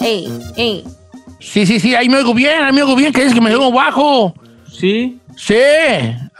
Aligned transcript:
Ey, 0.00 0.28
ey. 0.56 0.84
Sí, 1.38 1.66
sí, 1.66 1.80
sí, 1.80 1.94
ahí 1.94 2.08
me 2.08 2.16
oigo 2.18 2.34
bien, 2.34 2.62
ahí 2.62 2.72
me 2.72 2.82
oigo 2.82 2.96
bien, 2.96 3.12
que 3.12 3.22
es 3.24 3.34
que 3.34 3.40
me 3.40 3.50
oigo 3.54 3.70
bajo. 3.72 4.34
Sí. 4.70 5.18
Sí. 5.36 5.54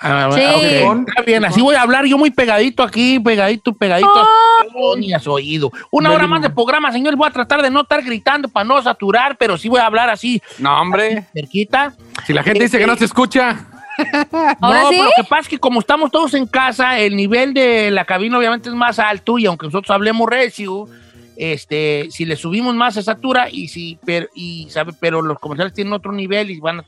Ah, 0.00 0.30
Sí. 0.32 0.40
ok, 0.84 1.08
Está 1.08 1.22
bien, 1.22 1.44
así 1.44 1.60
voy 1.60 1.74
a 1.74 1.82
hablar 1.82 2.04
yo 2.06 2.18
muy 2.18 2.30
pegadito 2.30 2.82
aquí, 2.82 3.20
pegadito, 3.20 3.72
pegadito. 3.74 4.26
Oh. 4.74 4.96
Ni 4.96 5.12
a 5.12 5.18
su 5.18 5.30
oído. 5.30 5.70
Una 5.90 6.12
hora 6.12 6.26
más 6.26 6.42
de 6.42 6.50
programa, 6.50 6.90
señores. 6.92 7.16
Voy 7.18 7.28
a 7.28 7.32
tratar 7.32 7.62
de 7.62 7.70
no 7.70 7.82
estar 7.82 8.02
gritando 8.02 8.48
para 8.48 8.64
no 8.64 8.80
saturar, 8.82 9.36
pero 9.36 9.56
sí 9.56 9.68
voy 9.68 9.80
a 9.80 9.86
hablar 9.86 10.08
así, 10.10 10.40
No, 10.58 10.80
hombre. 10.80 11.24
cerquita. 11.32 11.92
Si 12.26 12.32
la 12.32 12.42
gente 12.42 12.64
dice 12.64 12.78
que 12.78 12.86
no 12.86 12.96
se 12.96 13.04
escucha. 13.04 13.66
¿Ahora 14.60 14.82
no, 14.82 14.88
sí? 14.88 14.96
pero 14.96 15.04
lo 15.04 15.10
que 15.16 15.24
pasa 15.24 15.40
es 15.40 15.48
que 15.48 15.58
como 15.58 15.80
estamos 15.80 16.10
todos 16.10 16.34
en 16.34 16.46
casa, 16.46 16.98
el 16.98 17.16
nivel 17.16 17.54
de 17.54 17.90
la 17.90 18.04
cabina 18.04 18.38
obviamente 18.38 18.68
es 18.68 18.74
más 18.74 18.98
alto 18.98 19.38
y 19.38 19.46
aunque 19.46 19.66
nosotros 19.66 19.90
hablemos 19.90 20.28
recio, 20.28 20.88
este, 21.36 22.08
si 22.10 22.24
le 22.24 22.36
subimos 22.36 22.74
más 22.74 22.94
se 22.94 23.02
satura 23.02 23.48
y 23.50 23.68
si, 23.68 23.98
pero, 24.04 24.28
y 24.34 24.68
sabe, 24.70 24.92
pero 24.98 25.22
los 25.22 25.38
comerciales 25.38 25.74
tienen 25.74 25.92
otro 25.92 26.12
nivel 26.12 26.50
y 26.50 26.60
van 26.60 26.80
a, 26.80 26.84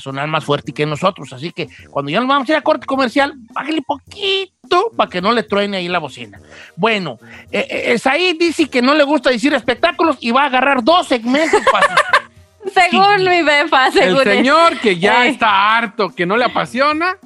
sonar 0.00 0.26
más 0.26 0.44
fuerte 0.44 0.72
que 0.72 0.86
nosotros. 0.86 1.32
Así 1.32 1.52
que 1.52 1.68
cuando 1.88 2.10
ya 2.10 2.18
nos 2.18 2.28
vamos 2.28 2.48
a 2.48 2.52
ir 2.52 2.58
a 2.58 2.62
corte 2.62 2.84
comercial, 2.84 3.32
bájale 3.52 3.80
poquito 3.80 4.90
para 4.96 5.08
que 5.08 5.22
no 5.22 5.30
le 5.30 5.44
truene 5.44 5.76
ahí 5.76 5.86
la 5.86 6.00
bocina. 6.00 6.40
Bueno, 6.74 7.20
eh, 7.52 7.94
eh, 7.96 8.34
dice 8.36 8.68
que 8.68 8.82
no 8.82 8.92
le 8.92 9.04
gusta 9.04 9.30
decir 9.30 9.54
espectáculos 9.54 10.16
y 10.18 10.32
va 10.32 10.42
a 10.42 10.46
agarrar 10.46 10.82
dos 10.82 11.06
segmentos 11.06 11.60
para... 11.70 11.86
Según 12.72 13.24
mi 13.28 13.42
befa, 13.42 13.86
El 13.88 13.92
según 13.92 14.18
él. 14.28 14.36
señor 14.38 14.78
que 14.80 14.96
ya 14.98 15.26
Eh. 15.26 15.30
está 15.30 15.76
harto, 15.76 16.14
que 16.14 16.26
no 16.26 16.36
le 16.36 16.44
apasiona. 16.44 17.16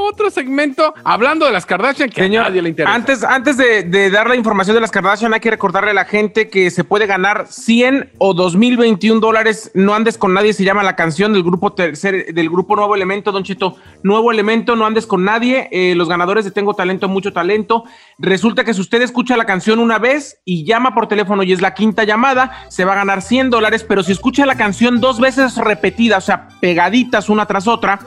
Otro 0.00 0.30
segmento 0.30 0.94
hablando 1.02 1.44
de 1.44 1.50
las 1.50 1.66
Kardashian 1.66 2.08
que 2.08 2.20
a 2.20 2.24
Señor, 2.24 2.44
nadie 2.44 2.62
le 2.62 2.68
interesa. 2.68 2.94
antes, 2.94 3.24
antes 3.24 3.56
de, 3.56 3.82
de 3.82 4.10
dar 4.10 4.28
la 4.28 4.36
información 4.36 4.76
de 4.76 4.80
las 4.80 4.92
Kardashian, 4.92 5.34
hay 5.34 5.40
que 5.40 5.50
recordarle 5.50 5.90
a 5.90 5.94
la 5.94 6.04
gente 6.04 6.48
que 6.48 6.70
se 6.70 6.84
puede 6.84 7.06
ganar 7.06 7.46
100 7.48 8.12
o 8.18 8.32
2021 8.32 9.20
dólares. 9.20 9.72
No 9.74 9.94
andes 9.94 10.16
con 10.16 10.34
nadie, 10.34 10.52
se 10.52 10.62
llama 10.62 10.84
la 10.84 10.94
canción 10.94 11.32
del 11.32 11.42
grupo 11.42 11.72
tercer, 11.72 12.32
del 12.32 12.48
grupo 12.48 12.76
Nuevo 12.76 12.94
Elemento, 12.94 13.32
Don 13.32 13.42
Cheto. 13.42 13.76
Nuevo 14.04 14.30
Elemento, 14.30 14.76
no 14.76 14.86
andes 14.86 15.04
con 15.04 15.24
nadie. 15.24 15.68
Eh, 15.72 15.94
los 15.96 16.08
ganadores 16.08 16.44
de 16.44 16.52
Tengo 16.52 16.74
Talento, 16.74 17.08
Mucho 17.08 17.32
Talento. 17.32 17.82
Resulta 18.18 18.62
que 18.62 18.74
si 18.74 18.80
usted 18.80 19.02
escucha 19.02 19.36
la 19.36 19.46
canción 19.46 19.80
una 19.80 19.98
vez 19.98 20.40
y 20.44 20.64
llama 20.64 20.94
por 20.94 21.08
teléfono 21.08 21.42
y 21.42 21.52
es 21.52 21.60
la 21.60 21.74
quinta 21.74 22.04
llamada, 22.04 22.66
se 22.68 22.84
va 22.84 22.92
a 22.92 22.96
ganar 22.96 23.20
100 23.20 23.50
dólares. 23.50 23.84
Pero 23.84 24.04
si 24.04 24.12
escucha 24.12 24.46
la 24.46 24.56
canción 24.56 25.00
dos 25.00 25.18
veces 25.18 25.56
repetidas, 25.56 26.24
o 26.24 26.26
sea, 26.26 26.48
pegaditas 26.60 27.28
una 27.28 27.46
tras 27.46 27.66
otra, 27.66 27.98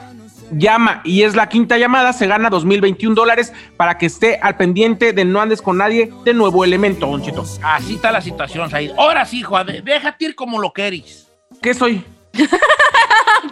llama 0.52 1.00
y 1.04 1.22
es 1.22 1.34
la 1.34 1.48
quinta 1.48 1.78
llamada, 1.78 2.12
se 2.12 2.26
gana 2.26 2.50
2021 2.50 3.14
dólares 3.14 3.52
para 3.76 3.98
que 3.98 4.06
esté 4.06 4.38
al 4.42 4.56
pendiente 4.56 5.12
de 5.12 5.24
no 5.24 5.40
andes 5.40 5.60
con 5.62 5.78
nadie 5.78 6.12
de 6.24 6.34
nuevo 6.34 6.64
elemento, 6.64 7.06
Don 7.06 7.22
Cheto. 7.22 7.44
Así 7.62 7.94
está 7.94 8.12
la 8.12 8.20
situación, 8.20 8.70
Said. 8.70 8.92
Ahora 8.96 9.24
sí, 9.24 9.40
hijo, 9.40 9.62
de- 9.64 9.82
déjate 9.82 10.26
ir 10.26 10.34
como 10.34 10.60
lo 10.60 10.72
que 10.72 10.86
eres. 10.86 11.28
¿Qué 11.60 11.74
soy? 11.74 12.04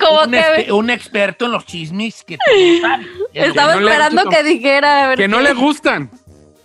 Como 0.00 0.22
un, 0.22 0.30
que 0.30 0.72
un 0.72 0.88
experto 0.88 1.46
en 1.46 1.52
los 1.52 1.66
chismes 1.66 2.22
que 2.24 2.38
sabes. 2.80 3.06
estaba 3.34 3.74
no 3.74 3.80
le- 3.80 3.90
esperando 3.90 4.24
que 4.30 4.42
dijera. 4.44 5.04
a 5.04 5.08
ver 5.08 5.18
que 5.18 5.28
no 5.28 5.40
le 5.40 5.52
gustan. 5.52 6.10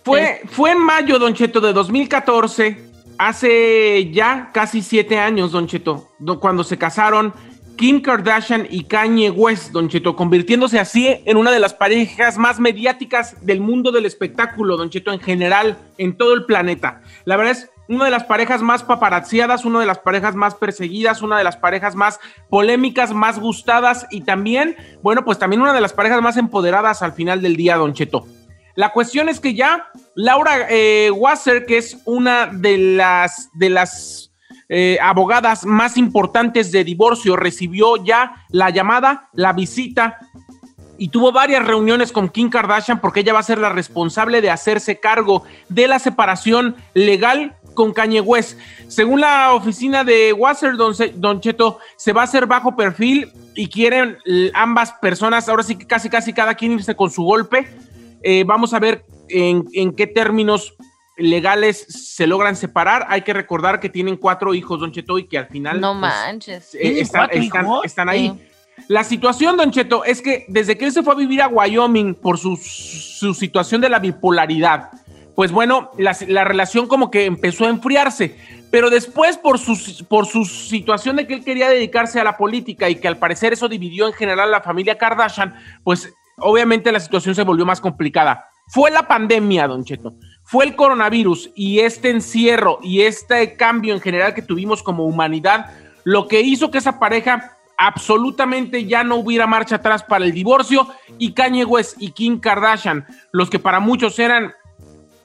Fue, 0.04 0.40
fue 0.48 0.70
en 0.70 0.78
mayo, 0.78 1.18
Don 1.18 1.34
Cheto, 1.34 1.60
de 1.60 1.72
2014, 1.72 2.78
hace 3.18 4.10
ya 4.12 4.50
casi 4.54 4.80
siete 4.80 5.18
años, 5.18 5.50
Don 5.52 5.66
Cheto, 5.66 6.08
do- 6.18 6.38
cuando 6.38 6.62
se 6.64 6.78
casaron 6.78 7.34
Kim 7.76 8.00
Kardashian 8.00 8.66
y 8.70 8.84
Kanye 8.84 9.30
West, 9.30 9.72
Don 9.72 9.88
Cheto, 9.88 10.16
convirtiéndose 10.16 10.78
así 10.78 11.20
en 11.24 11.36
una 11.36 11.50
de 11.50 11.60
las 11.60 11.74
parejas 11.74 12.38
más 12.38 12.58
mediáticas 12.58 13.44
del 13.44 13.60
mundo 13.60 13.92
del 13.92 14.06
espectáculo, 14.06 14.76
Don 14.76 14.90
Cheto, 14.90 15.12
en 15.12 15.20
general, 15.20 15.76
en 15.98 16.16
todo 16.16 16.34
el 16.34 16.44
planeta. 16.46 17.02
La 17.24 17.36
verdad 17.36 17.52
es 17.52 17.70
una 17.88 18.06
de 18.06 18.10
las 18.10 18.24
parejas 18.24 18.62
más 18.62 18.82
paparazziadas, 18.82 19.64
una 19.64 19.80
de 19.80 19.86
las 19.86 19.98
parejas 19.98 20.34
más 20.34 20.54
perseguidas, 20.54 21.22
una 21.22 21.38
de 21.38 21.44
las 21.44 21.56
parejas 21.56 21.94
más 21.94 22.18
polémicas, 22.48 23.12
más 23.12 23.38
gustadas 23.38 24.06
y 24.10 24.22
también, 24.22 24.76
bueno, 25.02 25.24
pues 25.24 25.38
también 25.38 25.62
una 25.62 25.72
de 25.72 25.80
las 25.80 25.92
parejas 25.92 26.22
más 26.22 26.36
empoderadas 26.36 27.02
al 27.02 27.12
final 27.12 27.42
del 27.42 27.56
día, 27.56 27.76
Don 27.76 27.92
Cheto. 27.92 28.26
La 28.74 28.92
cuestión 28.92 29.28
es 29.28 29.40
que 29.40 29.54
ya 29.54 29.88
Laura 30.14 30.66
eh, 30.68 31.10
Wasser, 31.10 31.64
que 31.64 31.78
es 31.78 31.98
una 32.04 32.46
de 32.46 32.76
las, 32.76 33.48
de 33.54 33.70
las 33.70 34.32
eh, 34.68 34.98
abogadas 35.00 35.64
más 35.64 35.96
importantes 35.96 36.72
de 36.72 36.84
divorcio, 36.84 37.36
recibió 37.36 37.96
ya 38.02 38.44
la 38.50 38.70
llamada, 38.70 39.28
la 39.32 39.52
visita 39.52 40.18
y 40.98 41.08
tuvo 41.08 41.32
varias 41.32 41.64
reuniones 41.64 42.12
con 42.12 42.28
Kim 42.28 42.50
Kardashian 42.50 43.00
porque 43.00 43.20
ella 43.20 43.32
va 43.32 43.40
a 43.40 43.44
ser 43.44 43.58
la 43.58 43.68
responsable 43.68 44.40
de 44.40 44.50
hacerse 44.50 44.98
cargo 44.98 45.44
de 45.68 45.88
la 45.88 45.98
separación 45.98 46.76
legal 46.94 47.54
con 47.74 47.92
Kanye 47.92 48.20
West. 48.20 48.58
Según 48.88 49.20
la 49.20 49.52
oficina 49.52 50.02
de 50.02 50.32
Wasser, 50.32 50.76
don, 50.76 51.40
Cheto, 51.40 51.78
se 51.96 52.12
va 52.12 52.22
a 52.22 52.24
hacer 52.24 52.46
bajo 52.46 52.74
perfil 52.74 53.30
y 53.54 53.68
quieren 53.68 54.16
eh, 54.24 54.50
ambas 54.54 54.92
personas, 54.94 55.48
ahora 55.48 55.62
sí 55.62 55.76
que 55.76 55.86
casi 55.86 56.08
casi 56.08 56.32
cada 56.32 56.54
quien 56.54 56.72
irse 56.72 56.96
con 56.96 57.10
su 57.10 57.22
golpe. 57.22 57.68
Eh, 58.22 58.44
vamos 58.44 58.72
a 58.72 58.80
ver 58.80 59.04
en 59.28 59.94
qué 59.94 60.06
términos 60.06 60.75
legales 61.16 61.86
se 61.88 62.26
logran 62.26 62.56
separar. 62.56 63.06
Hay 63.08 63.22
que 63.22 63.32
recordar 63.32 63.80
que 63.80 63.88
tienen 63.88 64.16
cuatro 64.16 64.54
hijos, 64.54 64.80
Don 64.80 64.92
Cheto, 64.92 65.18
y 65.18 65.26
que 65.26 65.38
al 65.38 65.48
final 65.48 65.80
No 65.80 65.92
pues, 65.98 66.12
manches. 66.12 66.74
eh, 66.74 66.78
¿Tienen 66.80 67.02
están, 67.84 68.08
ahí. 68.08 68.30
Sí. 68.30 68.42
La 68.88 69.04
situación, 69.04 69.56
Don 69.56 69.70
Cheto, 69.70 70.04
es 70.04 70.20
que 70.20 70.44
desde 70.48 70.76
que 70.76 70.84
él 70.84 70.92
se 70.92 71.02
fue 71.02 71.14
a 71.14 71.16
vivir 71.16 71.40
a 71.40 71.48
Wyoming 71.48 72.14
por 72.14 72.38
su, 72.38 72.56
su 72.56 73.32
situación 73.32 73.80
de 73.80 73.88
la 73.88 73.98
bipolaridad, 73.98 74.90
pues 75.34 75.50
bueno, 75.50 75.90
la, 75.98 76.16
la 76.28 76.44
relación 76.44 76.86
como 76.86 77.10
que 77.10 77.24
empezó 77.24 77.64
a 77.66 77.70
enfriarse. 77.70 78.36
Pero 78.70 78.90
después, 78.90 79.38
por 79.38 79.58
su, 79.58 80.04
por 80.06 80.26
su 80.26 80.44
situación 80.44 81.16
de 81.16 81.26
que 81.26 81.34
él 81.34 81.44
quería 81.44 81.70
dedicarse 81.70 82.20
a 82.20 82.24
la 82.24 82.36
política 82.36 82.90
y 82.90 82.96
que 82.96 83.08
al 83.08 83.16
parecer 83.16 83.52
eso 83.52 83.68
dividió 83.68 84.06
en 84.06 84.12
general 84.12 84.48
a 84.48 84.58
la 84.58 84.60
familia 84.60 84.98
Kardashian, 84.98 85.54
pues 85.84 86.12
obviamente 86.36 86.92
la 86.92 87.00
situación 87.00 87.34
se 87.34 87.44
volvió 87.44 87.64
más 87.64 87.80
complicada. 87.80 88.48
Fue 88.68 88.90
la 88.90 89.06
pandemia, 89.06 89.68
Don 89.68 89.84
Cheto. 89.84 90.14
Fue 90.48 90.64
el 90.64 90.76
coronavirus 90.76 91.50
y 91.56 91.80
este 91.80 92.08
encierro 92.08 92.78
y 92.80 93.02
este 93.02 93.56
cambio 93.56 93.92
en 93.92 94.00
general 94.00 94.32
que 94.32 94.42
tuvimos 94.42 94.80
como 94.80 95.04
humanidad 95.04 95.72
lo 96.04 96.28
que 96.28 96.40
hizo 96.40 96.70
que 96.70 96.78
esa 96.78 97.00
pareja 97.00 97.56
absolutamente 97.76 98.86
ya 98.86 99.02
no 99.02 99.16
hubiera 99.16 99.48
marcha 99.48 99.76
atrás 99.76 100.04
para 100.04 100.24
el 100.24 100.30
divorcio 100.30 100.86
y 101.18 101.32
Kanye 101.32 101.64
West 101.64 101.96
y 101.98 102.12
Kim 102.12 102.38
Kardashian, 102.38 103.06
los 103.32 103.50
que 103.50 103.58
para 103.58 103.80
muchos 103.80 104.20
eran 104.20 104.54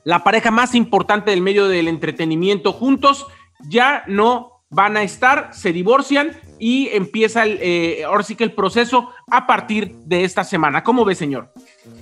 la 0.03 0.23
pareja 0.23 0.49
más 0.49 0.73
importante 0.73 1.29
del 1.29 1.41
medio 1.41 1.67
del 1.67 1.87
entretenimiento 1.87 2.73
juntos, 2.73 3.27
ya 3.69 4.03
no 4.07 4.63
van 4.71 4.97
a 4.97 5.03
estar, 5.03 5.53
se 5.53 5.71
divorcian 5.71 6.31
y 6.61 6.89
empieza 6.93 7.41
el, 7.43 7.57
eh, 7.59 8.03
ahora 8.05 8.21
sí 8.21 8.35
que 8.35 8.43
el 8.43 8.53
proceso 8.53 9.09
a 9.31 9.47
partir 9.47 9.95
de 10.05 10.23
esta 10.23 10.43
semana. 10.43 10.83
¿Cómo 10.83 11.03
ve, 11.03 11.15
señor? 11.15 11.51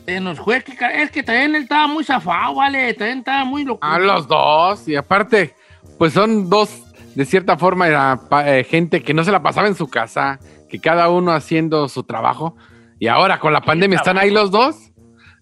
Se 0.06 0.20
nos 0.20 0.38
fue, 0.38 0.62
que 0.62 0.74
es 1.02 1.12
que 1.12 1.24
también 1.24 1.56
él 1.56 1.64
estaba 1.64 1.88
muy 1.88 2.04
zafado, 2.04 2.56
vale, 2.56 2.94
también 2.94 3.20
estaba 3.20 3.46
muy 3.46 3.64
loco. 3.64 3.80
A 3.82 3.98
los 3.98 4.28
dos. 4.28 4.86
Y 4.90 4.98
aparte, 4.98 5.56
pues 5.98 6.12
son 6.12 6.50
dos, 6.50 6.84
de 7.16 7.24
cierta 7.24 7.58
forma, 7.58 7.88
era 7.88 8.20
eh, 8.46 8.66
gente 8.70 9.02
que 9.02 9.14
no 9.14 9.24
se 9.24 9.32
la 9.32 9.42
pasaba 9.42 9.70
en 9.70 9.76
su 9.76 9.88
casa, 9.88 10.40
que 10.68 10.82
cada 10.82 11.08
uno 11.08 11.32
haciendo 11.32 11.88
su 11.88 12.04
trabajo. 12.04 12.58
Y 13.00 13.08
ahora 13.08 13.40
con 13.40 13.54
la 13.54 13.62
pandemia 13.62 13.96
están 13.96 14.18
ahí 14.18 14.30
los 14.30 14.52
dos. 14.52 14.89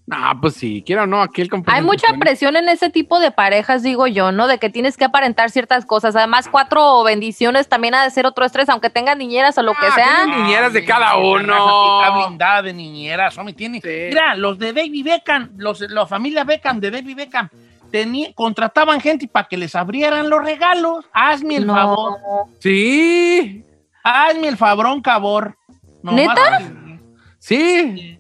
No, 0.10 0.16
pues 0.40 0.54
sí, 0.54 0.84
quiero 0.86 1.04
o 1.04 1.06
no, 1.06 1.22
aquí 1.22 1.42
el 1.42 1.50
Hay 1.66 1.82
mucha 1.82 2.08
presión 2.18 2.56
en 2.56 2.70
ese 2.70 2.90
tipo 2.90 3.20
de 3.20 3.30
parejas, 3.32 3.84
digo 3.84 4.08
yo, 4.08 4.32
¿no? 4.32 4.48
De 4.48 4.58
que 4.58 4.70
tienes 4.70 4.96
que 4.96 5.04
aparentar 5.04 5.50
ciertas 5.52 5.86
cosas. 5.86 6.16
Además, 6.16 6.48
cuatro 6.50 7.04
bendiciones 7.04 7.68
también 7.68 7.94
ha 7.94 8.04
de 8.06 8.10
ser 8.12 8.26
otro 8.26 8.46
estrés, 8.46 8.70
aunque 8.70 8.90
tengan 8.90 9.18
niñeras 9.18 9.58
o 9.58 9.64
lo 9.64 9.74
que 9.74 9.86
Ah, 9.86 9.92
sea. 9.96 10.16
tienen 10.24 10.44
niñeras 10.46 10.72
de 10.72 10.86
cada 10.86 11.08
Esa 11.08 11.18
uno. 11.18 12.02
Está 12.02 12.16
blindada 12.26 12.62
de 12.62 12.74
niñeras, 12.74 13.38
hombre, 13.38 13.54
tiene. 13.54 13.82
Sí. 13.82 13.90
Mira, 14.08 14.34
los 14.36 14.58
de 14.58 14.72
David 14.72 15.04
Beckham, 15.04 15.50
los, 15.58 15.82
la 15.82 16.06
familia 16.06 16.46
Beckham 16.46 16.80
de 16.80 16.90
David 16.90 17.16
Beckham, 17.18 17.50
tenía- 17.92 18.34
contrataban 18.34 19.02
gente 19.02 19.28
para 19.28 19.50
que 19.50 19.58
les 19.58 19.76
abrieran 19.76 20.30
los 20.30 20.42
regalos. 20.42 21.04
Hazme 21.12 21.58
el 21.58 21.68
No. 21.68 21.74
favor. 21.76 22.18
Sí, 22.60 23.62
Hazme 24.04 24.48
el 24.48 24.56
fabrón, 24.56 25.02
cabor. 25.02 25.58
Nomás 26.02 26.28
¿Neta? 26.28 26.58
que- 26.60 27.00
sí. 27.40 28.17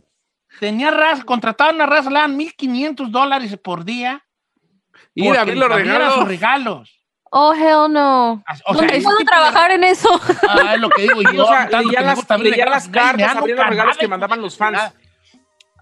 Tenía 0.59 0.92
raza, 0.92 1.24
contrataban 1.24 1.80
a 1.81 1.86
raza, 1.86 2.09
le 2.09 2.19
dan 2.19 2.38
1.500 2.38 3.09
dólares 3.09 3.57
por 3.63 3.86
día. 3.86 4.24
Porque 5.15 5.38
a 5.38 5.42
abrir 5.42 5.57
los 5.57 5.69
regalos. 5.71 6.13
sus 6.15 6.27
regalos. 6.27 6.94
Oh, 7.30 7.54
hell 7.54 7.92
no. 7.92 8.33
O 8.33 8.44
sea, 8.45 8.74
¿Dónde 8.74 8.95
ese 8.98 9.04
puedo 9.04 9.18
tipo 9.18 9.31
de- 9.31 9.36
trabajar 9.38 9.71
en 9.71 9.83
eso? 9.83 10.09
Ah, 10.48 10.75
es 10.75 10.80
lo 10.80 10.89
que 10.89 11.01
digo 11.04 11.21
yo. 11.21 11.44
O 11.44 11.48
sea, 11.48 11.68
tanto 11.69 11.89
leía 11.89 12.01
las, 12.01 12.39
leía 12.39 12.65
las 12.65 12.88
cartas, 12.88 13.36
abría 13.36 13.56
los 13.56 13.68
regalos 13.68 13.98
que 13.98 14.07
mandaban 14.07 14.42
los 14.42 14.56
fans. 14.57 14.94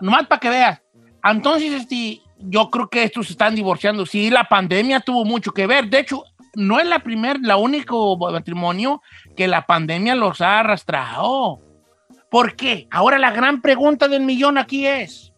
Nomás 0.01 0.25
para 0.27 0.39
que 0.39 0.49
veas. 0.49 0.81
Entonces, 1.23 1.71
este, 1.73 2.21
yo 2.39 2.69
creo 2.69 2.89
que 2.89 3.03
estos 3.03 3.27
se 3.27 3.33
están 3.33 3.55
divorciando. 3.55 4.05
Sí, 4.05 4.29
la 4.29 4.43
pandemia 4.45 4.99
tuvo 4.99 5.23
mucho 5.23 5.51
que 5.51 5.67
ver. 5.67 5.87
De 5.87 5.99
hecho, 5.99 6.23
no 6.55 6.79
es 6.79 6.87
la 6.87 6.99
primer, 6.99 7.37
la 7.41 7.57
único 7.57 8.17
matrimonio 8.17 9.01
que 9.37 9.47
la 9.47 9.65
pandemia 9.65 10.15
los 10.15 10.41
ha 10.41 10.59
arrastrado. 10.59 11.59
¿Por 12.35 12.57
qué? 12.57 12.89
Ahora 12.91 13.17
la 13.17 13.31
gran 13.31 13.61
pregunta 13.61 14.09
del 14.09 14.23
millón 14.23 14.57
aquí 14.57 14.85
es, 14.85 15.31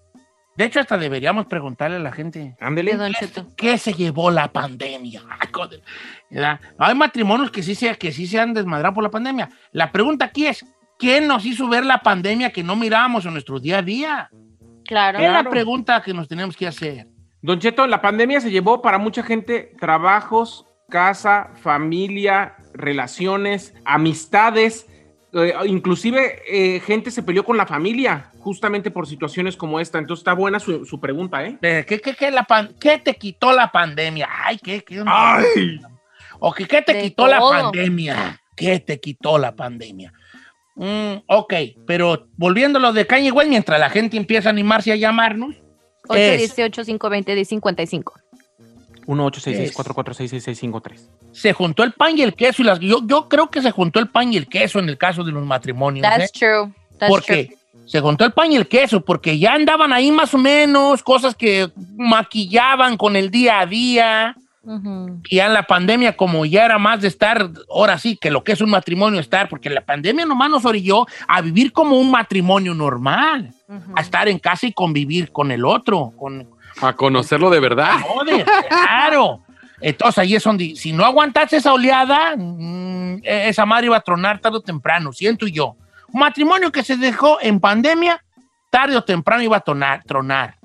de 0.56 0.66
hecho 0.66 0.80
hasta 0.80 0.98
deberíamos 0.98 1.46
preguntarle 1.46 1.98
a 1.98 2.00
la 2.00 2.12
gente, 2.12 2.56
Ándele. 2.60 2.98
¿qué 3.56 3.78
se 3.78 3.94
llevó 3.94 4.32
la 4.32 4.52
pandemia? 4.52 5.22
Hay 6.80 6.96
matrimonios 6.96 7.52
que 7.52 7.62
sí, 7.62 7.76
se, 7.76 7.96
que 8.00 8.12
sí 8.12 8.26
se 8.26 8.40
han 8.40 8.56
desmadrado 8.56 8.96
por 8.96 9.04
la 9.04 9.12
pandemia. 9.12 9.48
La 9.74 9.92
pregunta 9.92 10.26
aquí 10.26 10.48
es, 10.48 10.66
¿quién 10.98 11.28
nos 11.28 11.46
hizo 11.46 11.68
ver 11.68 11.86
la 11.86 12.00
pandemia 12.00 12.52
que 12.52 12.64
no 12.64 12.76
mirábamos 12.76 13.28
en 13.28 13.34
nuestro 13.34 13.60
día 13.60 13.78
a 13.78 13.84
día? 13.84 14.32
Claro. 14.84 15.20
Es 15.20 15.32
la 15.32 15.44
pregunta 15.44 16.02
que 16.02 16.16
nos 16.16 16.28
tenemos 16.28 16.58
que 16.58 16.66
hacer. 16.66 17.06
Don 17.44 17.60
Cheto, 17.60 17.86
la 17.86 18.02
pandemia 18.02 18.42
se 18.42 18.50
llevó 18.50 18.82
para 18.82 18.98
mucha 18.98 19.22
gente 19.22 19.72
trabajos, 19.80 20.66
casa, 20.90 21.52
familia, 21.62 22.56
relaciones, 22.74 23.76
amistades. 23.86 24.88
Eh, 25.44 25.54
inclusive 25.66 26.42
eh, 26.48 26.80
gente 26.80 27.12
se 27.12 27.24
peleó 27.24 27.44
con 27.44 27.58
la 27.58 27.66
familia 27.66 28.32
justamente 28.40 28.92
por 28.92 29.08
situaciones 29.08 29.56
como 29.56 29.80
esta. 29.80 29.98
Entonces 30.00 30.22
está 30.22 30.34
buena 30.34 30.60
su, 30.60 30.86
su 30.86 31.00
pregunta, 31.00 31.46
¿eh? 31.46 31.58
¿Qué, 31.62 32.00
qué, 32.00 32.14
qué 32.16 32.32
la 32.32 32.44
pan- 32.44 32.76
qué 32.80 32.98
te 32.98 33.16
quitó 33.16 33.52
la 33.52 33.72
pandemia? 33.72 34.28
Ay, 34.46 34.58
¿qué? 34.58 34.84
qué 34.84 35.04
¡Ay! 35.06 35.80
¿O 36.40 36.54
que, 36.54 36.66
qué 36.68 36.82
te 36.82 36.94
De 36.94 37.02
quitó 37.02 37.28
la 37.28 37.40
pandemia? 37.40 38.40
¿Qué 38.56 38.80
te 38.80 39.00
quitó 39.00 39.38
la 39.38 39.56
pandemia? 39.56 40.14
Mm, 40.76 41.24
ok, 41.28 41.54
pero 41.88 42.28
volviendo 42.38 42.78
a 42.78 42.82
lo 42.82 42.94
de 42.94 43.08
Kanye 43.08 43.32
West, 43.32 43.50
mientras 43.50 43.80
la 43.80 43.90
gente 43.90 44.16
empieza 44.18 44.50
a 44.50 44.52
animarse 44.52 44.92
a 44.92 44.96
llamarnos, 44.96 45.56
es, 46.14 46.56
818-520-1055. 46.58 48.14
1-866-446-6653. 49.08 51.10
se 51.32 51.54
juntó 51.54 51.84
el 51.84 51.94
pan 51.94 52.16
y 52.18 52.22
el 52.22 52.36
queso. 52.36 52.62
Y 52.62 52.66
las, 52.66 52.80
yo, 52.80 53.00
yo 53.06 53.30
creo 53.30 53.50
que 53.50 53.62
se 53.62 53.72
juntó 53.72 54.00
el 54.00 54.10
pan 54.10 54.34
y 54.34 54.38
el 54.38 54.48
queso 54.48 54.80
en 54.80 54.90
el 54.90 54.98
caso 54.98 55.24
de 55.24 55.32
los 55.32 55.46
matrimonios. 55.46 56.06
¿eh? 56.06 56.10
That's 56.10 56.34
true. 56.34 56.74
That's 57.00 57.10
porque 57.10 57.46
true. 57.46 57.58
se 57.86 58.02
juntó 58.02 58.26
el 58.26 58.34
pan 58.34 58.52
y 58.52 58.58
el 58.58 58.68
queso, 58.68 59.00
porque 59.02 59.40
ya 59.40 59.54
andaban 59.54 59.94
ahí 59.94 60.12
más 60.12 60.34
o 60.34 60.38
menos, 60.38 61.02
cosas 61.04 61.36
que 61.36 61.72
maquillaban 61.96 62.98
con 62.98 63.16
el 63.16 63.32
día 63.32 63.62
a 63.62 63.66
día. 63.66 64.36
Ujú. 64.64 65.22
Y 65.30 65.38
ya 65.38 65.46
en 65.46 65.54
la 65.54 65.64
pandemia, 65.64 66.18
como 66.18 66.46
ya 66.46 66.66
era 66.66 66.78
más 66.78 67.00
de 67.00 67.08
estar, 67.08 67.50
ahora 67.70 67.98
sí, 67.98 68.18
que 68.18 68.30
lo 68.30 68.44
que 68.44 68.52
es 68.52 68.60
un 68.60 68.70
matrimonio 68.70 69.22
estar, 69.22 69.48
porque 69.48 69.70
la 69.70 69.86
pandemia 69.86 70.26
nomás 70.26 70.50
nos 70.50 70.66
orilló 70.66 71.06
a 71.26 71.40
vivir 71.40 71.72
como 71.72 71.98
un 71.98 72.12
matrimonio 72.12 72.74
normal, 72.74 73.54
a 73.96 74.02
estar 74.02 74.28
en 74.28 74.40
casa 74.40 74.68
y 74.68 74.74
convivir 74.74 75.32
con 75.32 75.52
el 75.52 75.64
otro, 75.64 76.12
con, 76.18 76.50
A 76.82 76.94
conocerlo 76.94 77.50
de 77.50 77.60
verdad. 77.60 78.00
Joder, 78.02 78.46
claro. 78.70 79.44
Entonces 79.82 80.18
ahí 80.20 80.36
es 80.36 80.44
donde, 80.44 80.76
si 80.76 80.92
no 80.92 81.06
aguantas 81.06 81.54
esa 81.54 81.74
oleada, 81.74 82.36
mm, 82.36 83.20
esa 83.24 83.66
madre 83.66 83.88
iba 83.88 83.98
a 83.98 84.02
tronar 84.02 84.40
tarde 84.40 84.58
o 84.58 84.62
temprano, 84.62 85.12
siento 85.14 85.48
yo. 85.48 85.76
Un 86.12 86.20
matrimonio 86.22 86.72
que 86.72 86.84
se 86.84 86.98
dejó 86.98 87.38
en 87.42 87.60
pandemia, 87.60 88.24
tarde 88.72 88.96
o 88.98 89.04
temprano 89.04 89.44
iba 89.44 89.58
a 89.58 89.62
tonar- 89.64 90.04
tronar. 90.04 90.56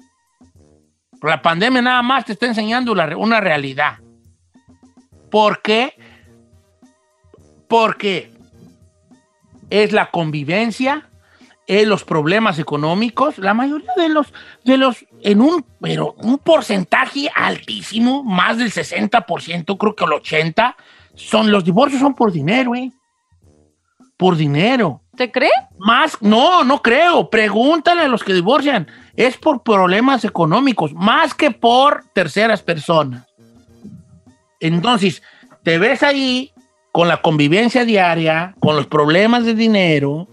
La 1.22 1.40
pandemia 1.42 1.82
nada 1.82 2.02
más 2.02 2.24
te 2.24 2.32
está 2.32 2.46
enseñando 2.46 2.92
una 2.92 3.40
realidad. 3.40 3.98
¿Por 5.30 5.62
qué? 5.62 5.94
Porque 7.68 8.32
es 9.70 9.92
la 9.92 10.10
convivencia, 10.10 11.08
es 11.66 11.86
los 11.86 12.04
problemas 12.04 12.58
económicos. 12.58 13.38
La 13.38 13.54
mayoría 13.54 13.92
de 13.96 14.08
los, 14.08 14.32
de 14.64 14.76
los, 14.76 15.04
en 15.22 15.40
un, 15.40 15.64
pero 15.80 16.14
un 16.18 16.38
porcentaje 16.38 17.30
altísimo, 17.34 18.22
más 18.24 18.58
del 18.58 18.72
60%, 18.72 19.78
creo 19.78 19.94
que 19.94 20.04
el 20.04 20.10
80%, 20.10 20.74
son, 21.14 21.50
los 21.50 21.64
divorcios 21.64 22.00
son 22.00 22.14
por 22.14 22.32
dinero, 22.32 22.74
¿eh? 22.74 22.90
Por 24.16 24.36
dinero. 24.36 25.02
¿Te 25.16 25.30
cree? 25.30 25.50
Más, 25.78 26.16
no, 26.22 26.64
no 26.64 26.80
creo. 26.80 27.28
Pregúntale 27.28 28.02
a 28.02 28.08
los 28.08 28.24
que 28.24 28.32
divorcian. 28.32 28.88
Es 29.14 29.36
por 29.36 29.62
problemas 29.62 30.24
económicos, 30.24 30.94
más 30.94 31.34
que 31.34 31.50
por 31.50 32.04
terceras 32.14 32.62
personas. 32.62 33.26
Entonces, 34.58 35.22
te 35.62 35.78
ves 35.78 36.02
ahí 36.02 36.52
con 36.92 37.08
la 37.08 37.20
convivencia 37.20 37.84
diaria, 37.84 38.54
con 38.58 38.74
los 38.74 38.86
problemas 38.86 39.44
de 39.44 39.54
dinero, 39.54 40.28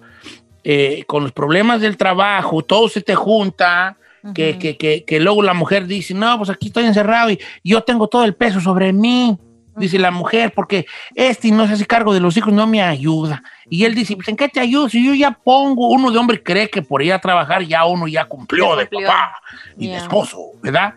eh, 0.63 1.03
con 1.07 1.23
los 1.23 1.31
problemas 1.31 1.81
del 1.81 1.97
trabajo, 1.97 2.61
todo 2.61 2.87
se 2.89 3.01
te 3.01 3.15
junta, 3.15 3.97
que, 4.33 4.57
que, 4.57 4.77
que, 4.77 5.03
que 5.05 5.19
luego 5.19 5.43
la 5.43 5.53
mujer 5.53 5.87
dice, 5.87 6.13
no, 6.13 6.37
pues 6.37 6.49
aquí 6.49 6.67
estoy 6.67 6.85
encerrado 6.85 7.29
y 7.31 7.39
yo 7.63 7.83
tengo 7.83 8.07
todo 8.07 8.23
el 8.23 8.35
peso 8.35 8.59
sobre 8.61 8.93
mí. 8.93 9.37
Dice 9.77 9.97
la 9.97 10.11
mujer, 10.11 10.51
porque 10.53 10.85
este 11.15 11.51
no 11.51 11.65
se 11.65 11.73
hace 11.73 11.85
cargo 11.85 12.13
de 12.13 12.19
los 12.19 12.35
hijos, 12.35 12.51
no 12.51 12.67
me 12.67 12.81
ayuda. 12.81 13.41
Y 13.69 13.85
él 13.85 13.95
dice, 13.95 14.13
pues 14.15 14.27
¿en 14.27 14.35
qué 14.35 14.49
te 14.49 14.59
ayudo? 14.59 14.89
Si 14.89 15.05
yo 15.05 15.13
ya 15.13 15.31
pongo, 15.31 15.87
uno 15.89 16.11
de 16.11 16.17
hombre 16.17 16.43
cree 16.43 16.69
que 16.69 16.81
por 16.81 17.01
ir 17.01 17.13
a 17.13 17.19
trabajar 17.19 17.63
ya 17.63 17.85
uno 17.85 18.05
ya 18.05 18.25
cumplió, 18.25 18.75
de 18.75 18.87
cumplió. 18.87 19.07
papá 19.07 19.37
y 19.77 19.87
de 19.87 19.95
esposo, 19.95 20.37
¿verdad? 20.61 20.95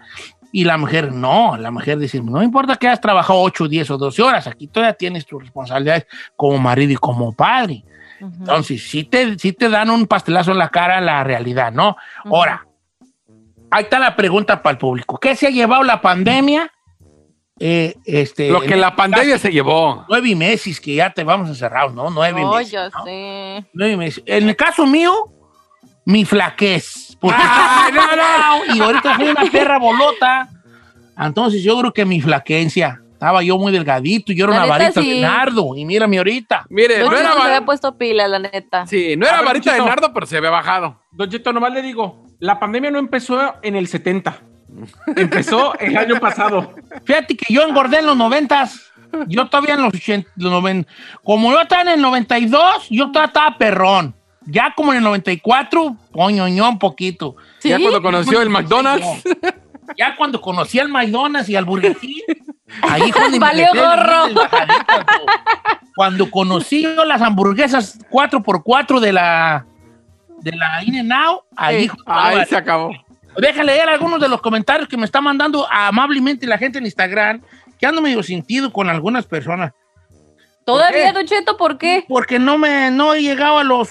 Y 0.50 0.64
la 0.64 0.78
mujer 0.78 1.12
no, 1.12 1.56
la 1.56 1.70
mujer 1.70 1.96
dice, 1.98 2.20
no 2.20 2.42
importa 2.42 2.74
que 2.74 2.88
hayas 2.88 3.00
trabajado 3.00 3.40
8, 3.40 3.68
10 3.68 3.90
o 3.92 3.98
12 3.98 4.22
horas, 4.22 4.46
aquí 4.48 4.66
todavía 4.66 4.94
tienes 4.94 5.26
tus 5.26 5.40
responsabilidades 5.40 6.06
como 6.34 6.58
marido 6.58 6.92
y 6.92 6.96
como 6.96 7.32
padre. 7.32 7.84
Entonces, 8.20 8.82
sí 8.88 9.04
te, 9.04 9.38
sí 9.38 9.52
te 9.52 9.68
dan 9.68 9.90
un 9.90 10.06
pastelazo 10.06 10.52
en 10.52 10.58
la 10.58 10.68
cara 10.68 11.00
la 11.00 11.24
realidad, 11.24 11.72
¿no? 11.72 11.96
Ahora, 12.24 12.66
ahí 13.72 13.84
está 13.84 13.98
la 13.98 14.14
pregunta 14.14 14.62
para 14.62 14.72
el 14.72 14.78
público. 14.78 15.18
¿Qué 15.18 15.34
se 15.34 15.46
ha 15.48 15.50
llevado 15.50 15.82
la 15.82 16.00
pandemia? 16.00 16.70
Eh, 17.58 17.94
este, 18.04 18.50
Lo 18.50 18.60
que 18.60 18.76
la 18.76 18.88
este 18.88 18.96
pandemia 18.96 19.34
caso, 19.34 19.42
se 19.42 19.52
llevó. 19.52 20.04
Nueve 20.08 20.34
meses 20.34 20.80
que 20.80 20.94
ya 20.96 21.10
te 21.10 21.22
vamos 21.24 21.48
encerrados, 21.48 21.94
¿no? 21.94 22.10
Nueve 22.10 22.42
Oh, 22.44 22.56
meses. 22.56 22.72
ya 22.72 22.88
¿no? 22.88 23.04
sé. 23.04 23.64
Nueve 23.72 23.96
meses. 23.96 24.22
En 24.26 24.48
el 24.48 24.56
caso 24.56 24.86
mío, 24.86 25.12
mi 26.04 26.24
flaquez. 26.24 27.16
Porque- 27.20 27.38
Ay, 27.40 27.92
no, 27.92 28.02
no. 28.16 28.74
Y 28.74 28.80
ahorita 28.80 29.16
soy 29.16 29.28
una 29.28 29.44
perra 29.50 29.78
bolota. 29.78 30.48
Entonces 31.18 31.62
yo 31.62 31.78
creo 31.78 31.92
que 31.92 32.04
mi 32.04 32.20
flaquencia. 32.20 33.00
Estaba 33.22 33.40
yo 33.44 33.56
muy 33.56 33.70
delgadito 33.70 34.32
y 34.32 34.34
yo 34.36 34.46
era 34.46 34.54
La 34.56 34.64
una 34.64 34.66
varita 34.78 35.00
sí. 35.00 35.10
de 35.14 35.20
nardo. 35.20 35.76
Y 35.76 35.84
mírame 35.84 36.18
ahorita. 36.18 36.66
Mire, 36.68 36.98
Don 36.98 37.12
no 37.12 37.16
era, 37.16 37.28
Cheto 37.28 37.40
se 37.42 37.46
había 37.48 37.64
puesto 37.64 37.96
pila, 37.96 38.26
la 38.26 38.40
neta. 38.40 38.84
sí, 38.88 39.14
no 39.16 39.26
era 39.28 39.36
ver, 39.36 39.46
varita 39.46 39.70
de 39.72 39.76
Chito. 39.78 39.88
nardo, 39.88 40.12
pero 40.12 40.26
se 40.26 40.36
había 40.38 40.50
bajado. 40.50 41.00
Don 41.12 41.30
Cheto, 41.30 41.52
nomás 41.52 41.72
le 41.72 41.82
digo, 41.82 42.26
la 42.40 42.58
pandemia 42.58 42.90
no 42.90 42.98
empezó 42.98 43.54
en 43.62 43.76
el 43.76 43.86
70. 43.86 44.40
Empezó 45.14 45.78
el 45.78 45.96
año 45.96 46.18
pasado. 46.18 46.74
Fíjate 47.04 47.36
que 47.36 47.52
yo 47.54 47.62
engordé 47.62 47.98
en 48.00 48.06
los 48.06 48.16
noventas. 48.16 48.90
Yo 49.28 49.46
todavía 49.46 49.74
en 49.74 49.82
los 49.82 49.94
80, 49.94 50.28
los 50.36 50.50
noven- 50.52 50.86
Como 51.22 51.52
yo 51.52 51.60
estaba 51.60 51.82
en 51.82 51.88
el 51.90 52.00
92, 52.00 52.88
yo 52.90 53.06
todavía 53.12 53.26
estaba 53.28 53.56
perrón. 53.58 54.16
Ya 54.46 54.72
como 54.74 54.90
en 54.92 54.98
el 54.98 55.04
94, 55.04 55.96
coñoñó 56.10 56.68
un 56.70 56.78
poquito. 56.80 57.36
¿Sí? 57.60 57.68
Ya 57.68 57.78
cuando 57.78 58.02
conoció 58.02 58.42
el 58.42 58.48
McDonald's. 58.50 59.06
Ya 59.96 60.16
cuando 60.16 60.40
conocí 60.40 60.78
al 60.80 60.88
McDonald's 60.88 61.48
y 61.50 61.54
al 61.56 61.64
Burger 61.66 61.94
King, 61.96 62.20
ahí 62.82 63.12
me 63.30 63.38
Valió 63.38 63.68
gorro. 63.74 64.28
Cuando 65.94 66.30
conocí 66.30 66.82
yo 66.82 67.04
las 67.04 67.20
hamburguesas 67.20 67.98
4x4 68.10 69.00
de 69.00 69.12
la 69.12 69.66
de 70.40 70.52
la 70.52 70.82
In-N-Out, 70.84 71.42
ahí 71.56 71.76
Ahí 71.76 71.88
cuando- 72.04 72.44
se 72.46 72.56
acabó. 72.56 72.90
Deja 73.36 73.62
leer 73.62 73.88
algunos 73.88 74.20
de 74.20 74.28
los 74.28 74.40
comentarios 74.42 74.88
que 74.88 74.96
me 74.96 75.04
está 75.06 75.20
mandando 75.20 75.66
amablemente 75.70 76.46
la 76.46 76.58
gente 76.58 76.78
en 76.78 76.84
Instagram, 76.84 77.40
que 77.78 77.86
ando 77.86 78.02
medio 78.02 78.22
sentido 78.22 78.72
con 78.72 78.90
algunas 78.90 79.24
personas. 79.26 79.72
Todavía? 80.64 81.12
Don 81.12 81.26
Cheto, 81.26 81.56
¿por 81.56 81.78
qué? 81.78 82.04
Porque 82.08 82.38
no 82.38 82.58
me 82.58 82.90
no 82.90 83.14
he 83.14 83.22
llegado 83.22 83.58
a 83.58 83.64
los 83.64 83.88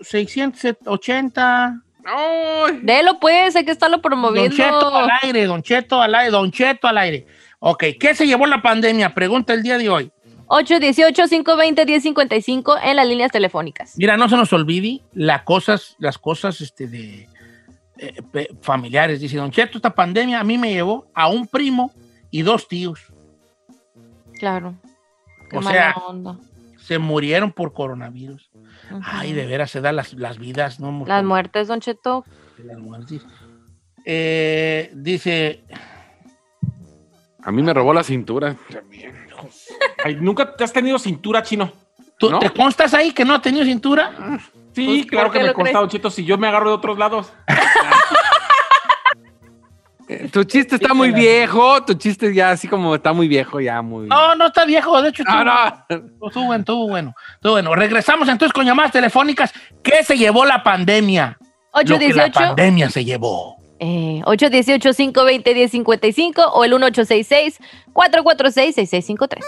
680. 0.00 1.80
Ay, 2.04 2.80
Délo, 2.82 3.18
pues, 3.20 3.54
hay 3.56 3.64
que 3.64 3.70
estarlo 3.72 3.96
Don 3.96 4.02
promoviendo. 4.02 4.56
Cheto 4.56 4.96
al 4.96 5.10
aire, 5.22 5.44
Don 5.44 5.62
Cheto 5.62 6.00
al 6.00 6.14
aire, 6.14 6.30
Don 6.30 6.50
Cheto 6.50 6.88
al 6.88 6.98
aire. 6.98 7.26
Ok, 7.60 7.84
¿qué 7.98 8.14
se 8.14 8.26
llevó 8.26 8.46
la 8.46 8.62
pandemia? 8.62 9.14
Pregunta 9.14 9.52
el 9.52 9.62
día 9.62 9.78
de 9.78 9.88
hoy. 9.88 10.12
818-520-1055 10.46 12.78
en 12.82 12.96
las 12.96 13.06
líneas 13.06 13.30
telefónicas. 13.30 13.94
Mira, 13.96 14.16
no 14.16 14.28
se 14.28 14.36
nos 14.36 14.52
olvide 14.52 15.02
las 15.12 15.42
cosas, 15.42 15.94
las 15.98 16.18
cosas 16.18 16.60
este, 16.60 16.86
de 16.86 17.28
eh, 17.98 18.48
familiares. 18.62 19.20
Dice 19.20 19.36
Don 19.36 19.50
Cheto, 19.50 19.78
esta 19.78 19.94
pandemia 19.94 20.40
a 20.40 20.44
mí 20.44 20.56
me 20.56 20.72
llevó 20.72 21.06
a 21.14 21.28
un 21.28 21.46
primo 21.46 21.92
y 22.30 22.42
dos 22.42 22.68
tíos. 22.68 23.12
Claro. 24.38 24.74
Qué 25.50 25.58
O 25.58 25.62
sea, 25.62 25.94
onda. 26.06 26.38
Se 26.78 26.98
murieron 26.98 27.52
por 27.52 27.74
coronavirus. 27.74 28.50
Ay, 29.02 29.34
de 29.34 29.46
veras 29.46 29.70
se 29.70 29.82
dan 29.82 29.96
las, 29.96 30.14
las 30.14 30.38
vidas, 30.38 30.80
¿no? 30.80 31.04
Las 31.06 31.24
muertes, 31.24 31.68
Don 31.68 31.80
Cheto. 31.80 32.24
Las 32.64 32.78
muertes. 32.78 33.20
Eh, 34.06 34.90
dice, 34.94 35.64
A 37.48 37.50
mí 37.50 37.62
me 37.62 37.72
robó 37.72 37.94
la 37.94 38.02
cintura. 38.04 38.56
Ay, 40.04 40.16
¿Nunca 40.20 40.54
te 40.54 40.64
has 40.64 40.72
tenido 40.72 40.98
cintura, 40.98 41.42
chino? 41.42 41.72
¿tú 42.18 42.28
¿No? 42.28 42.38
te 42.40 42.50
constas 42.50 42.92
ahí 42.92 43.12
que 43.12 43.24
no 43.24 43.32
has 43.34 43.40
tenido 43.40 43.64
cintura? 43.64 44.12
Sí, 44.74 44.84
Pues, 44.84 45.06
claro 45.06 45.28
¿por 45.28 45.38
que 45.38 45.44
me 45.46 45.52
consta? 45.54 45.78
Don 45.78 45.88
Cheto, 45.88 46.10
si 46.10 46.26
yo 46.26 46.36
me 46.36 46.46
agarro 46.46 46.68
de 46.68 46.74
otros 46.74 46.98
lados. 46.98 47.32
Eh, 50.08 50.28
Tu 50.30 50.44
chiste 50.44 50.74
está 50.76 50.92
muy 50.92 51.10
viejo, 51.12 51.82
tu 51.84 51.94
chiste 51.94 52.32
ya 52.34 52.50
así 52.50 52.68
como 52.68 52.94
está 52.94 53.12
muy 53.14 53.28
viejo, 53.28 53.60
ya 53.60 53.80
muy... 53.82 54.06
No, 54.08 54.34
no 54.34 54.46
está 54.48 54.64
viejo, 54.66 55.00
de 55.00 55.08
hecho. 55.08 55.22
no. 55.24 55.30
estuvo- 55.30 55.44
no. 56.20 56.26
Estuvo 56.28 56.44
bueno, 56.44 56.60
estuvo 56.60 56.88
bueno. 56.88 57.14
Estuvo 57.34 57.52
bueno. 57.52 57.74
Regresamos 57.74 58.28
entonces 58.28 58.52
con 58.52 58.66
llamadas 58.66 58.92
telefónicas. 58.92 59.52
¿Qué 59.82 60.02
se 60.04 60.18
llevó 60.18 60.44
la 60.44 60.62
pandemia? 60.62 61.38
Lo 61.74 61.98
que 61.98 62.12
la 62.14 62.24
818 62.24 62.32
pandemia 62.40 62.90
se 62.90 63.04
llevó. 63.06 63.57
Eh, 63.80 64.22
818-520-1055 64.24 66.50
o 66.52 66.64
el 66.64 66.72
1866-446-6653. 66.72 69.44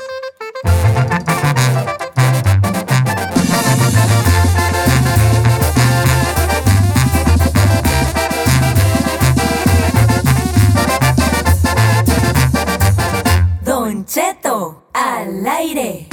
Don 13.65 14.05
Cheto, 14.05 14.85
al 14.93 15.47
aire. 15.47 16.10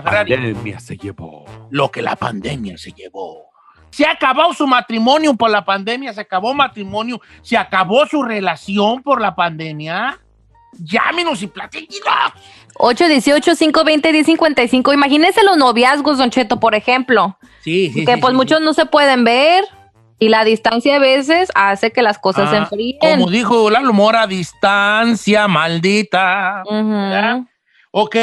La 0.00 0.10
Ferrari. 0.10 0.34
pandemia 0.34 0.80
se 0.80 0.96
llevó. 0.96 1.44
Lo 1.70 1.90
que 1.90 2.02
la 2.02 2.16
pandemia 2.16 2.76
se 2.78 2.92
llevó. 2.92 3.44
Se 3.90 4.06
acabó 4.06 4.52
su 4.52 4.66
matrimonio 4.66 5.34
por 5.34 5.50
la 5.50 5.64
pandemia, 5.64 6.12
se 6.12 6.20
acabó 6.20 6.52
matrimonio, 6.54 7.20
se 7.42 7.56
acabó 7.56 8.04
su 8.06 8.22
relación 8.22 9.02
por 9.02 9.20
la 9.20 9.34
pandemia. 9.34 10.18
Llámenos 10.78 11.42
y 11.42 11.46
platíquenos. 11.46 12.04
818-520-1055. 12.74 14.92
Imagínense 14.94 15.42
los 15.42 15.56
noviazgos, 15.56 16.18
Don 16.18 16.30
Cheto, 16.30 16.60
por 16.60 16.74
ejemplo. 16.74 17.38
Sí, 17.62 17.90
sí. 17.92 18.04
que 18.04 18.14
sí, 18.14 18.20
pues 18.20 18.32
sí, 18.32 18.36
muchos 18.36 18.58
sí. 18.58 18.64
no 18.64 18.74
se 18.74 18.86
pueden 18.86 19.24
ver 19.24 19.64
y 20.18 20.28
la 20.28 20.44
distancia 20.44 20.96
a 20.96 20.98
veces 20.98 21.50
hace 21.54 21.92
que 21.92 22.02
las 22.02 22.18
cosas 22.18 22.50
se 22.50 22.56
Ah, 22.56 22.60
enfríen. 22.60 22.98
Como 23.00 23.30
dijo 23.30 23.70
Lalo 23.70 23.92
Mora, 23.92 24.26
distancia 24.26 25.48
maldita. 25.48 26.62
Ujú. 26.66 26.88
¿verdad? 26.90 27.40
Ok. 27.90 28.16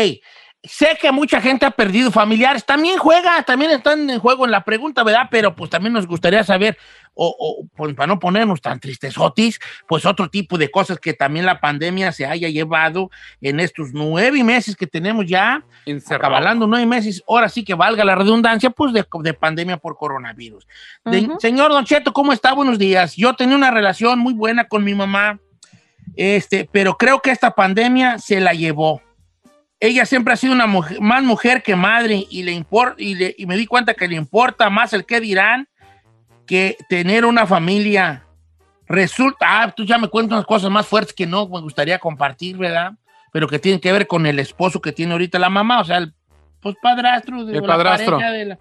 Sé 0.65 0.97
que 1.01 1.11
mucha 1.11 1.41
gente 1.41 1.65
ha 1.65 1.71
perdido 1.71 2.09
familiares. 2.09 2.65
También 2.65 2.97
juega, 2.97 3.43
también 3.43 3.71
están 3.71 4.09
en 4.09 4.19
juego 4.19 4.45
en 4.45 4.51
la 4.51 4.63
pregunta, 4.63 5.03
¿verdad? 5.03 5.27
Pero 5.29 5.53
pues 5.53 5.69
también 5.69 5.91
nos 5.91 6.07
gustaría 6.07 6.41
saber, 6.45 6.77
o, 7.13 7.35
o, 7.37 7.67
pues, 7.75 7.93
para 7.95 8.07
no 8.07 8.17
ponernos 8.17 8.61
tan 8.61 8.79
tristesotis, 8.79 9.59
pues 9.89 10.05
otro 10.05 10.29
tipo 10.29 10.57
de 10.57 10.71
cosas 10.71 10.99
que 10.99 11.13
también 11.13 11.45
la 11.45 11.59
pandemia 11.59 12.13
se 12.13 12.25
haya 12.25 12.47
llevado 12.47 13.11
en 13.41 13.59
estos 13.59 13.89
nueve 13.91 14.41
meses 14.41 14.77
que 14.77 14.87
tenemos 14.87 15.25
ya, 15.25 15.65
Encerrado. 15.85 16.27
acabalando 16.27 16.65
nueve 16.65 16.85
meses, 16.85 17.21
ahora 17.27 17.49
sí 17.49 17.65
que 17.65 17.73
valga 17.73 18.05
la 18.05 18.15
redundancia, 18.15 18.69
pues 18.69 18.93
de, 18.93 19.05
de 19.21 19.33
pandemia 19.33 19.75
por 19.75 19.97
coronavirus. 19.97 20.65
De-. 21.03 21.29
Señor 21.39 21.71
Don 21.71 21.83
Cheto, 21.83 22.13
¿cómo 22.13 22.31
está? 22.31 22.53
Buenos 22.53 22.79
días. 22.79 23.17
Yo 23.17 23.33
tenía 23.33 23.57
una 23.57 23.69
relación 23.69 24.17
muy 24.19 24.33
buena 24.33 24.69
con 24.69 24.85
mi 24.85 24.93
mamá, 24.93 25.41
este, 26.15 26.69
pero 26.71 26.97
creo 26.97 27.19
que 27.19 27.31
esta 27.31 27.51
pandemia 27.51 28.17
se 28.17 28.39
la 28.39 28.53
llevó. 28.53 29.01
Ella 29.85 30.05
siempre 30.05 30.33
ha 30.33 30.37
sido 30.37 30.53
una 30.53 30.65
mujer, 30.65 31.01
más 31.01 31.21
mujer 31.23 31.61
que 31.61 31.75
madre 31.75 32.25
y, 32.29 32.43
le 32.43 32.53
impor- 32.53 32.95
y, 32.97 33.15
le- 33.15 33.35
y 33.37 33.45
me 33.45 33.57
di 33.57 33.65
cuenta 33.65 33.93
que 33.93 34.07
le 34.07 34.15
importa 34.15 34.69
más 34.69 34.93
el 34.93 35.05
qué 35.05 35.19
dirán 35.19 35.67
que 36.47 36.77
tener 36.87 37.25
una 37.25 37.45
familia. 37.45 38.23
Resulta, 38.87 39.61
ah, 39.61 39.71
tú 39.75 39.83
ya 39.85 39.97
me 39.97 40.07
cuentas 40.07 40.37
unas 40.37 40.45
cosas 40.45 40.71
más 40.71 40.87
fuertes 40.87 41.13
que 41.13 41.27
no 41.27 41.49
me 41.49 41.59
gustaría 41.59 41.99
compartir, 41.99 42.55
¿verdad? 42.57 42.93
Pero 43.33 43.47
que 43.49 43.59
tienen 43.59 43.81
que 43.81 43.91
ver 43.91 44.07
con 44.07 44.25
el 44.25 44.39
esposo 44.39 44.79
que 44.81 44.93
tiene 44.93 45.11
ahorita 45.11 45.37
la 45.37 45.49
mamá, 45.49 45.81
o 45.81 45.83
sea, 45.83 45.97
el 45.97 46.13
pues, 46.61 46.77
padrastro 46.81 47.43
de 47.43 47.57
El 47.57 47.61
la 47.61 47.67
padrastro. 47.67 48.17
pareja 48.19 48.31
de 48.31 48.45
la- 48.45 48.59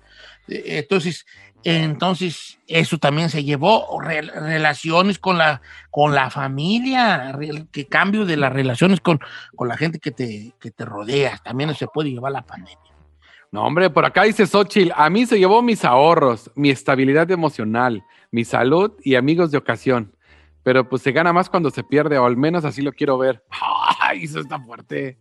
entonces, 0.48 1.26
entonces, 1.64 2.58
eso 2.66 2.98
también 2.98 3.30
se 3.30 3.44
llevó 3.44 4.00
re- 4.00 4.22
relaciones 4.22 5.18
con 5.18 5.38
la, 5.38 5.62
con 5.90 6.14
la 6.14 6.28
familia, 6.30 7.32
re- 7.32 7.66
que 7.70 7.86
cambio 7.86 8.24
de 8.24 8.36
las 8.36 8.52
relaciones 8.52 9.00
con, 9.00 9.20
con 9.54 9.68
la 9.68 9.76
gente 9.76 9.98
que 10.00 10.10
te, 10.10 10.52
que 10.60 10.70
te 10.70 10.84
rodea. 10.84 11.38
También 11.44 11.72
se 11.74 11.86
puede 11.86 12.10
llevar 12.10 12.32
la 12.32 12.42
pandemia. 12.42 12.78
No, 13.52 13.64
hombre, 13.64 13.90
por 13.90 14.04
acá 14.04 14.22
dice 14.24 14.46
Xochitl, 14.46 14.92
a 14.96 15.08
mí 15.10 15.26
se 15.26 15.38
llevó 15.38 15.62
mis 15.62 15.84
ahorros, 15.84 16.50
mi 16.54 16.70
estabilidad 16.70 17.30
emocional, 17.30 18.02
mi 18.30 18.44
salud 18.44 18.92
y 19.04 19.14
amigos 19.14 19.50
de 19.50 19.58
ocasión. 19.58 20.16
Pero 20.64 20.88
pues 20.88 21.02
se 21.02 21.12
gana 21.12 21.32
más 21.32 21.50
cuando 21.50 21.70
se 21.70 21.84
pierde, 21.84 22.18
o 22.18 22.24
al 22.24 22.36
menos 22.36 22.64
así 22.64 22.82
lo 22.82 22.92
quiero 22.92 23.18
ver. 23.18 23.44
Ay, 24.00 24.24
eso 24.24 24.40
está 24.40 24.58
fuerte. 24.58 25.18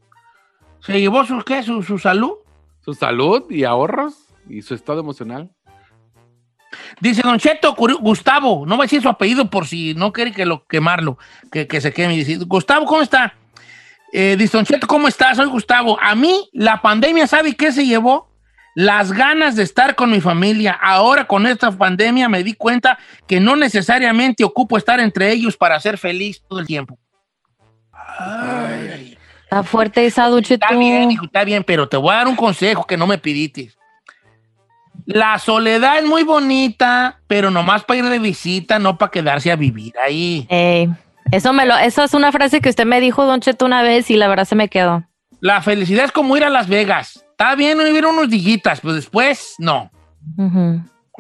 ¿Se 0.79 0.99
llevó 0.99 1.23
su, 1.25 1.39
qué? 1.43 1.61
¿Su, 1.61 1.83
su 1.83 1.99
salud? 1.99 2.33
Su 2.79 2.93
salud 2.93 3.51
y 3.51 3.63
ahorros 3.63 4.30
y 4.49 4.61
su 4.61 4.73
estado 4.73 4.99
emocional. 4.99 5.49
Dice 6.99 7.21
Don 7.21 7.37
Cheto, 7.37 7.75
Gustavo, 7.75 8.65
no 8.65 8.77
voy 8.77 8.83
a 8.83 8.85
decir 8.85 9.01
su 9.01 9.09
apellido 9.09 9.49
por 9.49 9.67
si 9.67 9.93
no 9.93 10.13
quiere 10.13 10.31
que 10.31 10.45
lo 10.45 10.65
quemarlo, 10.67 11.17
que, 11.51 11.67
que 11.67 11.81
se 11.81 11.91
queme. 11.91 12.15
Dice, 12.15 12.37
Gustavo, 12.37 12.85
¿cómo 12.85 13.01
está? 13.01 13.33
Eh, 14.13 14.35
dice 14.37 14.57
Don 14.57 14.65
Cheto, 14.65 14.87
¿cómo 14.87 15.07
está? 15.07 15.33
Soy 15.35 15.47
Gustavo. 15.47 15.97
A 16.01 16.15
mí, 16.15 16.49
la 16.53 16.81
pandemia, 16.81 17.27
¿sabe 17.27 17.55
qué 17.55 17.71
se 17.71 17.85
llevó? 17.85 18.29
Las 18.73 19.11
ganas 19.11 19.57
de 19.57 19.63
estar 19.63 19.95
con 19.95 20.11
mi 20.11 20.21
familia. 20.21 20.71
Ahora 20.81 21.27
con 21.27 21.45
esta 21.45 21.71
pandemia 21.71 22.29
me 22.29 22.43
di 22.43 22.53
cuenta 22.53 22.97
que 23.27 23.39
no 23.41 23.57
necesariamente 23.57 24.45
ocupo 24.45 24.77
estar 24.77 24.99
entre 25.01 25.31
ellos 25.31 25.57
para 25.57 25.79
ser 25.79 25.97
feliz 25.97 26.41
todo 26.47 26.59
el 26.59 26.67
tiempo. 26.67 26.97
Ay, 27.91 28.89
ay. 28.93 29.17
Está 29.43 29.63
fuerte 29.63 30.05
esa, 30.05 30.27
Don 30.27 30.41
Cheto. 30.41 30.65
Está 30.65 30.77
bien, 30.77 31.11
hijo, 31.11 31.25
está 31.25 31.43
bien, 31.43 31.63
pero 31.65 31.89
te 31.89 31.97
voy 31.97 32.13
a 32.13 32.17
dar 32.17 32.27
un 32.29 32.37
consejo 32.37 32.85
que 32.87 32.95
no 32.95 33.07
me 33.07 33.17
pidiste. 33.17 33.73
La 35.05 35.39
soledad 35.39 35.99
es 35.99 36.05
muy 36.05 36.23
bonita, 36.23 37.19
pero 37.27 37.51
nomás 37.51 37.83
para 37.83 37.99
ir 37.99 38.05
de 38.05 38.19
visita, 38.19 38.79
no 38.79 38.97
para 38.97 39.11
quedarse 39.11 39.51
a 39.51 39.55
vivir 39.55 39.93
ahí. 40.03 40.45
Ey, 40.49 40.89
eso, 41.31 41.53
me 41.53 41.65
lo, 41.65 41.77
eso 41.77 42.03
es 42.03 42.13
una 42.13 42.31
frase 42.31 42.61
que 42.61 42.69
usted 42.69 42.85
me 42.85 43.01
dijo, 43.01 43.25
Don 43.25 43.39
Cheto, 43.39 43.65
una 43.65 43.81
vez 43.81 44.09
y 44.11 44.15
la 44.15 44.27
verdad 44.27 44.45
se 44.45 44.55
me 44.55 44.69
quedó. 44.69 45.03
La 45.39 45.61
felicidad 45.61 46.05
es 46.05 46.11
como 46.11 46.37
ir 46.37 46.43
a 46.43 46.49
Las 46.49 46.67
Vegas. 46.67 47.25
Está 47.31 47.55
bien 47.55 47.77
vivir 47.79 48.05
unos 48.05 48.29
dillitas, 48.29 48.81
pero 48.81 48.93
después 48.93 49.55
no. 49.57 49.89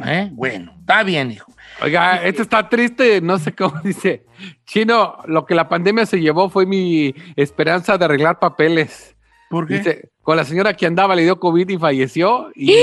¿Eh? 0.05 0.29
Bueno, 0.31 0.73
está 0.79 1.03
bien, 1.03 1.31
hijo. 1.31 1.51
Oiga, 1.81 2.23
este 2.23 2.43
está 2.43 2.69
triste, 2.69 3.21
no 3.21 3.39
sé 3.39 3.53
cómo 3.55 3.79
dice. 3.83 4.25
Chino, 4.65 5.17
lo 5.25 5.45
que 5.45 5.55
la 5.55 5.67
pandemia 5.67 6.05
se 6.05 6.19
llevó 6.19 6.49
fue 6.49 6.65
mi 6.65 7.15
esperanza 7.35 7.97
de 7.97 8.05
arreglar 8.05 8.39
papeles. 8.39 9.10
¿Por 9.51 9.67
Dice, 9.67 10.09
con 10.23 10.37
la 10.37 10.45
señora 10.45 10.73
que 10.73 10.85
andaba 10.85 11.13
le 11.13 11.23
dio 11.23 11.39
COVID 11.39 11.69
y 11.69 11.77
falleció 11.77 12.49
y 12.55 12.73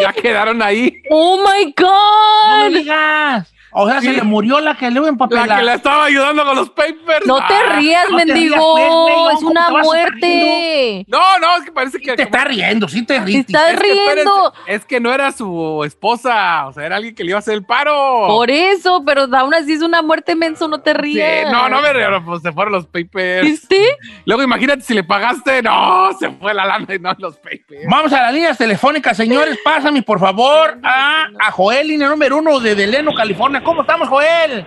ya 0.00 0.12
quedaron 0.12 0.62
ahí. 0.62 1.02
¡Oh, 1.10 1.38
my 1.38 1.74
No 1.80 2.58
me 2.68 2.68
God! 2.70 2.78
digas. 2.78 3.52
O 3.74 3.88
sea, 3.88 4.00
se 4.00 4.10
Sí. 4.10 4.16
le 4.16 4.22
murió 4.22 4.60
la 4.60 4.76
que 4.76 4.90
le 4.90 4.96
iba 4.98 5.06
a 5.06 5.08
empapelar. 5.10 5.48
La 5.48 5.56
que 5.56 5.62
la 5.62 5.74
estaba 5.74 6.04
ayudando 6.04 6.44
con 6.44 6.56
los 6.56 6.70
papers. 6.70 7.26
No 7.26 7.36
te 7.46 7.54
Ah, 7.54 7.76
rías, 7.78 8.04
no 8.10 8.18
te 8.18 8.24
rías, 8.24 8.36
mendigo. 8.36 8.72
güey, 8.72 8.84
no, 8.88 9.30
es 9.30 9.36
¿cómo 9.36 9.50
una 9.50 9.66
te 9.66 9.72
muerte. 9.72 11.04
No, 11.08 11.38
no, 11.40 11.56
es 11.58 11.64
que 11.64 11.72
parece 11.72 11.98
que. 11.98 12.14
te 12.14 12.22
está 12.22 12.44
riendo, 12.44 12.88
sí 12.88 13.02
te 13.04 13.14
Te 13.18 13.24
ríes. 13.24 13.46
estás 13.46 13.72
Es 13.72 13.80
que, 13.80 13.92
riendo. 14.14 14.52
es 14.66 14.84
que 14.84 15.00
no 15.00 15.12
era 15.12 15.32
su 15.32 15.82
esposa, 15.84 16.66
o 16.66 16.72
sea, 16.72 16.84
era 16.86 16.96
alguien 16.96 17.14
que 17.14 17.24
le 17.24 17.30
iba 17.30 17.38
a 17.38 17.40
hacer 17.40 17.54
el 17.54 17.64
paro. 17.64 18.26
Por 18.26 18.50
eso, 18.50 19.02
pero 19.06 19.26
aún 19.32 19.54
así 19.54 19.72
es 19.72 19.82
una 19.82 20.02
muerte 20.02 20.34
menso, 20.34 20.68
no 20.68 20.80
te 20.80 20.92
Sí, 20.92 20.98
rías. 20.98 21.50
no, 21.50 21.68
no 21.68 21.80
me 21.80 21.92
río, 21.92 22.22
pues 22.24 22.42
se 22.42 22.52
fueron 22.52 22.72
los 22.74 22.86
papers. 22.86 23.42
¿Viste? 23.46 23.96
Luego 24.24 24.42
imagínate 24.42 24.82
si 24.82 24.94
le 24.94 25.04
pagaste, 25.04 25.62
no, 25.62 26.10
se 26.18 26.30
fue 26.30 26.52
la 26.54 26.64
lana 26.66 26.94
y 26.94 26.98
no 26.98 27.14
los 27.18 27.36
papers. 27.36 27.86
Vamos 27.88 28.12
a 28.12 28.22
las 28.22 28.34
líneas 28.34 28.58
telefónicas, 28.58 29.16
señores. 29.16 29.58
Pásame, 29.64 30.02
por 30.02 30.18
favor, 30.20 30.78
a, 30.82 31.26
a 31.40 31.50
Joel, 31.52 31.88
línea 31.88 32.08
número 32.08 32.36
uno 32.38 32.60
de 32.60 32.74
Deleno, 32.74 33.12
California. 33.14 33.61
¿Cómo 33.64 33.82
estamos, 33.82 34.08
Joel? 34.08 34.66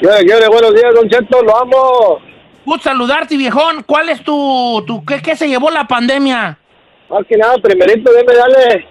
¿Qué 0.00 0.24
quiere? 0.24 0.48
Buenos 0.48 0.74
días, 0.74 0.94
Don 0.94 1.08
Cheto, 1.08 1.42
lo 1.42 1.58
amo. 1.58 2.18
Gusto 2.64 2.84
saludarte, 2.90 3.36
viejón. 3.36 3.82
¿Cuál 3.84 4.08
es 4.08 4.22
tu, 4.22 4.82
tu 4.86 5.04
qué, 5.04 5.20
qué 5.22 5.36
se 5.36 5.48
llevó 5.48 5.70
la 5.70 5.86
pandemia? 5.86 6.58
Más 7.08 7.24
que 7.28 7.36
nada, 7.36 7.54
primerito, 7.58 8.10
déme 8.12 8.34
darle 8.34 8.86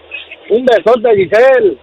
un 0.50 0.66
besote 0.66 1.10
a 1.10 1.14
Giselle. 1.16 1.78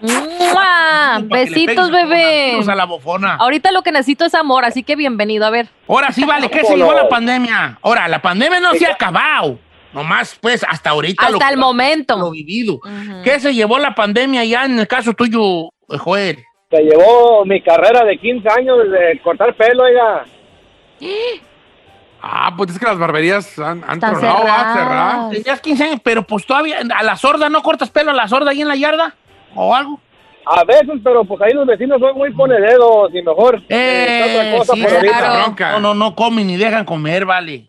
¡Mua! 0.00 1.20
Besitos, 1.24 1.90
bebé. 1.90 2.58
a 2.66 2.74
la 2.74 2.86
bofona. 2.86 3.34
Ahorita 3.36 3.70
lo 3.70 3.82
que 3.82 3.92
necesito 3.92 4.24
es 4.24 4.34
amor, 4.34 4.64
así 4.64 4.82
que 4.82 4.96
bienvenido. 4.96 5.44
A 5.44 5.50
ver. 5.50 5.68
Ahora 5.86 6.10
sí, 6.12 6.24
vale, 6.24 6.48
¿qué 6.50 6.64
se 6.64 6.76
llevó 6.76 6.94
la 6.94 7.08
pandemia? 7.08 7.78
Ahora, 7.82 8.08
la 8.08 8.22
pandemia 8.22 8.60
no 8.60 8.72
se 8.72 8.86
ha 8.86 8.92
acabado. 8.94 9.58
Nomás, 9.92 10.38
pues, 10.40 10.64
hasta 10.66 10.90
ahorita. 10.90 11.26
Hasta 11.26 11.46
lo, 11.46 11.50
el 11.52 11.60
Lo 11.60 11.66
momento. 11.66 12.30
vivido. 12.30 12.74
Ujú. 12.76 13.22
¿Qué 13.24 13.40
se 13.40 13.52
llevó 13.52 13.78
la 13.78 13.94
pandemia 13.94 14.44
ya 14.44 14.64
en 14.64 14.78
el 14.78 14.86
caso 14.86 15.12
tuyo, 15.12 15.70
Joel? 15.98 16.44
Se 16.70 16.82
llevó 16.82 17.44
mi 17.44 17.60
carrera 17.62 18.04
de 18.04 18.16
15 18.18 18.48
años 18.48 18.76
de 18.90 19.20
cortar 19.22 19.54
pelo, 19.56 19.82
oiga. 19.84 20.24
Ah, 22.22 22.52
pues 22.56 22.70
es 22.70 22.78
que 22.78 22.84
las 22.84 22.98
barberías 22.98 23.58
han, 23.58 23.82
han 23.84 23.94
Están 23.94 24.12
tronado, 24.12 24.44
¿va? 24.44 24.74
cerradas. 24.74 24.74
cerrar. 24.76 25.30
Tenías 25.30 25.60
15 25.60 25.84
años, 25.84 26.00
pero 26.04 26.22
pues 26.22 26.44
todavía, 26.46 26.78
a 26.94 27.02
la 27.02 27.16
sorda, 27.16 27.48
¿no 27.48 27.62
cortas 27.62 27.90
pelo 27.90 28.10
a 28.10 28.14
la 28.14 28.28
sorda 28.28 28.50
ahí 28.50 28.60
en 28.60 28.68
la 28.68 28.76
yarda? 28.76 29.14
¿O 29.54 29.74
algo? 29.74 30.00
A 30.46 30.64
veces, 30.64 31.00
pero 31.02 31.24
pues 31.24 31.40
ahí 31.42 31.52
los 31.52 31.66
vecinos 31.66 31.98
son 32.00 32.16
muy 32.16 32.32
ponededos 32.34 33.10
y 33.14 33.22
mejor. 33.22 33.62
Eh, 33.68 34.22
otra 34.36 34.58
cosa 34.58 34.74
sí, 34.74 34.82
claro. 35.08 35.54
No, 35.72 35.80
no, 35.80 35.94
no 35.94 36.14
comen 36.14 36.46
ni 36.46 36.56
dejan 36.56 36.84
comer, 36.84 37.24
vale. 37.24 37.66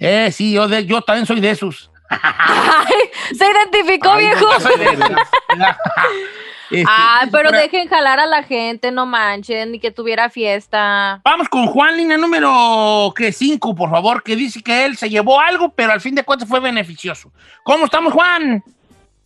Eh, 0.00 0.30
sí, 0.32 0.52
yo, 0.52 0.66
de- 0.66 0.84
yo 0.84 1.00
también 1.02 1.26
soy 1.26 1.40
de 1.40 1.50
esos. 1.50 1.90
Ay, 2.10 2.94
se 3.36 3.44
identificó, 3.50 4.10
Ay, 4.12 4.26
viejo. 4.26 4.44
no, 4.46 4.60
soy 4.60 4.78
de- 4.78 4.86
Este, 6.72 6.84
Ay, 6.88 7.28
pero 7.30 7.50
para- 7.50 7.60
dejen 7.62 7.86
jalar 7.88 8.18
a 8.18 8.26
la 8.26 8.42
gente, 8.42 8.90
no 8.90 9.04
manchen, 9.06 9.72
ni 9.72 9.78
que 9.78 9.90
tuviera 9.90 10.30
fiesta. 10.30 11.20
Vamos 11.22 11.48
con 11.48 11.66
Juan, 11.66 11.96
línea 11.96 12.16
número 12.16 13.12
que 13.14 13.30
5, 13.30 13.74
por 13.74 13.90
favor, 13.90 14.22
que 14.22 14.34
dice 14.36 14.62
que 14.62 14.84
él 14.86 14.96
se 14.96 15.10
llevó 15.10 15.38
algo, 15.40 15.68
pero 15.70 15.92
al 15.92 16.00
fin 16.00 16.14
de 16.14 16.24
cuentas 16.24 16.48
fue 16.48 16.60
beneficioso. 16.60 17.30
¿Cómo 17.62 17.84
estamos, 17.84 18.12
Juan? 18.12 18.62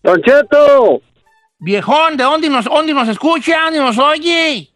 Don 0.03 0.21
Cheto, 0.23 1.01
Viejón, 1.59 2.17
¿de 2.17 2.25
dónde 2.25 2.49
nos, 2.49 2.65
dónde 2.65 2.93
nos 2.93 3.09
escucha? 3.09 3.63
¿Dónde 3.63 3.79
nos 3.79 3.99
oye? 3.99 4.71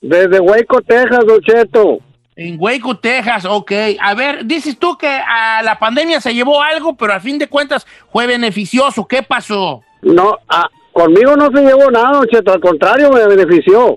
desde 0.00 0.40
Hueco, 0.40 0.80
Texas, 0.82 1.24
Don 1.26 1.40
Cheto. 1.40 1.98
En 2.34 2.56
Waco, 2.58 2.96
Texas, 2.96 3.44
ok. 3.44 3.72
A 4.00 4.14
ver, 4.14 4.46
dices 4.46 4.78
tú 4.78 4.96
que 4.96 5.06
a 5.06 5.62
la 5.62 5.78
pandemia 5.78 6.20
se 6.20 6.32
llevó 6.34 6.62
algo, 6.62 6.96
pero 6.96 7.12
al 7.12 7.20
fin 7.20 7.38
de 7.38 7.46
cuentas 7.46 7.86
fue 8.10 8.26
beneficioso. 8.26 9.06
¿Qué 9.06 9.22
pasó? 9.22 9.82
No, 10.00 10.38
ah, 10.48 10.68
conmigo 10.92 11.36
no 11.36 11.46
se 11.54 11.62
llevó 11.64 11.90
nada, 11.90 12.18
Don 12.18 12.26
Cheto, 12.26 12.52
al 12.52 12.60
contrario, 12.60 13.10
me 13.10 13.26
benefició. 13.26 13.96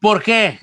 ¿Por 0.00 0.22
qué? 0.22 0.58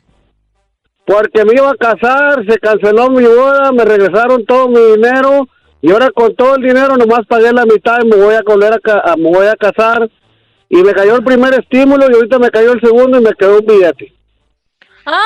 Porque 1.05 1.45
me 1.45 1.53
iba 1.53 1.69
a 1.69 1.75
casar, 1.75 2.43
se 2.47 2.57
canceló 2.59 3.09
mi 3.09 3.23
boda, 3.23 3.71
me 3.71 3.85
regresaron 3.85 4.45
todo 4.45 4.67
mi 4.67 4.79
dinero 4.95 5.47
y 5.81 5.91
ahora 5.91 6.09
con 6.11 6.35
todo 6.35 6.55
el 6.55 6.63
dinero 6.63 6.97
nomás 6.97 7.25
pagué 7.27 7.53
la 7.53 7.65
mitad 7.65 7.99
y 8.03 8.07
me 8.07 8.17
voy 8.17 8.35
a 8.35 8.41
volver 8.45 8.73
a, 8.73 8.79
ca- 8.79 9.03
a- 9.05 9.15
me 9.15 9.29
voy 9.31 9.47
a 9.47 9.55
casar 9.55 10.09
y 10.69 10.77
me 10.83 10.91
cayó 10.93 11.15
el 11.15 11.23
primer 11.23 11.53
estímulo 11.53 12.07
y 12.09 12.13
ahorita 12.15 12.39
me 12.39 12.49
cayó 12.49 12.73
el 12.73 12.81
segundo 12.81 13.19
y 13.19 13.21
me 13.21 13.33
quedó 13.35 13.59
un 13.59 13.65
billete. 13.65 14.13
Ah, 15.09 15.21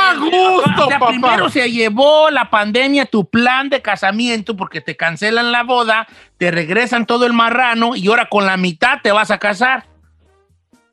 ¡Ah, 0.00 0.14
gusto, 0.20 0.84
O 0.84 0.88
sea, 0.88 1.00
papá! 1.00 1.08
primero 1.08 1.48
se 1.48 1.68
llevó 1.68 2.30
la 2.30 2.48
pandemia 2.48 3.06
tu 3.06 3.28
plan 3.28 3.68
de 3.68 3.82
casamiento 3.82 4.56
porque 4.56 4.80
te 4.80 4.96
cancelan 4.96 5.50
la 5.50 5.64
boda, 5.64 6.06
te 6.38 6.52
regresan 6.52 7.04
todo 7.04 7.26
el 7.26 7.32
marrano 7.32 7.96
y 7.96 8.06
ahora 8.06 8.28
con 8.28 8.46
la 8.46 8.56
mitad 8.56 9.00
te 9.02 9.10
vas 9.10 9.32
a 9.32 9.38
casar. 9.38 9.86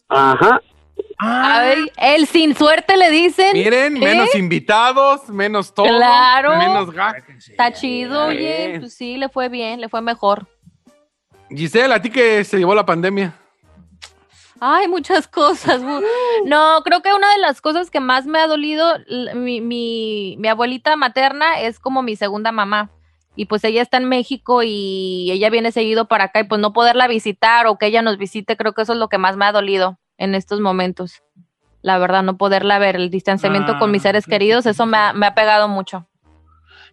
Ajá. 0.09 0.59
Ah, 1.19 1.59
ay, 1.69 1.91
el 1.97 2.25
sin 2.25 2.55
suerte 2.55 2.97
le 2.97 3.11
dicen. 3.11 3.53
Miren, 3.53 3.97
¿Eh? 3.97 3.99
menos 3.99 4.33
invitados, 4.33 5.29
menos 5.29 5.71
todo. 5.71 5.85
Claro. 5.85 6.57
Menos 6.57 6.91
gasto. 6.91 7.31
Está 7.37 7.71
chido, 7.71 8.25
oye, 8.25 8.77
pues 8.79 8.95
sí, 8.95 9.17
le 9.17 9.29
fue 9.29 9.47
bien, 9.47 9.79
le 9.79 9.89
fue 9.89 10.01
mejor. 10.01 10.47
Giselle, 11.55 11.93
¿a 11.93 12.01
ti 12.01 12.09
que 12.09 12.43
se 12.43 12.57
llevó 12.57 12.73
la 12.73 12.85
pandemia? 12.85 13.35
Ay, 14.63 14.87
muchas 14.87 15.27
cosas. 15.27 15.81
No, 16.45 16.81
creo 16.83 17.01
que 17.01 17.13
una 17.13 17.31
de 17.33 17.39
las 17.39 17.61
cosas 17.61 17.89
que 17.89 17.99
más 17.99 18.25
me 18.25 18.39
ha 18.39 18.47
dolido, 18.47 18.93
mi, 19.35 19.59
mi, 19.59 20.35
mi 20.39 20.47
abuelita 20.47 20.95
materna 20.95 21.59
es 21.59 21.79
como 21.79 22.01
mi 22.03 22.15
segunda 22.15 22.51
mamá. 22.51 22.91
Y 23.35 23.45
pues 23.45 23.63
ella 23.63 23.81
está 23.81 23.97
en 23.97 24.05
México 24.05 24.61
y 24.63 25.29
ella 25.31 25.49
viene 25.49 25.71
seguido 25.71 26.07
para 26.07 26.25
acá 26.25 26.41
y 26.41 26.43
pues 26.43 26.61
no 26.61 26.73
poderla 26.73 27.07
visitar 27.07 27.65
o 27.67 27.77
que 27.77 27.87
ella 27.87 28.01
nos 28.01 28.17
visite, 28.17 28.57
creo 28.57 28.73
que 28.73 28.81
eso 28.83 28.93
es 28.93 28.99
lo 28.99 29.07
que 29.09 29.17
más 29.17 29.35
me 29.37 29.45
ha 29.45 29.51
dolido 29.51 29.97
en 30.17 30.35
estos 30.35 30.59
momentos. 30.59 31.23
La 31.81 31.97
verdad, 31.97 32.23
no 32.23 32.37
poderla 32.37 32.77
ver, 32.77 32.95
el 32.95 33.09
distanciamiento 33.09 33.79
con 33.79 33.89
mis 33.89 34.01
Ah, 34.01 34.09
seres 34.09 34.25
queridos, 34.27 34.65
eso 34.65 34.85
me 34.85 34.97
ha, 34.97 35.13
me 35.13 35.25
ha 35.25 35.33
pegado 35.33 35.67
mucho. 35.67 36.07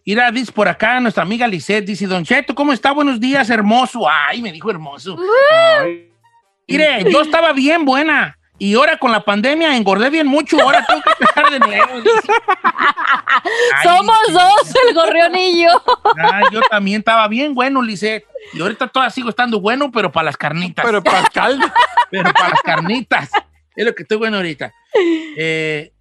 Mira, 0.05 0.31
dice 0.31 0.51
por 0.51 0.67
acá 0.67 0.99
nuestra 0.99 1.23
amiga 1.23 1.47
Lisette, 1.47 1.85
dice, 1.85 2.07
Don 2.07 2.23
Cheto, 2.23 2.55
¿cómo 2.55 2.73
está? 2.73 2.91
Buenos 2.93 3.19
días, 3.19 3.49
hermoso. 3.49 4.07
Ay, 4.09 4.41
me 4.41 4.51
dijo 4.51 4.71
hermoso. 4.71 5.17
Ay. 5.51 6.08
Mire, 6.69 7.11
yo 7.11 7.21
estaba 7.23 7.53
bien 7.53 7.85
buena. 7.85 8.35
Y 8.61 8.75
ahora 8.75 8.97
con 8.97 9.13
la 9.13 9.23
pandemia 9.23 9.77
engordé 9.77 10.09
bien 10.09 10.27
mucho. 10.27 10.61
Ahora 10.61 10.85
tengo 10.85 11.01
que 11.01 11.11
empezar 11.11 11.49
de 11.49 11.59
nuevo. 11.59 12.03
Somos 13.83 14.17
dos, 14.33 14.75
el 14.85 14.93
gorrión 14.93 15.33
y 15.37 15.63
yo. 15.63 15.81
Ay, 16.17 16.43
yo 16.51 16.59
también 16.69 16.99
estaba 16.99 17.27
bien 17.29 17.55
bueno, 17.55 17.81
Lisette. 17.81 18.25
Y 18.53 18.61
ahorita 18.61 18.87
todavía 18.89 19.11
sigo 19.11 19.29
estando 19.29 19.61
bueno, 19.61 19.91
pero 19.91 20.11
para 20.11 20.25
las 20.25 20.37
carnitas. 20.37 20.85
Pero 20.85 21.01
Pascal, 21.01 21.57
pero 22.11 22.33
para 22.33 22.49
las 22.49 22.61
carnitas. 22.61 23.31
Es 23.75 23.85
lo 23.85 23.95
que 23.95 24.03
estoy 24.03 24.17
bueno 24.17 24.37
ahorita. 24.37 24.73
Eh, 25.37 25.93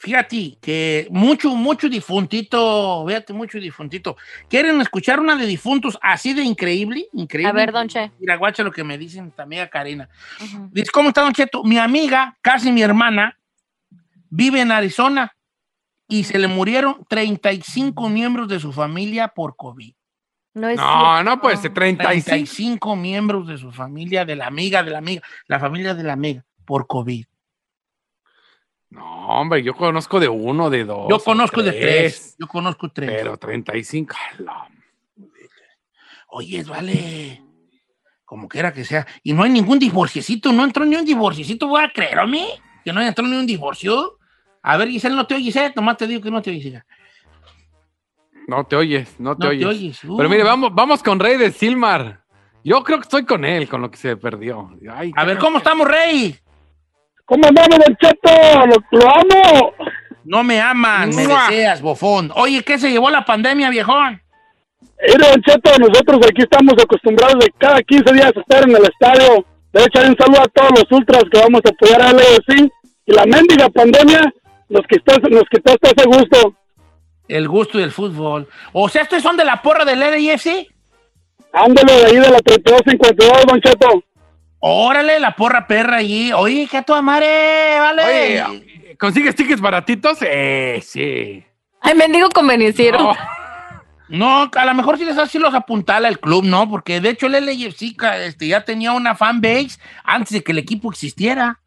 fíjate 0.00 0.58
que 0.60 1.06
mucho, 1.10 1.54
mucho 1.54 1.88
difuntito, 1.88 3.04
fíjate, 3.06 3.32
mucho 3.32 3.58
difuntito. 3.58 4.16
¿Quieren 4.48 4.80
escuchar 4.80 5.20
una 5.20 5.36
de 5.36 5.46
difuntos 5.46 5.98
así 6.02 6.32
de 6.34 6.42
increíble? 6.42 7.06
Increíble. 7.12 7.50
A 7.50 7.52
ver, 7.52 7.72
don 7.72 7.86
Che. 7.88 8.10
Mira, 8.18 8.36
guacha 8.36 8.62
lo 8.62 8.72
que 8.72 8.82
me 8.82 8.98
dicen 8.98 9.30
tu 9.30 9.42
amiga 9.42 9.68
Karina. 9.68 10.08
Ujú. 10.42 10.70
Dice, 10.72 10.90
¿cómo 10.92 11.08
está, 11.08 11.22
Don 11.22 11.32
Cheto? 11.32 11.62
Mi 11.62 11.78
amiga, 11.78 12.36
casi 12.40 12.72
mi 12.72 12.82
hermana, 12.82 13.38
vive 14.30 14.60
en 14.60 14.72
Arizona 14.72 15.36
y 16.08 16.24
se 16.24 16.38
le 16.38 16.48
murieron 16.48 17.04
35 17.08 18.08
miembros 18.08 18.48
de 18.48 18.58
su 18.58 18.72
familia 18.72 19.28
por 19.28 19.54
COVID. 19.56 19.94
No 20.54 20.68
es 20.68 20.78
no, 20.78 21.22
no 21.22 21.40
puede 21.40 21.56
ser 21.58 21.72
35. 21.72 22.24
35 22.24 22.96
miembros 22.96 23.46
de 23.46 23.58
su 23.58 23.70
familia, 23.70 24.24
de 24.24 24.34
la 24.34 24.46
amiga, 24.46 24.82
de 24.82 24.90
la 24.90 24.98
amiga, 24.98 25.22
la 25.46 25.60
familia 25.60 25.94
de 25.94 26.02
la 26.02 26.14
amiga, 26.14 26.44
por 26.64 26.88
COVID. 26.88 27.24
No, 28.90 29.28
hombre, 29.28 29.62
yo 29.62 29.74
conozco 29.74 30.18
de 30.18 30.28
uno, 30.28 30.68
de 30.68 30.84
dos. 30.84 31.06
Yo 31.08 31.18
conozco 31.20 31.62
de 31.62 31.72
tres. 31.72 32.34
Yo 32.38 32.46
conozco 32.48 32.90
tres. 32.90 33.10
Pero 33.10 33.36
35. 33.36 34.14
ala. 34.38 34.68
Oye, 36.28 36.62
vale. 36.64 37.42
Como 38.24 38.48
quiera 38.48 38.72
que 38.72 38.84
sea. 38.84 39.06
Y 39.22 39.32
no 39.32 39.42
hay 39.42 39.50
ningún 39.50 39.78
divorciecito, 39.78 40.52
no 40.52 40.64
entró 40.64 40.84
ni 40.84 40.96
un 40.96 41.04
divorciecito, 41.04 41.66
voy 41.68 41.82
a 41.82 41.90
creer 41.92 42.18
a 42.18 42.26
mí. 42.26 42.48
Que 42.84 42.92
no 42.92 43.00
entró 43.00 43.26
ni 43.26 43.36
un 43.36 43.46
divorcio. 43.46 44.18
A 44.62 44.76
ver, 44.76 44.88
Giselle, 44.88 45.16
no 45.16 45.26
te 45.26 45.34
oyes, 45.34 45.54
¿eh? 45.56 45.72
Nomás 45.74 45.96
te 45.96 46.06
digo 46.06 46.20
que 46.22 46.30
no 46.30 46.42
te 46.42 46.50
oyes. 46.50 46.82
No 48.46 48.64
te 48.64 48.76
oyes, 48.76 49.14
no 49.20 49.36
te 49.36 49.44
No 49.44 49.50
oyes. 49.50 49.60
te 49.60 49.66
oyes. 49.66 50.04
Uh. 50.04 50.16
Pero 50.16 50.28
mire, 50.28 50.42
vamos, 50.42 50.74
vamos 50.74 51.02
con 51.02 51.18
Rey 51.20 51.36
de 51.36 51.52
Silmar. 51.52 52.24
Yo 52.64 52.82
creo 52.82 52.98
que 52.98 53.02
estoy 53.04 53.24
con 53.24 53.44
él, 53.44 53.68
con 53.68 53.80
lo 53.80 53.90
que 53.90 53.96
se 53.96 54.16
perdió. 54.16 54.70
Ay, 54.92 55.12
A 55.16 55.24
ver. 55.24 55.38
¿cómo 55.38 55.58
estamos, 55.58 55.86
Rey? 55.88 56.36
¿Cómo 57.30 57.46
andamos, 57.46 57.78
Don 57.78 57.96
Cheto? 57.96 58.66
Lo, 58.66 58.98
lo 58.98 59.08
amo. 59.08 59.74
No 60.24 60.42
me 60.42 60.60
aman, 60.60 61.14
me 61.14 61.28
deseas, 61.28 61.80
bofón. 61.80 62.32
Oye, 62.34 62.64
¿qué 62.64 62.76
se 62.76 62.90
llevó 62.90 63.08
la 63.08 63.24
pandemia, 63.24 63.70
viejón? 63.70 64.20
Mire, 65.00 65.30
Don 65.30 65.40
Cheto, 65.42 65.70
nosotros 65.78 66.26
aquí 66.28 66.42
estamos 66.42 66.74
acostumbrados 66.82 67.38
de 67.38 67.52
cada 67.56 67.80
15 67.82 68.12
días 68.14 68.32
estar 68.34 68.68
en 68.68 68.74
el 68.74 68.82
estadio. 68.82 69.46
Debe 69.72 69.86
echar 69.86 70.10
un 70.10 70.16
saludo 70.16 70.42
a 70.42 70.48
todos 70.48 70.70
los 70.74 70.90
ultras 70.90 71.22
que 71.30 71.38
vamos 71.38 71.60
a 71.64 71.68
apoyar 71.68 72.02
a 72.02 72.12
LAFC. 72.12 72.68
Y 73.06 73.12
la 73.12 73.24
mendiga 73.26 73.68
pandemia 73.68 74.34
nos 74.68 74.84
quitó, 74.88 75.16
nos 75.28 75.44
quitó 75.48 75.72
hasta 75.72 75.90
ese 75.96 76.08
gusto. 76.08 76.56
El 77.28 77.46
gusto 77.46 77.78
del 77.78 77.92
fútbol. 77.92 78.48
O 78.72 78.88
sea, 78.88 79.02
¿estos 79.02 79.22
son 79.22 79.36
de 79.36 79.44
la 79.44 79.62
porra 79.62 79.84
del 79.84 80.00
LAFC? 80.00 80.66
Ándale 81.52 81.92
de 81.92 82.06
ahí 82.06 82.16
de 82.16 82.28
la 82.28 82.40
3252, 82.40 83.46
Don 83.46 83.60
Cheto. 83.60 84.09
Órale, 84.60 85.18
la 85.20 85.34
porra 85.34 85.66
perra 85.66 85.96
allí. 85.98 86.32
Oye, 86.32 86.68
que 86.70 86.76
a 86.78 86.82
tu 86.82 86.94
madre, 87.02 87.78
vale. 87.78 88.42
Oye, 88.42 88.96
¿consigues 88.98 89.34
tickets 89.34 89.60
baratitos? 89.60 90.18
Eh, 90.20 90.80
sí. 90.84 91.42
Ay, 91.80 91.94
mendigo 91.94 92.28
convenciero. 92.30 92.98
No, 92.98 93.14
No, 94.08 94.50
a 94.54 94.64
lo 94.66 94.74
mejor 94.74 94.98
sí 94.98 95.04
les 95.04 95.16
así 95.16 95.38
los 95.38 95.54
apuntala 95.54 96.08
el 96.08 96.18
club, 96.20 96.44
¿no? 96.44 96.68
Porque 96.68 97.00
de 97.00 97.10
hecho 97.10 97.26
el 97.26 97.32
LAFC 97.46 97.96
ca- 97.96 98.18
este, 98.18 98.48
ya 98.48 98.64
tenía 98.64 98.92
una 98.92 99.14
fanbase 99.14 99.78
antes 100.04 100.32
de 100.32 100.42
que 100.42 100.52
el 100.52 100.58
equipo 100.58 100.90
existiera. 100.90 101.60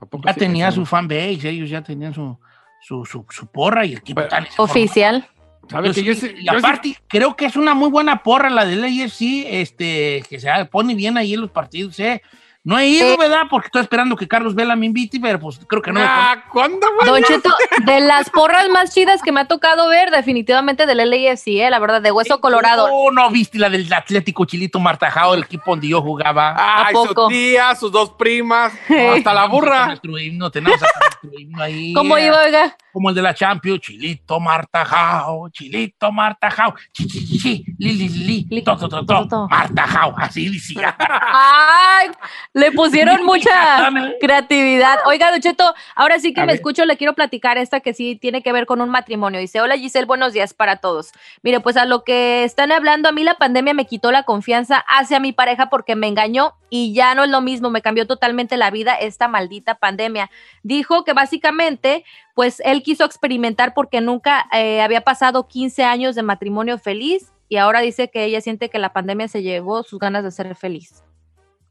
¿a 0.00 0.06
poco 0.06 0.24
Ya 0.26 0.32
sí? 0.34 0.40
tenía 0.40 0.68
Eso 0.68 0.76
su 0.80 0.86
fanbase, 0.86 1.48
ellos 1.50 1.68
ya 1.70 1.82
tenían 1.82 2.12
su, 2.14 2.38
su, 2.80 3.04
su, 3.04 3.24
su 3.30 3.46
porra 3.46 3.84
y 3.84 3.92
el 3.92 3.98
equipo 3.98 4.16
Pero- 4.22 4.28
tal. 4.30 4.48
Oficial. 4.56 5.28
¿Sabe 5.70 5.88
Yo 5.88 5.94
que 5.94 6.00
sí- 6.00 6.06
yo 6.06 6.14
sí- 6.14 6.34
y 6.38 6.44
yo 6.46 6.52
aparte, 6.52 6.96
creo 7.08 7.34
que 7.36 7.46
es 7.46 7.56
una 7.56 7.74
muy 7.74 7.90
buena 7.90 8.22
porra 8.22 8.50
la 8.50 8.64
del 8.64 8.84
AFC, 8.84 9.60
este, 9.60 10.22
que 10.28 10.38
se 10.38 10.48
pone 10.70 10.94
bien 10.94 11.16
ahí 11.16 11.34
en 11.34 11.40
los 11.40 11.50
partidos, 11.50 11.98
¿eh? 12.00 12.22
No 12.66 12.76
he 12.80 12.88
ido, 12.88 13.12
Eh. 13.12 13.16
¿verdad? 13.16 13.42
Porque 13.48 13.66
estoy 13.68 13.82
esperando 13.82 14.16
que 14.16 14.26
Carlos 14.26 14.56
Vela 14.56 14.74
me 14.74 14.86
invite, 14.86 15.20
pero 15.20 15.38
pues 15.38 15.60
creo 15.68 15.80
que 15.80 15.92
no 15.92 16.00
Ah, 16.02 16.42
¿cuándo, 16.50 16.84
güey? 16.98 17.06
Don 17.08 17.22
Cheto, 17.22 17.54
de 17.84 18.00
las 18.00 18.28
porras 18.28 18.68
más 18.70 18.92
chidas 18.92 19.22
que 19.22 19.30
me 19.30 19.38
ha 19.38 19.44
tocado 19.44 19.88
ver, 19.88 20.10
definitivamente 20.10 20.84
del 20.84 20.98
LAFC, 21.08 21.46
eh, 21.62 21.70
la 21.70 21.78
verdad, 21.78 22.02
de 22.02 22.10
hueso 22.10 22.40
colorado. 22.40 22.88
Oh, 22.90 23.12
no 23.12 23.30
viste 23.30 23.56
la 23.58 23.68
del 23.70 23.90
Atlético 23.92 24.44
Chilito 24.46 24.80
Martajao, 24.80 25.34
el 25.34 25.44
equipo 25.44 25.70
donde 25.70 25.86
yo 25.86 26.02
jugaba. 26.02 26.56
Ay, 26.58 26.86
¿A 26.92 26.98
su 27.00 27.06
poco? 27.06 27.28
tía, 27.28 27.72
sus 27.76 27.92
dos 27.92 28.10
primas, 28.14 28.72
hasta 29.16 29.32
la 29.32 29.46
burra. 29.46 29.86
Nuestro 29.86 30.18
himno, 30.18 30.50
tenemos 30.50 30.82
hasta 30.82 30.98
nuestro 30.98 31.30
himno 31.38 31.62
ahí. 31.62 31.92
¿Cómo 31.92 32.18
iba, 32.18 32.42
oiga? 32.42 32.76
Como 32.92 33.10
el 33.10 33.14
de 33.14 33.22
la 33.22 33.32
Champions, 33.34 33.80
Chilito 33.80 34.40
Martajao, 34.40 35.50
Chilito 35.50 36.10
Martajao, 36.10 36.74
chi, 36.92 37.06
chi, 37.06 37.24
chi, 37.26 37.38
chi, 37.38 37.64
li, 37.78 37.92
li, 37.92 38.08
li, 38.08 38.46
Li- 38.50 38.62
to, 38.62 38.76
to, 38.76 38.88
to, 38.88 39.04
to, 39.04 39.14
to, 39.22 39.28
to. 39.28 39.48
Martajao, 39.48 40.14
así 40.18 40.48
decía. 40.48 40.96
Ay, 40.98 42.08
le 42.56 42.72
pusieron 42.72 43.22
mucha 43.26 43.90
creatividad. 44.18 45.00
Oiga, 45.04 45.30
Don 45.30 45.40
Cheto, 45.40 45.74
ahora 45.94 46.18
sí 46.18 46.32
que 46.32 46.40
A 46.40 46.44
me 46.44 46.52
ver. 46.52 46.56
escucho, 46.56 46.86
le 46.86 46.96
quiero 46.96 47.12
platicar 47.12 47.58
esta 47.58 47.80
que 47.80 47.92
sí 47.92 48.16
tiene 48.16 48.42
que 48.42 48.50
ver 48.50 48.64
con 48.64 48.80
un 48.80 48.88
matrimonio. 48.88 49.38
Dice, 49.38 49.60
hola 49.60 49.76
Giselle, 49.76 50.06
buenos 50.06 50.32
días 50.32 50.54
para 50.54 50.76
todos. 50.76 51.12
Mire, 51.42 51.60
pues 51.60 51.76
a 51.76 51.84
lo 51.84 52.02
que 52.02 52.44
están 52.44 52.72
hablando, 52.72 53.10
a 53.10 53.12
mí 53.12 53.24
la 53.24 53.34
pandemia 53.34 53.74
me 53.74 53.84
quitó 53.84 54.10
la 54.10 54.22
confianza 54.22 54.82
hacia 54.88 55.20
mi 55.20 55.32
pareja 55.32 55.68
porque 55.68 55.96
me 55.96 56.08
engañó 56.08 56.54
y 56.70 56.94
ya 56.94 57.14
no 57.14 57.24
es 57.24 57.30
lo 57.30 57.42
mismo, 57.42 57.68
me 57.68 57.82
cambió 57.82 58.06
totalmente 58.06 58.56
la 58.56 58.70
vida 58.70 58.94
esta 58.94 59.28
maldita 59.28 59.74
pandemia. 59.74 60.30
Dijo 60.62 61.04
que 61.04 61.12
básicamente, 61.12 62.06
pues 62.34 62.62
él 62.64 62.82
quiso 62.82 63.04
experimentar 63.04 63.74
porque 63.74 64.00
nunca 64.00 64.46
eh, 64.52 64.80
había 64.80 65.02
pasado 65.02 65.46
15 65.46 65.84
años 65.84 66.14
de 66.14 66.22
matrimonio 66.22 66.78
feliz 66.78 67.34
y 67.50 67.58
ahora 67.58 67.80
dice 67.80 68.08
que 68.08 68.24
ella 68.24 68.40
siente 68.40 68.70
que 68.70 68.78
la 68.78 68.94
pandemia 68.94 69.28
se 69.28 69.42
llevó 69.42 69.82
sus 69.82 69.98
ganas 69.98 70.24
de 70.24 70.30
ser 70.30 70.54
feliz. 70.56 71.05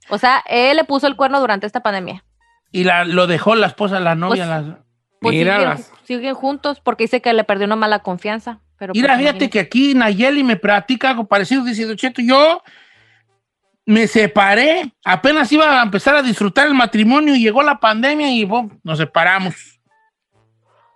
O 0.09 0.17
sea, 0.17 0.43
él 0.47 0.77
le 0.77 0.83
puso 0.83 1.07
el 1.07 1.15
cuerno 1.15 1.39
durante 1.39 1.65
esta 1.67 1.81
pandemia. 1.81 2.23
Y 2.71 2.83
la, 2.83 3.05
lo 3.05 3.27
dejó 3.27 3.55
la 3.55 3.67
esposa, 3.67 3.99
la 3.99 4.15
novia. 4.15 4.45
Pues, 4.45 4.65
la- 4.65 4.79
Pues 5.21 5.33
Mira 5.35 5.53
siguen, 5.55 5.69
las- 5.69 5.91
siguen 6.03 6.35
juntos 6.35 6.79
porque 6.81 7.05
dice 7.05 7.21
que 7.21 7.33
le 7.33 7.43
perdió 7.43 7.65
una 7.65 7.75
mala 7.75 7.99
confianza. 7.99 8.59
Pero 8.77 8.93
Mira, 8.93 9.07
pues, 9.09 9.19
fíjate 9.19 9.35
imagínate. 9.45 9.49
que 9.49 9.59
aquí 9.59 9.93
Nayeli 9.93 10.43
me 10.43 10.57
platica 10.57 11.09
algo 11.11 11.25
parecido. 11.25 11.63
Dice, 11.63 11.95
Cheto, 11.95 12.21
yo 12.21 12.61
me 13.85 14.05
separé, 14.07 14.91
apenas 15.05 15.51
iba 15.51 15.79
a 15.79 15.83
empezar 15.83 16.15
a 16.15 16.21
disfrutar 16.21 16.67
el 16.67 16.73
matrimonio 16.73 17.35
y 17.35 17.41
llegó 17.41 17.63
la 17.63 17.79
pandemia 17.79 18.29
y 18.31 18.43
bom, 18.43 18.69
nos 18.83 18.97
separamos. 18.97 19.79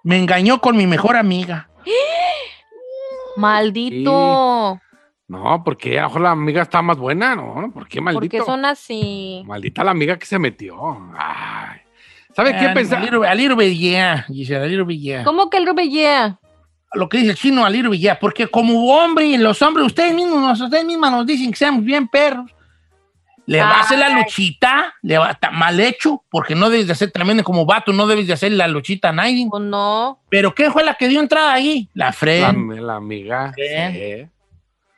Me 0.04 0.18
engañó 0.18 0.60
con 0.60 0.76
mi 0.76 0.86
mejor 0.88 1.16
amiga. 1.16 1.70
Maldito. 3.38 4.80
No, 5.30 5.64
porque 5.64 5.98
a 6.00 6.02
lo 6.04 6.08
mejor 6.10 6.22
la 6.24 6.32
amiga 6.32 6.62
está 6.64 6.82
más 6.82 6.98
buena, 6.98 7.36
¿no? 7.36 7.72
¿Por 7.72 7.88
qué 7.88 8.02
maldito? 8.02 8.38
Porque 8.38 8.52
son 8.52 8.66
así. 8.66 9.44
Maldita 9.46 9.84
la 9.84 9.92
amiga 9.92 10.18
que 10.18 10.26
se 10.26 10.38
metió. 10.40 10.76
Ay. 11.18 11.80
¿Sabe 12.36 12.52
qué 12.58 12.66
Ah, 12.66 12.74
pensar? 12.74 13.00
A 13.00 13.02
little, 13.06 13.28
a 13.28 13.36
little 13.36 13.56
bit, 13.56 13.78
yeah, 13.78 14.26
Giselle, 14.28 14.64
a 14.64 14.68
little 14.68 14.84
bit, 14.86 15.00
yeah. 15.02 15.24
¿Cómo 15.24 15.50
que 15.50 15.64
Rubellea? 15.66 16.40
Lo 16.94 17.08
que 17.08 17.20
dice 17.20 17.32
el 17.32 17.38
chino, 17.38 17.64
a 17.64 17.70
little 17.70 17.90
bit, 17.92 18.02
yeah, 18.02 18.20
porque 18.20 18.48
como 18.48 18.92
hombre, 18.92 19.38
los 19.38 19.62
hombres, 19.62 19.86
ustedes 19.86 20.14
mismos, 20.16 20.42
nos- 20.42 20.60
ustedes 20.62 20.84
mismas 20.86 21.12
nos 21.12 21.26
dicen 21.28 21.52
que 21.52 21.58
seamos 21.58 21.84
bien 21.84 22.08
perros. 22.08 22.52
Le 23.46 23.60
va 23.62 23.78
a 23.78 23.82
hacer 23.82 23.98
la 23.98 24.10
luchita, 24.10 24.94
le 25.02 25.18
va 25.18 25.32
está 25.32 25.50
mal 25.50 25.80
hecho, 25.80 26.24
porque 26.30 26.54
no 26.54 26.70
debes 26.70 26.86
de 26.86 26.94
hacer 26.94 27.10
tremendo 27.12 27.44
como 27.44 27.66
vato, 27.66 27.92
no 27.92 28.06
debes 28.06 28.28
de 28.28 28.34
hacer 28.34 28.52
la 28.52 28.68
luchita 28.68 29.10
a 29.10 29.12
nadie. 29.12 29.48
Pues 29.50 29.64
no, 29.64 30.20
Pero 30.30 30.54
¿qué 30.54 30.70
fue 30.70 30.84
la 30.84 30.94
que 30.94 31.08
dio 31.08 31.20
entrada 31.20 31.54
ahí? 31.54 31.90
La 31.96 32.06
La, 32.08 32.14
Fred. 32.14 32.42
la 32.80 32.96
amiga. 32.96 33.52
Bien. 33.56 33.94
sí. 33.94 34.32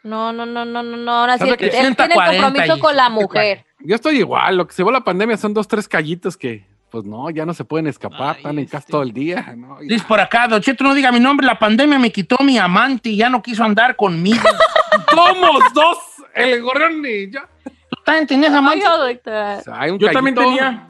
No, 0.04 0.34
no, 0.34 0.46
no, 0.46 0.66
no, 0.66 0.84
no, 0.84 0.98
no. 0.98 1.12
Ahora 1.12 1.34
sí, 1.34 1.40
¿Sabe 1.40 1.52
él 1.52 1.58
que 1.58 1.70
tiene 1.70 1.90
60, 1.90 2.06
el 2.06 2.14
40 2.14 2.44
compromiso 2.44 2.78
y 2.78 2.80
con 2.80 2.96
la 2.96 3.08
60, 3.08 3.22
mujer. 3.22 3.66
Yo 3.80 3.96
estoy 3.96 4.18
igual. 4.18 4.58
Lo 4.58 4.68
que 4.68 4.74
se 4.74 4.84
va 4.84 4.92
la 4.92 5.04
pandemia 5.04 5.38
son 5.38 5.54
dos, 5.54 5.68
tres 5.68 5.88
callitos 5.88 6.38
que, 6.38 6.66
pues 6.90 7.06
no, 7.06 7.30
ya 7.30 7.46
no 7.46 7.54
se 7.54 7.64
pueden 7.64 7.88
escapar. 7.88 8.32
Ay, 8.32 8.38
están 8.38 8.60
en 8.60 8.66
casa 8.66 8.78
este. 8.80 8.92
todo 8.92 9.04
el 9.04 9.14
día. 9.14 9.54
¿no? 9.56 9.78
Dice 9.82 10.06
por 10.08 10.20
acá, 10.20 10.48
Don 10.48 10.62
Cheto, 10.62 10.84
no 10.84 10.94
diga 10.94 11.12
mi 11.12 11.20
nombre, 11.20 11.46
la 11.46 11.60
pandemia 11.60 12.00
me 12.00 12.12
quitó 12.12 12.38
mi 12.44 12.58
amante 12.58 13.10
y 13.10 13.18
ya 13.18 13.30
no 13.30 13.42
quiso 13.42 13.64
andar 13.64 13.96
conmigo. 13.96 14.44
Somos 15.14 15.74
dos. 15.74 15.98
El 16.34 16.62
gorrión 16.62 17.04
y 17.06 17.32
yo. 17.32 17.42
¿Tú 17.64 17.98
también 18.06 18.28
tenías 18.28 18.54
amante? 18.54 18.86
Ay, 18.86 19.14
doctor. 19.14 19.60
O 19.60 19.62
sea, 19.62 19.82
hay 19.82 19.92
un 19.92 20.00
Yo 20.00 20.12
también 20.12 20.36
tenía. 20.36 20.88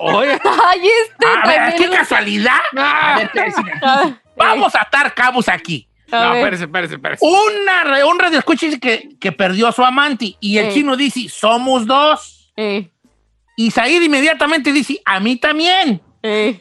Oye. 0.00 0.38
Ay, 0.66 0.80
este. 1.02 1.26
A 1.26 1.46
ver, 1.46 1.74
qué 1.76 1.90
casualidad. 1.90 2.60
A 2.76 3.16
ver, 3.18 3.32
te 3.32 3.40
voy 3.40 3.48
a 3.48 3.56
decir 3.56 3.72
aquí. 3.72 4.14
Vamos 4.36 4.74
a 4.74 4.82
atar 4.82 5.12
cabos 5.14 5.48
aquí. 5.48 5.88
A 6.10 6.24
No, 6.24 6.28
ver. 6.30 6.38
espérese, 6.38 6.64
espérese, 6.64 6.94
espérese. 6.94 7.24
Una, 7.26 8.06
un 8.06 8.18
radio 8.18 8.38
escucha 8.38 8.66
dice 8.66 8.80
que, 8.80 9.10
que 9.20 9.32
perdió 9.32 9.66
a 9.68 9.72
su 9.72 9.84
amante 9.84 10.36
y 10.40 10.58
el 10.58 10.68
Sí. 10.72 10.78
chino 10.80 10.96
dice, 10.96 11.28
somos 11.28 11.86
dos. 11.86 12.52
Eh, 12.56 12.90
Y 13.56 13.70
Said 13.70 14.00
inmediatamente 14.02 14.72
dice, 14.72 15.00
a 15.04 15.20
mí 15.20 15.36
también. 15.36 16.00
eh. 16.22 16.58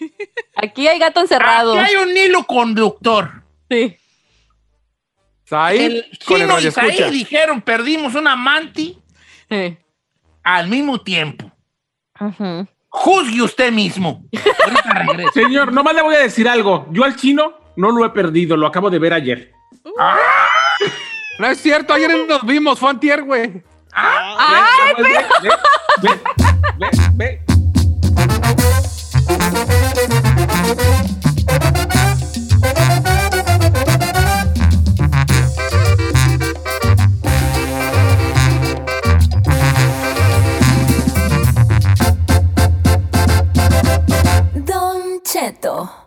Aquí 0.56 0.88
hay 0.88 0.98
gato 1.00 1.22
encerrado. 1.22 1.80
Aquí 1.80 1.92
hay 1.92 1.96
un 2.04 2.18
hilo 2.18 2.44
conductor. 2.46 3.44
Sí. 3.70 3.96
El 5.50 6.06
con 6.26 6.42
el 6.42 6.48
chino 6.48 6.60
y 6.60 6.72
Said 6.72 7.12
dijeron, 7.12 7.62
perdimos 7.62 8.16
un 8.16 8.28
amante 8.28 8.96
al 10.44 10.68
mismo 10.68 11.00
tiempo. 11.02 11.52
Juzgue 12.90 13.42
usted 13.44 13.72
mismo. 13.72 14.26
Señor, 15.34 15.72
nomás 15.72 15.94
le 15.96 16.02
voy 16.02 16.16
a 16.16 16.20
decir 16.20 16.50
algo. 16.50 16.88
Yo 16.92 17.04
al 17.04 17.16
chino 17.16 17.54
no 17.78 17.92
lo 17.92 18.06
he 18.06 18.10
perdido, 18.10 18.58
lo 18.58 18.68
acabo 18.68 18.90
de 18.90 19.00
ver 19.00 19.14
ayer. 19.14 19.52
No 21.40 21.48
es 21.48 21.62
cierto, 21.62 21.94
ayer 21.94 22.12
nos 22.28 22.46
vimos, 22.46 22.80
fue 22.80 22.90
antier, 22.90 23.24
güey. 23.24 23.64
¡Ay, 23.94 24.94
Ve, 24.98 25.04
ve, 25.04 25.50
ve, 26.02 26.10
ve, 26.78 26.90
ve, 26.90 26.90
ve. 27.16 28.48
Don 44.66 45.22
Cheto. 45.24 46.07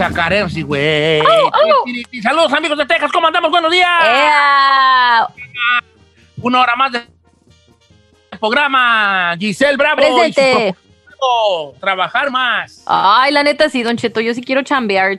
A 0.00 0.48
sí, 0.48 0.62
güey. 0.62 1.22
Saludos, 2.22 2.52
amigos 2.52 2.78
de 2.78 2.86
Texas. 2.86 3.10
¿Cómo 3.12 3.26
andamos? 3.26 3.50
Buenos 3.50 3.70
días. 3.70 3.88
Una 6.40 6.60
hora 6.60 6.76
más 6.76 6.92
de 6.92 7.02
programa. 8.40 9.36
Giselle 9.38 9.76
Bravo. 9.76 10.02
y 10.02 10.06
su 10.06 10.16
Presente. 10.16 10.74
Trabajar 11.80 12.30
más. 12.30 12.82
Ay, 12.86 13.32
la 13.32 13.42
neta 13.42 13.68
sí, 13.68 13.82
Don 13.82 13.96
Cheto, 13.96 14.20
yo 14.20 14.34
sí 14.34 14.42
quiero 14.42 14.62
chambear. 14.62 15.18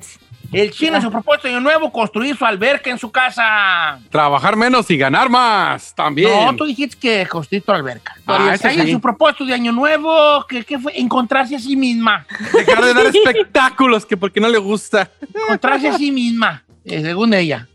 El 0.51 0.71
chino, 0.71 1.01
su 1.01 1.11
propósito 1.11 1.47
de 1.47 1.53
año 1.55 1.61
nuevo, 1.61 1.91
construir 1.91 2.35
su 2.37 2.45
alberca 2.45 2.89
en 2.89 2.97
su 2.97 3.11
casa. 3.11 3.99
Trabajar 4.09 4.55
menos 4.55 4.89
y 4.89 4.97
ganar 4.97 5.29
más 5.29 5.93
también. 5.95 6.45
No, 6.45 6.55
tú 6.55 6.65
dijiste 6.65 6.97
que 6.97 7.25
construir 7.27 7.63
tu 7.63 7.71
alberca. 7.71 8.15
Ah, 8.25 8.55
Ahí 8.63 8.81
sí. 8.81 8.91
su 8.91 9.01
propósito 9.01 9.45
de 9.45 9.53
año 9.53 9.71
nuevo, 9.71 10.45
¿qué, 10.47 10.63
qué 10.63 10.79
fue? 10.79 10.97
Encontrarse 10.99 11.55
a 11.55 11.59
sí 11.59 11.75
misma. 11.75 12.25
Dejar 12.53 12.83
de 12.85 12.93
dar 12.93 13.05
espectáculos 13.15 14.05
que 14.05 14.15
porque 14.17 14.39
no 14.39 14.47
le 14.47 14.57
gusta. 14.57 15.09
Encontrarse 15.33 15.89
a 15.89 15.97
sí 15.97 16.11
misma, 16.11 16.63
eh, 16.83 17.01
según 17.01 17.33
ella. 17.33 17.67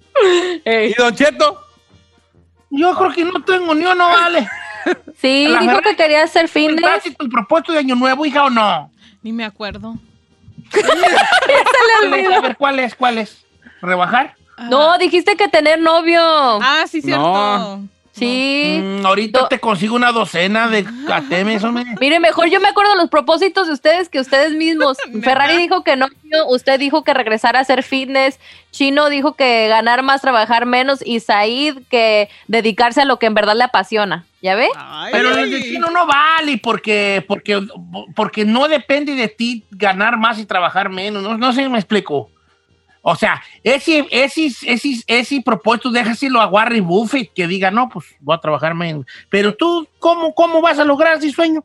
¿Y 0.65 0.95
Don 0.95 1.15
Cheto? 1.15 1.61
Yo 2.71 2.95
creo 2.97 3.13
que 3.13 3.25
no 3.25 3.43
tengo 3.43 3.75
ni 3.75 3.85
uno, 3.85 4.07
vale. 4.09 4.49
Sí, 5.21 5.47
dijo 5.49 5.59
verdad- 5.67 5.83
que 5.83 5.97
quería 5.97 6.23
hacer 6.23 6.49
fitness. 6.49 6.79
¿Encontraste 6.79 7.11
tu 7.19 7.29
propósito 7.29 7.73
de 7.73 7.79
año 7.81 7.95
nuevo, 7.97 8.25
hija, 8.25 8.45
o 8.45 8.51
no? 8.51 8.91
Ni 9.23 9.33
me 9.33 9.45
acuerdo. 9.45 9.97
A 10.73 12.41
ver, 12.41 12.57
¿cuál 12.57 12.79
es? 12.79 12.95
¿Cuál 12.95 13.19
es? 13.19 13.45
¿Rebajar? 13.83 14.35
No, 14.69 14.99
dijiste 14.99 15.37
que 15.37 15.49
tener 15.49 15.81
novio. 15.81 16.21
Ah, 16.23 16.85
sí, 16.87 17.01
cierto. 17.01 17.23
No. 17.23 17.89
sí. 18.13 18.81
Mm, 18.83 19.07
ahorita 19.07 19.49
te 19.49 19.59
consigo 19.59 19.97
una 19.97 20.13
docena 20.13 20.69
de 20.69 20.85
catemes, 21.07 21.65
hombre. 21.65 21.85
Mire, 21.99 22.21
mejor 22.21 22.49
yo 22.49 22.61
me 22.61 22.69
acuerdo 22.69 22.95
los 22.95 23.09
propósitos 23.09 23.69
de 23.69 23.73
ustedes 23.73 24.09
que 24.09 24.21
ustedes 24.21 24.53
mismos. 24.53 24.99
Ferrari 25.23 25.57
dijo 25.57 25.83
que 25.83 25.97
no, 25.97 26.09
usted 26.49 26.79
dijo 26.79 27.05
que 27.05 27.15
regresar 27.15 27.57
a 27.57 27.61
hacer 27.61 27.83
fitness, 27.83 28.39
Chino 28.71 29.09
dijo 29.09 29.35
que 29.35 29.69
ganar 29.69 30.03
más, 30.03 30.21
trabajar 30.21 30.67
menos, 30.67 31.01
y 31.05 31.21
Said 31.21 31.79
que 31.89 32.29
dedicarse 32.47 33.01
a 33.01 33.07
lo 33.07 33.19
que 33.19 33.27
en 33.27 33.35
verdad 33.35 33.57
le 33.57 33.65
apasiona. 33.65 34.27
¿Ya 34.43 34.55
ve? 34.55 34.69
Ay. 34.77 35.13
Pero 35.13 35.37
el 35.37 35.51
de 35.51 35.63
chino 35.63 35.91
no 35.91 36.07
vale 36.07 36.59
porque, 36.63 37.25
porque, 37.27 37.61
porque 38.15 38.45
no 38.45 38.69
depende 38.69 39.15
de 39.15 39.29
ti 39.29 39.65
ganar 39.71 40.17
más 40.17 40.39
y 40.39 40.47
trabajar 40.47 40.89
menos. 40.89 41.23
No, 41.23 41.37
no 41.37 41.53
sé 41.53 41.63
si 41.63 41.69
me 41.69 41.79
explico. 41.79 42.31
O 43.03 43.17
sea, 43.17 43.43
ese, 43.63 44.07
ese, 44.11 44.47
ese, 44.47 45.03
ese 45.07 45.43
propósito 45.43 45.91
déjaselo 45.91 46.41
a 46.41 46.47
Warren 46.47 46.87
Buffett 46.87 47.33
que 47.35 47.47
diga, 47.47 47.71
no, 47.71 47.89
pues 47.89 48.07
voy 48.21 48.37
a 48.37 48.41
trabajar 48.41 48.75
menos. 48.75 49.07
Pero 49.31 49.55
tú, 49.55 49.89
¿cómo, 49.99 50.35
cómo 50.35 50.61
vas 50.61 50.79
a 50.79 50.85
lograr 50.85 51.17
ese 51.17 51.31
sueño? 51.31 51.63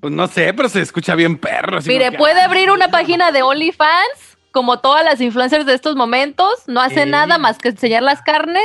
Pues 0.00 0.14
no 0.14 0.26
sé, 0.28 0.54
pero 0.54 0.68
se 0.68 0.80
escucha 0.80 1.14
bien 1.14 1.36
perro. 1.36 1.78
Mire, 1.86 2.12
puede 2.12 2.40
abrir 2.40 2.70
una 2.70 2.88
página 2.88 3.32
de 3.32 3.42
OnlyFans, 3.42 4.29
como 4.52 4.80
todas 4.80 5.04
las 5.04 5.20
influencers 5.20 5.64
de 5.66 5.74
estos 5.74 5.94
momentos, 5.96 6.48
no 6.66 6.80
hace 6.80 7.04
Sí. 7.04 7.10
nada 7.10 7.38
más 7.38 7.58
que 7.58 7.68
enseñar 7.68 8.02
las 8.02 8.20
carnes 8.22 8.64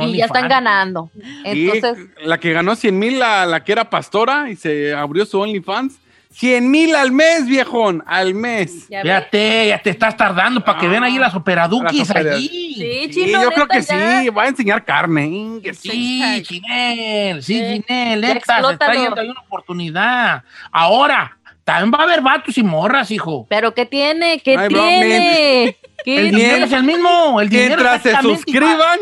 y 0.00 0.16
ya 0.18 0.26
están 0.26 0.48
ganando. 0.48 1.10
Y 1.44 1.70
Entonces, 1.70 2.08
la 2.22 2.38
que 2.38 2.52
ganó 2.52 2.74
100 2.76 2.98
mil, 2.98 3.18
la, 3.18 3.46
la 3.46 3.64
que 3.64 3.72
era 3.72 3.88
pastora 3.90 4.50
y 4.50 4.56
se 4.56 4.94
abrió 4.94 5.24
su 5.26 5.40
OnlyFans. 5.40 5.98
100 6.34 6.70
mil 6.70 6.94
al 6.96 7.12
mes, 7.12 7.44
viejón, 7.46 8.02
al 8.06 8.32
mes. 8.32 8.88
¿ya? 8.88 9.02
Fíjate, 9.02 9.68
ya 9.68 9.78
te 9.82 9.90
estás 9.90 10.16
tardando 10.16 10.64
para 10.64 10.78
que 10.78 10.86
Ah, 10.86 10.88
vean 10.88 11.04
ahí 11.04 11.18
las 11.18 11.34
operaduquis 11.34 11.98
las 12.08 12.10
opera- 12.10 12.34
allí. 12.36 12.48
Sí, 12.48 12.74
Sí, 12.74 13.10
chino, 13.26 13.42
yo 13.42 13.50
creo 13.50 13.66
que 13.68 13.82
ya. 13.82 14.22
sí, 14.22 14.28
va 14.30 14.44
a 14.44 14.48
enseñar 14.48 14.82
carne. 14.82 15.26
ingue 15.26 15.74
sí. 15.74 15.90
Sí, 15.90 16.42
Chinel, 16.42 17.42
sí, 17.42 17.58
Eh, 17.60 17.82
Chinel, 17.86 18.20
neta, 18.22 18.62
se 18.66 18.72
está 18.72 18.94
yendo 18.94 19.20
ahí 19.20 19.28
una 19.28 19.40
oportunidad. 19.42 20.42
Ahora, 20.70 21.36
también 21.72 21.92
va 21.92 21.98
a 22.04 22.06
haber 22.06 22.20
vatos 22.20 22.56
y 22.58 22.62
morras, 22.62 23.10
hijo. 23.10 23.46
Pero 23.48 23.74
¿qué 23.74 23.86
tiene? 23.86 24.38
¿Qué 24.40 24.56
Ay, 24.56 24.68
tiene? 24.68 25.76
¿Qué 26.04 26.16
El 26.18 26.22
Bien. 26.30 26.34
dinero 26.36 26.64
es 26.66 26.72
el 26.72 26.82
mismo, 26.84 27.40
el 27.40 27.48
dinero 27.48 27.76
Mientras 27.76 28.02
se 28.02 28.08
igual. 28.10 28.22
suscriban, 28.24 28.98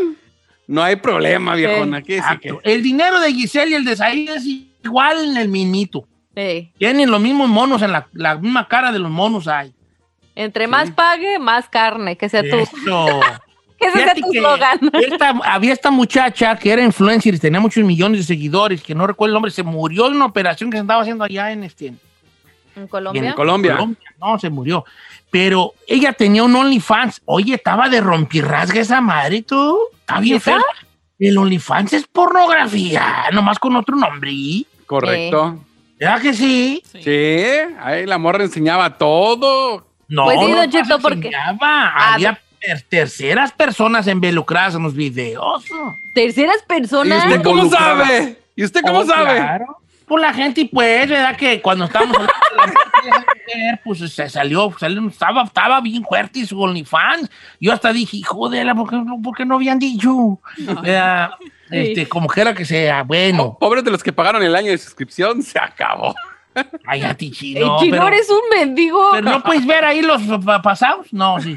no 0.67 0.83
hay 0.83 0.97
problema, 0.97 1.55
viejón. 1.55 1.95
Aquí 1.95 2.15
sí 2.17 2.39
que... 2.41 2.55
El 2.63 2.83
dinero 2.83 3.21
de 3.21 3.33
Giselle 3.33 3.71
y 3.71 3.75
el 3.75 3.85
de 3.85 3.97
Said 3.97 4.29
es 4.31 4.45
igual 4.85 5.25
en 5.25 5.37
el 5.37 5.49
minito. 5.49 6.07
Sí. 6.37 6.73
Tienen 6.79 7.11
los 7.11 7.21
mismos 7.21 7.49
monos 7.49 7.83
en 7.83 7.93
la, 7.93 8.07
la 8.13 8.37
misma 8.37 8.69
cara 8.69 8.93
de 8.93 8.99
los 8.99 9.11
monos 9.11 9.49
hay. 9.49 9.73
Entre 10.37 10.67
más 10.69 10.91
pague, 10.91 11.39
más 11.39 11.69
carne, 11.69 12.17
que 12.17 12.29
sea 12.29 12.43
tú. 12.43 12.57
Ese 13.81 14.05
es 14.05 14.15
tu 14.15 14.31
que 14.31 14.39
eslogan. 14.39 14.79
esta- 14.93 15.41
había 15.45 15.73
esta 15.73 15.91
muchacha 15.91 16.55
que 16.57 16.71
era 16.71 16.83
influencer 16.83 17.35
y 17.35 17.39
tenía 17.39 17.61
muchos 17.61 17.83
millones 17.83 18.21
de 18.21 18.25
seguidores, 18.27 18.83
que 18.83 18.95
no 18.95 19.07
recuerdo 19.07 19.31
el 19.31 19.35
nombre, 19.35 19.51
se 19.51 19.63
murió 19.63 20.05
de 20.11 20.17
una 20.17 20.27
operación 20.27 20.71
que 20.71 20.77
se 20.77 20.83
estaba 20.83 21.01
haciendo 21.01 21.25
allá 21.25 21.51
en 21.51 21.65
este. 21.65 21.95
En 22.77 22.83
Y 22.83 22.85
en 22.85 22.89
Colombia. 22.89 23.35
Colombia. 23.35 23.73
Colombia. 23.77 24.11
No, 24.21 24.39
se 24.39 24.51
murió. 24.51 24.85
Pero 25.31 25.75
ella 25.87 26.13
tenía 26.13 26.43
un 26.43 26.55
OnlyFans. 26.57 27.23
Oye, 27.25 27.55
estaba 27.55 27.89
de 27.89 28.01
rompirrasga 28.01 28.81
esa 28.81 29.01
madre, 29.01 29.43
tú. 29.43 29.79
Está 30.01 30.21
bien. 30.21 30.41
El 31.19 31.39
OnlyFans 31.39 31.93
es 31.93 32.07
pornografía, 32.07 33.25
nomás 33.33 33.59
con 33.59 33.77
otro 33.77 33.95
nombre. 33.97 34.33
Correcto. 34.87 35.59
¿Verdad 35.99 36.21
que 36.23 36.33
sí? 36.35 36.83
Sí. 36.91 37.03
Sí, 37.03 37.45
ahí 37.81 38.07
la 38.07 38.17
morra 38.19 38.43
enseñaba 38.43 38.97
todo. 38.97 39.87
No, 40.09 40.25
Pues 40.25 40.39
sí, 40.41 40.53
no 40.53 40.67
Cheto, 40.71 40.99
porque- 40.99 41.29
enseñaba. 41.29 41.59
Ah, 41.95 42.15
Había 42.15 42.41
ter- 42.59 42.83
terceras 42.89 43.53
personas 43.53 44.07
involucradas 44.07 44.75
en 44.75 44.83
los 44.83 44.95
videos. 44.95 45.65
Terceras 46.15 46.57
¿Y 46.63 46.67
personas. 46.67 47.25
usted 47.27 47.43
cómo 47.43 47.69
sabe? 47.71 48.39
¿Y 48.57 48.65
usted 48.65 48.81
cómo 48.83 49.01
Oh, 49.01 49.07
sabe? 49.07 49.37
Claro. 49.37 49.77
Por 50.11 50.21
la 50.21 50.35
gente, 50.35 50.63
y 50.63 50.65
pues, 50.65 51.09
¿verdad? 51.09 51.37
Que 51.37 51.63
cuando 51.63 51.85
estábamos 51.85 52.17
hablando 52.17 52.81
de 53.05 53.11
la 53.11 53.17
mujer, 53.21 53.81
pues 53.85 54.01
se 54.13 54.29
salió, 54.29 54.75
salió- 54.77 55.09
estaba, 55.09 55.45
estaba 55.45 55.81
bien 55.81 56.03
fuerte 56.05 56.45
su 56.45 56.61
OnlyFans. 56.61 57.31
Yo 57.61 57.73
hasta 57.73 57.93
dije, 57.93 58.21
joder, 58.27 58.75
¿por 58.75 58.91
qué, 58.91 58.97
no- 58.97 59.23
por 59.23 59.37
qué 59.37 59.45
no 59.47 59.55
habían 59.55 59.79
dicho? 59.79 60.41
Era, 60.85 61.39
este, 61.71 62.09
como 62.09 62.27
que 62.29 62.41
era 62.41 62.53
que 62.55 62.65
sea, 62.65 63.05
bueno, 63.05 63.57
Pobres 63.61 63.85
de 63.85 63.93
los 63.93 64.03
que 64.03 64.13
pagaron 64.13 64.43
el 64.43 64.57
año 64.57 64.73
de 64.73 64.79
suscripción, 64.79 65.43
se 65.45 65.61
acabó. 65.61 66.13
ay, 66.89 67.03
a 67.05 67.15
ti 67.15 67.27
El 67.29 67.33
chino. 67.33 67.77
chino 67.79 67.93
pero, 67.93 68.09
eres 68.09 68.29
un 68.29 68.59
mendigo. 68.59 69.11
pero 69.13 69.31
no 69.31 69.43
puedes 69.45 69.65
ver 69.65 69.85
ahí 69.85 70.03
los 70.03 70.21
pa- 70.45 70.61
pasados. 70.61 71.07
No, 71.13 71.41
sí. 71.41 71.57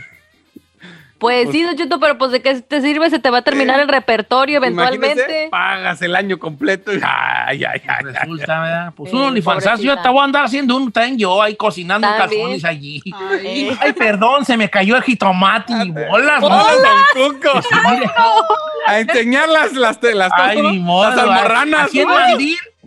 Pues 1.20 1.50
sí, 1.52 1.64
Don 1.64 1.78
Cheto, 1.78 2.00
pero 2.02 2.18
pues 2.18 2.32
de 2.32 2.42
qué 2.42 2.60
te 2.62 2.82
sirve, 2.82 3.10
se 3.10 3.18
te 3.18 3.30
va 3.30 3.38
a 3.38 3.42
terminar 3.44 3.80
el 3.80 3.88
repertorio 3.88 4.58
Imagínese, 4.58 4.96
eventualmente. 4.96 5.48
pagas 5.50 6.02
el 6.02 6.16
año 6.18 6.38
completo. 6.38 6.94
y- 6.94 7.00
Ay, 7.02 7.64
ay, 7.64 7.82
ay. 7.88 8.04
Resulta, 8.04 8.60
¿verdad? 8.62 8.94
Pues 8.94 9.10
Sí, 9.12 9.16
un 9.16 9.24
OnlyFans, 9.24 9.80
yo 9.80 9.98
te 10.02 10.10
voy 10.10 10.20
a 10.20 10.24
andar 10.26 10.44
haciendo 10.46 10.76
un 10.76 10.92
también 10.92 11.18
yo 11.18 11.42
ahí 11.42 11.56
cocinando 11.56 12.08
calzones 12.08 12.66
allí. 12.66 13.02
Ay. 13.16 13.78
Ay, 13.80 13.94
perdón, 13.94 14.44
se 14.44 14.58
me 14.58 14.70
cayó 14.70 14.98
el 14.98 15.04
jitomate 15.04 15.72
y 15.86 15.92
bolas. 15.92 16.42
Bolas 16.42 16.68
¿no? 17.16 17.24
del 17.24 17.32
cuco. 17.34 17.60
A 18.88 19.00
enseñar 19.00 19.48
las, 19.48 19.72
las, 19.74 19.98
las, 20.04 20.32
Ay, 20.36 20.62
ni 20.62 20.80
modo. 20.80 21.10
las 21.10 21.18
almorranas. 21.20 21.90
En 21.96 22.08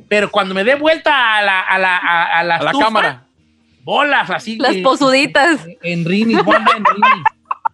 pero 0.09 0.31
cuando 0.31 0.55
me 0.55 0.62
dé 0.62 0.75
vuelta 0.75 1.39
a 1.39 1.43
la, 1.43 1.61
a 1.61 1.79
la, 1.79 1.97
a, 1.97 2.39
a 2.39 2.43
la, 2.45 2.57
A 2.57 2.62
la 2.65 2.73
cámara. 2.73 3.23
bolas 3.83 4.29
así. 4.29 4.59
Las 4.59 4.77
posuditas. 4.77 5.61
En 5.83 6.05
rinis, 6.05 6.45
bolas 6.45 6.69
en 6.77 6.85
rinis. 6.85 7.25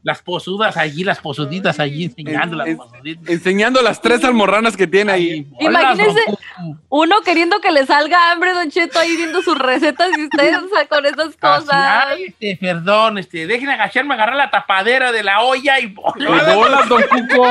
Las 0.03 0.21
posudas 0.21 0.77
allí, 0.77 1.05
las 1.05 1.21
posuditas 1.21 1.79
allí 1.79 2.05
enseñando 2.05 2.57
las 2.57 2.77
posuditas. 2.77 3.29
Enseñando 3.29 3.83
las 3.83 4.03
tres 4.03 4.25
almorranas 4.25 4.77
que 4.77 4.87
tiene 4.87 5.13
ahí. 5.13 5.45
Cucu. 5.45 6.79
Uno 6.89 7.21
queriendo 7.23 7.61
que 7.61 7.71
le 7.71 7.87
salga 7.87 8.33
hambre, 8.33 8.53
Don 8.53 8.71
Cheto, 8.71 8.99
ahí 8.99 9.17
viendo 9.17 9.43
sus 9.43 9.57
recetas 9.59 10.11
y 10.19 10.25
ustedes 10.25 10.59
o 10.59 10.69
sea, 10.69 10.87
con 10.87 11.07
esas 11.07 11.37
cosas. 11.37 11.73
ay, 11.73 12.25
este, 12.25 12.59
perdón, 12.61 13.19
este, 13.19 13.47
dejen 13.47 13.69
agacharme, 13.71 14.15
agarrar 14.15 14.37
la 14.37 14.51
tapadera 14.51 15.13
de 15.13 15.23
la 15.23 15.41
olla 15.43 15.79
y 15.79 15.87
bolas. 15.87 16.89
Don 16.89 17.03
Cuco. 17.03 17.47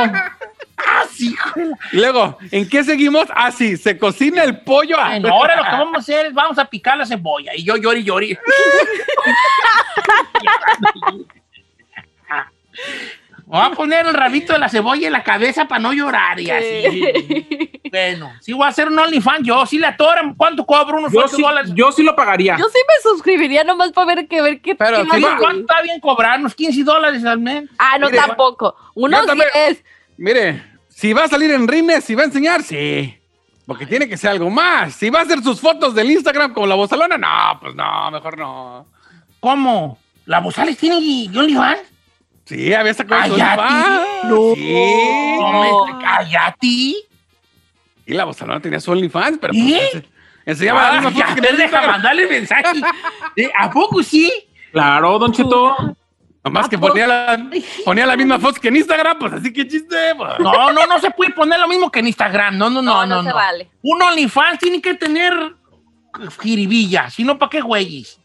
Así, 1.03 1.35
joder. 1.35 1.71
Y 1.91 1.97
luego, 1.97 2.37
¿en 2.49 2.67
qué 2.67 2.83
seguimos? 2.83 3.27
Ah, 3.35 3.51
sí, 3.51 3.77
se 3.77 3.97
cocina 3.97 4.43
el 4.43 4.59
pollo. 4.61 4.97
Ah, 4.99 5.09
Bueno, 5.09 5.29
ahora 5.29 5.55
lo 5.55 5.63
que 5.63 5.69
vamos 5.69 5.95
a 5.95 5.99
hacer 5.99 6.25
es 6.25 6.33
vamos 6.33 6.57
a 6.57 6.65
picar 6.65 6.97
la 6.97 7.05
cebolla. 7.05 7.51
Y 7.55 7.63
yo 7.63 7.77
llori, 7.77 8.03
llori. 8.03 8.37
Voy 13.45 13.59
a 13.61 13.71
poner 13.71 14.05
el 14.05 14.13
rabito 14.13 14.53
de 14.53 14.59
la 14.59 14.69
cebolla 14.69 15.07
en 15.07 15.11
la 15.13 15.23
cabeza 15.23 15.67
para 15.67 15.79
no 15.81 15.91
llorar 15.91 16.39
y 16.39 16.49
así. 16.49 17.69
Bueno, 17.91 18.31
si 18.39 18.53
voy 18.53 18.63
a 18.65 18.69
hacer 18.69 18.87
un 18.87 18.97
OnlyFans, 18.97 19.45
yo 19.45 19.65
sí 19.65 19.77
le 19.77 19.87
atoran. 19.87 20.35
¿Cuánto 20.35 20.65
cobro? 20.65 20.99
Unos 20.99 21.11
Yo 21.11 21.19
8 21.25 21.35
sí, 21.35 21.41
dólares. 21.41 21.71
yo 21.75 21.91
sí 21.91 22.03
lo 22.03 22.15
pagaría. 22.15 22.55
Yo 22.57 22.69
sí 22.69 22.79
me 22.87 22.93
suscribiría 23.11 23.65
nomás 23.65 23.91
para 23.91 24.15
ver 24.15 24.27
qué 24.29 24.41
ver 24.41 24.61
qué, 24.61 24.75
Pero 24.75 25.03
qué 25.03 25.17
sí. 25.17 25.25
¿Cuánto 25.37 25.59
está 25.61 25.81
bien 25.81 25.99
cobrar? 25.99 26.39
Unos 26.39 26.55
15 26.55 26.83
dólares 26.85 27.25
al 27.25 27.39
mes. 27.39 27.65
Ah, 27.77 27.97
no, 27.99 28.05
Mire, 28.07 28.19
tampoco. 28.19 28.73
Unos 28.95 29.25
también- 29.25 29.49
10. 29.53 29.83
Mire, 30.15 30.63
si 30.87 31.11
va 31.11 31.25
a 31.25 31.27
salir 31.27 31.51
en 31.51 31.67
rines, 31.67 32.05
si 32.05 32.15
va 32.15 32.21
a 32.21 32.25
enseñar, 32.27 32.63
sí. 32.63 33.17
Porque 33.65 33.85
tiene 33.85 34.07
que 34.07 34.15
ser 34.15 34.29
algo 34.31 34.49
más. 34.49 34.93
Si 34.95 35.09
va 35.09 35.19
a 35.19 35.23
hacer 35.23 35.41
sus 35.43 35.59
fotos 35.59 35.93
del 35.93 36.09
Instagram 36.11 36.53
como 36.53 36.67
la 36.67 36.75
bozalona, 36.75 37.17
no, 37.17 37.59
pues 37.59 37.75
no, 37.75 38.11
mejor 38.11 38.37
no. 38.37 38.85
¿Cómo? 39.41 39.97
¿La 40.25 40.39
Bozales 40.39 40.77
tiene 40.77 40.95
OnlyFans? 41.37 41.81
Sí, 42.55 42.73
había 42.73 42.93
sacado 42.93 43.23
su. 43.27 43.31
OnlyFans. 43.33 44.01
No. 44.25 44.53
Sí. 44.55 45.35
No 45.39 45.85
me 45.85 46.03
cállate. 46.03 46.67
Y 48.05 48.13
la 48.13 48.25
bozalona 48.25 48.59
tenía 48.59 48.79
su 48.79 48.91
OnlyFans, 48.91 49.37
pero 49.39 49.53
¿Y? 49.53 49.71
pues, 49.73 49.93
ense- 50.03 50.05
enseñaba 50.45 50.97
Ah, 50.97 51.01
fotos 51.01 51.23
que 51.35 51.41
te 51.41 51.53
deja 51.55 51.87
mandarle 51.87 52.27
mensaje. 52.27 52.81
Eh, 53.37 53.49
¿A 53.57 53.69
poco 53.71 54.03
sí? 54.03 54.31
Claro, 54.71 55.17
don 55.17 55.31
Cheto. 55.31 55.75
Nomás 56.43 56.67
que 56.67 56.77
ponía 56.77 57.05
la, 57.07 57.49
ponía 57.85 58.05
la 58.05 58.17
misma 58.17 58.39
foto 58.39 58.59
que 58.59 58.69
en 58.69 58.75
Instagram, 58.77 59.19
pues 59.19 59.31
así 59.33 59.53
que 59.53 59.67
chiste. 59.67 59.95
pues. 60.17 60.31
No, 60.39 60.71
no, 60.73 60.85
no 60.87 60.99
se 60.99 61.11
puede 61.11 61.31
poner 61.31 61.59
lo 61.59 61.67
mismo 61.67 61.91
que 61.91 61.99
en 61.99 62.07
Instagram. 62.07 62.57
No, 62.57 62.69
no, 62.69 62.81
no, 62.81 62.93
No, 63.01 63.05
no. 63.05 63.15
no 63.21 63.29
se 63.29 63.33
vale. 63.33 63.69
Un 63.83 64.01
OnlyFans 64.01 64.59
tiene 64.59 64.81
que 64.81 64.95
tener 64.95 65.33
jiribilla. 66.41 67.09
Si 67.09 67.23
no, 67.23 67.37
¿para 67.37 67.49
qué 67.51 67.61
güeyes? 67.61 68.19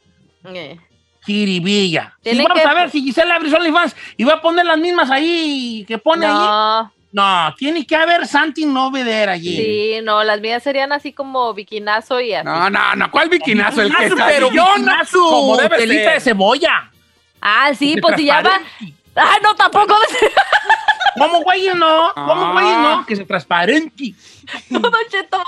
Eh. 0.46 0.78
Jiribilla. 1.26 2.14
Si 2.22 2.30
Tiene 2.30 2.42
vamos 2.44 2.62
que- 2.62 2.68
a 2.68 2.74
ver 2.74 2.90
si 2.90 3.02
Gisela 3.02 3.34
abre 3.36 3.50
su 3.50 3.56
OnlyFans 3.56 3.94
y 4.16 4.24
va 4.24 4.34
a 4.34 4.40
poner 4.40 4.64
las 4.64 4.78
mismas 4.78 5.10
ahí 5.10 5.84
que 5.86 5.98
pone 5.98 6.24
ahí. 6.26 6.32
No, 6.32 6.92
No, 7.12 7.54
tiene 7.56 7.86
que 7.86 7.96
haber 7.96 8.26
something 8.26 8.66
novedad 8.72 9.30
allí. 9.30 9.56
sí, 9.56 9.92
no, 10.02 10.22
las 10.22 10.40
mías 10.40 10.62
serían 10.62 10.92
así 10.92 11.12
como 11.12 11.52
bikinazo 11.54 12.20
y 12.20 12.32
así. 12.34 12.44
No, 12.44 12.68
no, 12.70 12.94
no, 12.96 13.10
¿cuál 13.10 13.28
bikinazo? 13.28 13.82
El 13.82 13.94
que 13.94 14.10
pero 14.26 14.48
como 15.12 15.56
debe 15.56 15.76
telita 15.78 16.04
ser. 16.04 16.14
de 16.14 16.20
cebolla. 16.20 16.90
Ah, 17.40 17.72
sí, 17.78 17.96
pues 18.00 18.16
si 18.16 18.26
ya 18.26 18.42
va. 18.42 18.60
Ah, 19.16 19.36
no, 19.42 19.54
tampoco. 19.54 19.94
¿Cómo 21.18 21.40
güey 21.42 21.68
no? 21.74 22.12
¿Cómo 22.14 22.32
Ah. 22.46 22.52
güey 22.52 22.66
no? 22.66 23.06
Que 23.06 23.16
se 23.16 23.24
transparente. 23.24 24.14
No, 24.70 24.78
Don 24.80 24.92
Cheto. 25.10 25.38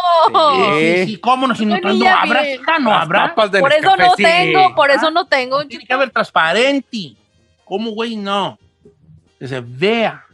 Sí, 0.78 0.94
sí, 0.96 1.06
sí, 1.06 1.16
¿cómo 1.18 1.46
no? 1.46 1.54
Si 1.54 1.64
no, 1.66 1.74
Bueno, 1.74 1.88
no 1.90 2.04
ya 2.04 2.20
habrá, 2.22 2.42
no 2.80 2.92
habrá. 2.92 3.34
Por 3.34 3.72
eso 3.72 3.96
no 3.96 4.14
sí. 4.16 4.22
tengo, 4.22 4.74
por 4.74 4.90
eso 4.90 5.10
no 5.10 5.26
tengo. 5.26 5.64
Tiene 5.66 5.86
que 5.86 5.92
haber 5.92 6.10
transparente. 6.10 7.12
¿Cómo, 7.64 7.90
güey? 7.92 8.16
No. 8.16 8.58
Que 9.38 9.46
se 9.46 9.60
vea. 9.60 10.24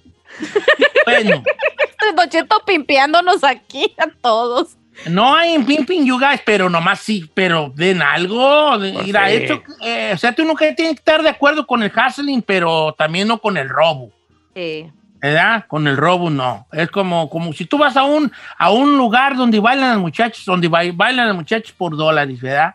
bueno, 1.05 1.43
Don 2.17 2.29
Cheto 2.29 2.61
pimpeándonos 2.67 3.43
aquí 3.45 3.95
a 3.99 4.07
todos. 4.21 4.77
no 5.07 5.35
hay 5.35 5.55
en 5.55 5.65
Pimping 5.67 6.05
You 6.07 6.19
Guys, 6.19 6.41
pero 6.45 6.71
nomás 6.71 7.01
sí, 7.01 7.29
pero 7.35 7.73
den 7.75 8.01
algo. 8.03 8.79
de- 8.79 8.93
Pues 8.93 9.07
mira, 9.07 9.29
sí. 9.29 9.35
esto, 9.37 9.63
eh, 9.83 10.13
o 10.15 10.19
sea, 10.19 10.33
tú 10.35 10.45
nunca 10.45 10.61
tienes 10.75 10.95
que 10.95 11.01
estar 11.01 11.23
de 11.23 11.29
acuerdo 11.31 11.67
con 11.67 11.83
el 11.83 11.91
hustling, 11.95 12.43
pero 12.43 12.95
también 12.97 13.27
no 13.29 13.39
con 13.41 13.57
el 13.57 13.69
robo. 13.69 14.11
Sí. 14.55 14.91
¿Verdad? 15.25 15.65
Con 15.67 15.87
el 15.89 15.97
robo 15.97 16.29
no. 16.29 16.67
Es 16.71 16.91
como, 16.91 17.31
como 17.31 17.53
si 17.55 17.65
tú 17.65 17.79
vas 17.79 17.97
a 17.97 18.03
un, 18.05 18.31
a 18.59 18.71
un 18.71 18.99
lugar 18.99 19.37
donde 19.37 19.59
bailan 19.59 19.89
las 19.91 19.99
muchachas, 19.99 20.45
donde 20.45 20.69
ba- 20.69 20.83
bailan 20.93 21.29
las 21.29 21.37
muchachas 21.37 21.73
por 21.73 21.97
dólares, 21.97 22.41
¿verdad? 22.43 22.75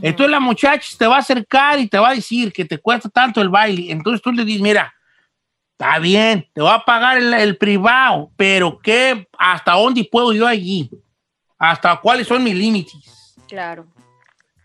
Entonces 0.00 0.30
la 0.30 0.40
muchacha 0.40 0.88
te 0.98 1.06
va 1.06 1.16
a 1.16 1.18
acercar 1.18 1.78
y 1.78 1.86
te 1.86 1.98
va 1.98 2.08
a 2.08 2.14
decir 2.14 2.50
que 2.50 2.64
te 2.64 2.78
cuesta 2.78 3.10
tanto 3.10 3.42
el 3.42 3.50
baile. 3.50 3.92
Entonces 3.92 4.22
tú 4.22 4.32
le 4.32 4.42
dices, 4.42 4.62
mira, 4.62 4.90
está 5.72 5.98
bien, 5.98 6.48
te 6.54 6.62
voy 6.62 6.70
a 6.72 6.78
pagar 6.78 7.18
el, 7.18 7.34
el 7.34 7.58
privado, 7.58 8.30
pero 8.38 8.78
¿qué, 8.78 9.28
hasta 9.38 9.72
dónde 9.72 10.08
puedo 10.10 10.32
yo 10.32 10.46
allí? 10.46 10.88
¿Hasta 11.58 11.94
cuáles 11.96 12.26
son 12.26 12.42
mis 12.42 12.54
límites? 12.54 13.34
Claro. 13.46 13.86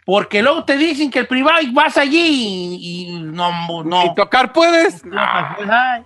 Porque 0.06 0.42
luego 0.42 0.64
te 0.64 0.78
dicen 0.78 1.12
que 1.12 1.20
el 1.20 1.28
privado 1.28 1.60
y 1.62 1.74
vas 1.74 1.98
allí 1.98 2.78
y, 2.80 3.10
y 3.10 3.20
no, 3.20 3.84
no. 3.84 4.06
¿Y 4.06 4.16
tocar 4.16 4.54
puedes? 4.54 5.04
no, 5.04 5.22
pues, 5.58 5.70
ay. 5.70 6.04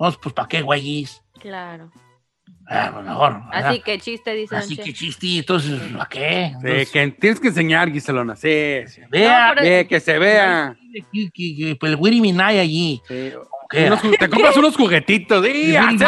Entonces, 0.00 0.18
pues, 0.22 0.34
¿para 0.34 0.48
qué, 0.48 0.62
güeyes? 0.62 1.22
Claro. 1.40 1.90
Ah, 2.68 2.90
pues, 2.94 3.04
mejor. 3.04 3.34
¿verdad? 3.50 3.68
Así 3.70 3.80
que 3.80 3.98
chiste, 3.98 4.32
dice 4.32 4.56
Así 4.56 4.76
Don 4.76 4.86
que 4.86 4.92
chiste, 4.94 5.38
entonces, 5.38 5.78
¿a 6.00 6.06
qué? 6.08 6.54
Sí, 6.58 6.90
que 6.90 7.08
tienes 7.20 7.38
que 7.38 7.48
enseñar, 7.48 7.90
Giselona. 7.92 8.34
Sí, 8.34 8.78
sí. 8.86 9.02
vea, 9.10 9.48
No, 9.48 9.54
pero- 9.56 9.66
Ve, 9.68 9.86
que 9.86 10.00
se 10.00 10.18
vea. 10.18 10.74
que, 11.12 11.28
que- 11.34 11.54
que- 11.56 11.76
pues, 11.78 11.92
el 11.92 11.98
Wiri 11.98 12.20
Minay 12.22 12.58
allí. 12.60 13.02
Te 13.08 14.28
compras 14.30 14.56
unos 14.56 14.74
juguetitos. 14.74 15.44
Sí, 15.44 15.76
Ay, 15.76 15.96
no, 15.96 15.98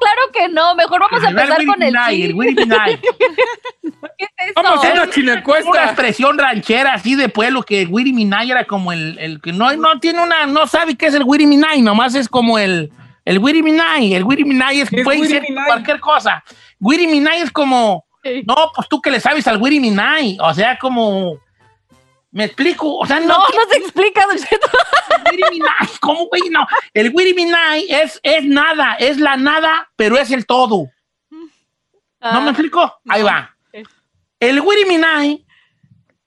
claro 0.00 0.22
que 0.32 0.48
no. 0.48 0.74
Mejor 0.74 1.00
vamos 1.00 1.22
a 1.22 1.28
empezar 1.28 1.64
con 1.66 1.82
el 1.82 1.92
Minay, 1.92 2.14
el 2.14 2.28
chiste. 2.28 2.34
Wiri 2.34 2.54
Minay. 2.54 3.00
¿Qué 4.18 4.24
es 4.48 4.54
Vamos 4.54 4.70
a 4.72 4.74
hacer 4.74 4.94
eso? 4.94 5.02
una 5.02 5.12
china 5.12 5.32
Una 5.32 5.40
encuesta. 5.40 5.84
expresión 5.84 6.38
ranchera 6.38 6.94
así 6.94 7.14
de 7.14 7.28
pueblo 7.28 7.62
que 7.62 7.82
el 7.82 7.88
Wiri 7.88 8.12
Minay 8.12 8.50
era 8.50 8.64
como 8.64 8.92
el, 8.92 9.16
el 9.18 9.40
que 9.40 9.52
no, 9.52 9.74
no 9.76 10.00
tiene 10.00 10.22
una, 10.22 10.46
no 10.46 10.66
sabe 10.66 10.96
qué 10.96 11.06
es 11.06 11.14
el 11.14 11.22
Wiri 11.24 11.46
Minay, 11.46 11.82
nomás 11.82 12.14
es 12.16 12.28
como 12.28 12.58
el, 12.58 12.90
el 13.28 13.38
Wiri 13.38 13.62
Minay. 13.62 14.14
El 14.14 14.24
Wiri 14.24 14.44
Minay 14.44 14.80
es, 14.80 14.90
¿Qué 14.90 14.96
es 15.00 15.04
puede 15.04 15.26
ser 15.26 15.44
cualquier 15.66 16.00
cosa. 16.00 16.42
Wiri 16.80 17.06
Minay 17.06 17.40
es 17.42 17.50
como, 17.50 18.04
Sí. 18.22 18.42
no, 18.46 18.72
pues 18.74 18.88
tú 18.88 19.00
que 19.00 19.10
le 19.10 19.20
sabes 19.20 19.46
al 19.46 19.60
Wiri 19.60 19.80
Minay, 19.80 20.38
o 20.40 20.52
sea, 20.54 20.78
como... 20.78 21.38
¿Me 22.30 22.44
explico? 22.44 22.96
O 22.96 23.06
sea, 23.06 23.20
no. 23.20 23.26
No, 23.28 23.38
no 23.38 23.70
se 23.70 23.78
explica, 23.78 24.26
Minai, 25.32 25.88
¿Cómo, 26.00 26.26
güey? 26.26 26.42
No. 26.50 26.66
El 26.92 27.10
Wiri 27.14 27.32
Minai 27.34 27.86
es, 27.88 28.20
es 28.22 28.44
nada, 28.44 28.94
es 28.98 29.18
la 29.18 29.36
nada, 29.36 29.88
pero 29.96 30.18
es 30.18 30.30
el 30.30 30.44
todo. 30.46 30.88
¿No 31.30 32.40
me 32.42 32.48
Ah, 32.48 32.50
explico? 32.50 32.94
Ahí 33.08 33.22
va. 33.22 33.54
El 34.40 34.60
Wiri 34.60 34.84
Minai 34.86 35.44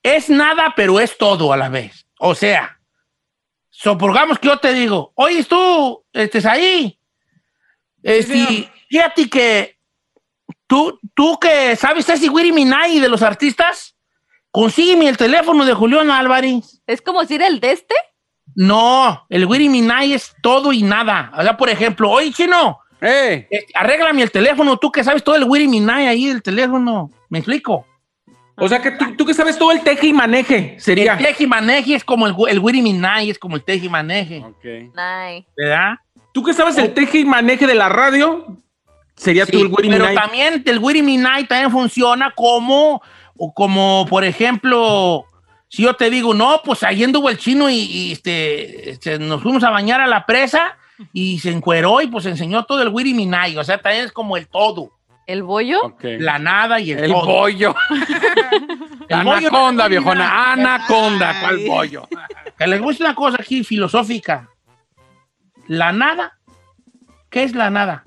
es 0.04 0.30
nada, 0.30 0.74
pero 0.76 1.00
es 1.00 1.18
todo 1.18 1.54
a 1.54 1.58
la 1.58 1.70
vez. 1.70 2.06
O 2.20 2.34
sea, 2.36 2.80
supongamos 3.82 4.38
que 4.39 4.48
yo 4.48 4.58
te 4.58 4.74
digo, 4.74 5.12
oye, 5.15 5.44
tú, 5.44 6.04
estés 6.13 6.46
ahí. 6.46 7.00
Este, 8.04 8.72
fíjate 8.89 9.30
que 9.30 9.78
tú, 10.67 11.00
tú 11.13 11.38
que 11.39 11.76
sabes 11.76 12.08
ese 12.08 12.30
Wiri 12.30 12.52
Minai 12.52 13.00
de 13.00 13.10
los 13.10 13.22
artistas, 13.22 13.96
consígueme 14.52 15.08
el 15.08 15.17
teléfono 15.17 15.65
de 15.65 15.74
Julián 15.74 16.12
Álvarez. 16.12 16.82
Es 16.86 17.02
como 17.02 17.22
decir 17.22 17.41
el 17.41 17.60
de 17.60 17.72
este. 17.72 17.96
No, 18.56 19.26
el 19.30 19.46
Wiri 19.46 19.70
Minai 19.70 20.13
es 20.13 20.36
todo 20.44 20.74
y 20.74 20.84
nada. 20.84 21.32
O 21.38 21.41
sea, 21.41 21.58
por 21.58 21.70
ejemplo, 21.70 22.10
oye, 22.10 22.32
chino, 22.32 22.80
¡Eh! 23.00 23.48
este, 23.50 23.72
arréglame 23.74 24.22
el 24.22 24.32
teléfono, 24.32 24.78
tú 24.78 24.91
que 24.91 25.04
sabes 25.04 25.24
todo 25.24 25.36
el 25.36 25.46
Wiri 25.46 25.67
Minai 25.67 26.08
ahí 26.08 26.28
del 26.28 26.44
teléfono. 26.44 27.10
¿Me 27.30 27.39
explico? 27.39 27.88
O 28.63 28.69
sea 28.69 28.80
que 28.80 28.91
tú, 28.91 29.15
tú 29.15 29.26
que 29.26 29.34
sabes 29.34 29.58
todo 29.58 29.71
el 29.71 29.82
teje 29.82 30.06
y 30.06 30.13
maneje, 30.13 30.76
sería. 30.78 31.13
El 31.13 31.26
teji 31.26 31.47
maneje 31.47 31.95
es 31.95 32.04
como 32.04 32.28
el, 32.28 32.36
el 32.47 32.60
Wiri 32.60 32.84
Minai, 32.84 33.32
es 33.32 33.39
como 33.39 33.56
el 33.56 33.63
teji 33.63 33.89
maneje, 33.89 34.43
Ok. 34.45 34.93
Ay. 34.95 35.47
¿verdad? 35.58 35.95
Tú 36.32 36.43
que 36.43 36.54
sabes 36.54 36.78
el 36.78 36.93
teje 36.93 37.21
y 37.21 37.26
maneje 37.26 37.65
de 37.65 37.74
la 37.74 37.89
radio, 37.89 38.45
sería 39.15 39.47
Sí, 39.47 39.54
tú 39.54 39.62
el 39.62 39.67
Wiri 39.67 39.89
pero 39.89 40.13
también 40.13 40.62
el 40.63 40.78
Wiri 40.78 41.02
Minai 41.02 41.47
también 41.47 41.71
funciona 41.71 42.34
como, 42.36 43.02
o 43.36 43.52
como 43.52 44.06
por 44.08 44.24
ejemplo, 44.24 45.26
si 45.67 45.82
yo 45.82 45.95
te 45.95 46.12
digo, 46.12 46.36
no, 46.36 46.62
pues 46.63 46.84
ahí 46.84 47.04
anduvo 47.04 47.32
el 47.32 47.39
chino 47.39 47.67
y, 47.67 47.80
y, 47.80 48.12
este, 48.12 48.91
este, 48.91 49.17
nos 49.17 49.41
fuimos 49.41 49.63
a 49.63 49.71
bañar 49.71 50.02
a 50.02 50.08
la 50.08 50.28
presa 50.28 50.78
y 51.13 51.39
se 51.39 51.50
encueró 51.50 52.00
y 52.00 52.08
pues 52.08 52.28
enseñó 52.28 52.63
todo 52.65 52.84
el 52.84 52.89
Wiri 52.89 53.15
Minai, 53.15 53.58
o 53.58 53.63
sea, 53.63 53.82
también 53.82 54.06
es 54.06 54.12
como 54.12 54.38
el 54.38 54.47
todo, 54.47 54.91
¿El 55.28 55.44
bollo? 55.44 55.96
La 56.02 56.40
nada 56.40 56.80
y 56.80 56.92
el, 56.92 57.06
El 57.06 57.12
todo. 57.12 57.26
bollo. 57.26 57.76
El 59.10 59.24
bollo 59.24 59.48
Anaconda, 59.48 59.88
viejona. 59.88 60.52
Anaconda. 60.54 61.40
¿Cuál 61.42 61.60
bollo? 61.68 62.08
Que 62.58 62.68
les 62.68 62.82
gusta 62.82 63.06
una 63.06 63.16
cosa 63.16 63.38
aquí 63.40 63.64
filosófica. 63.64 64.50
La 65.68 65.92
nada, 65.94 66.38
¿qué 67.30 67.44
es 67.44 67.56
la 67.56 67.70
nada? 67.70 68.04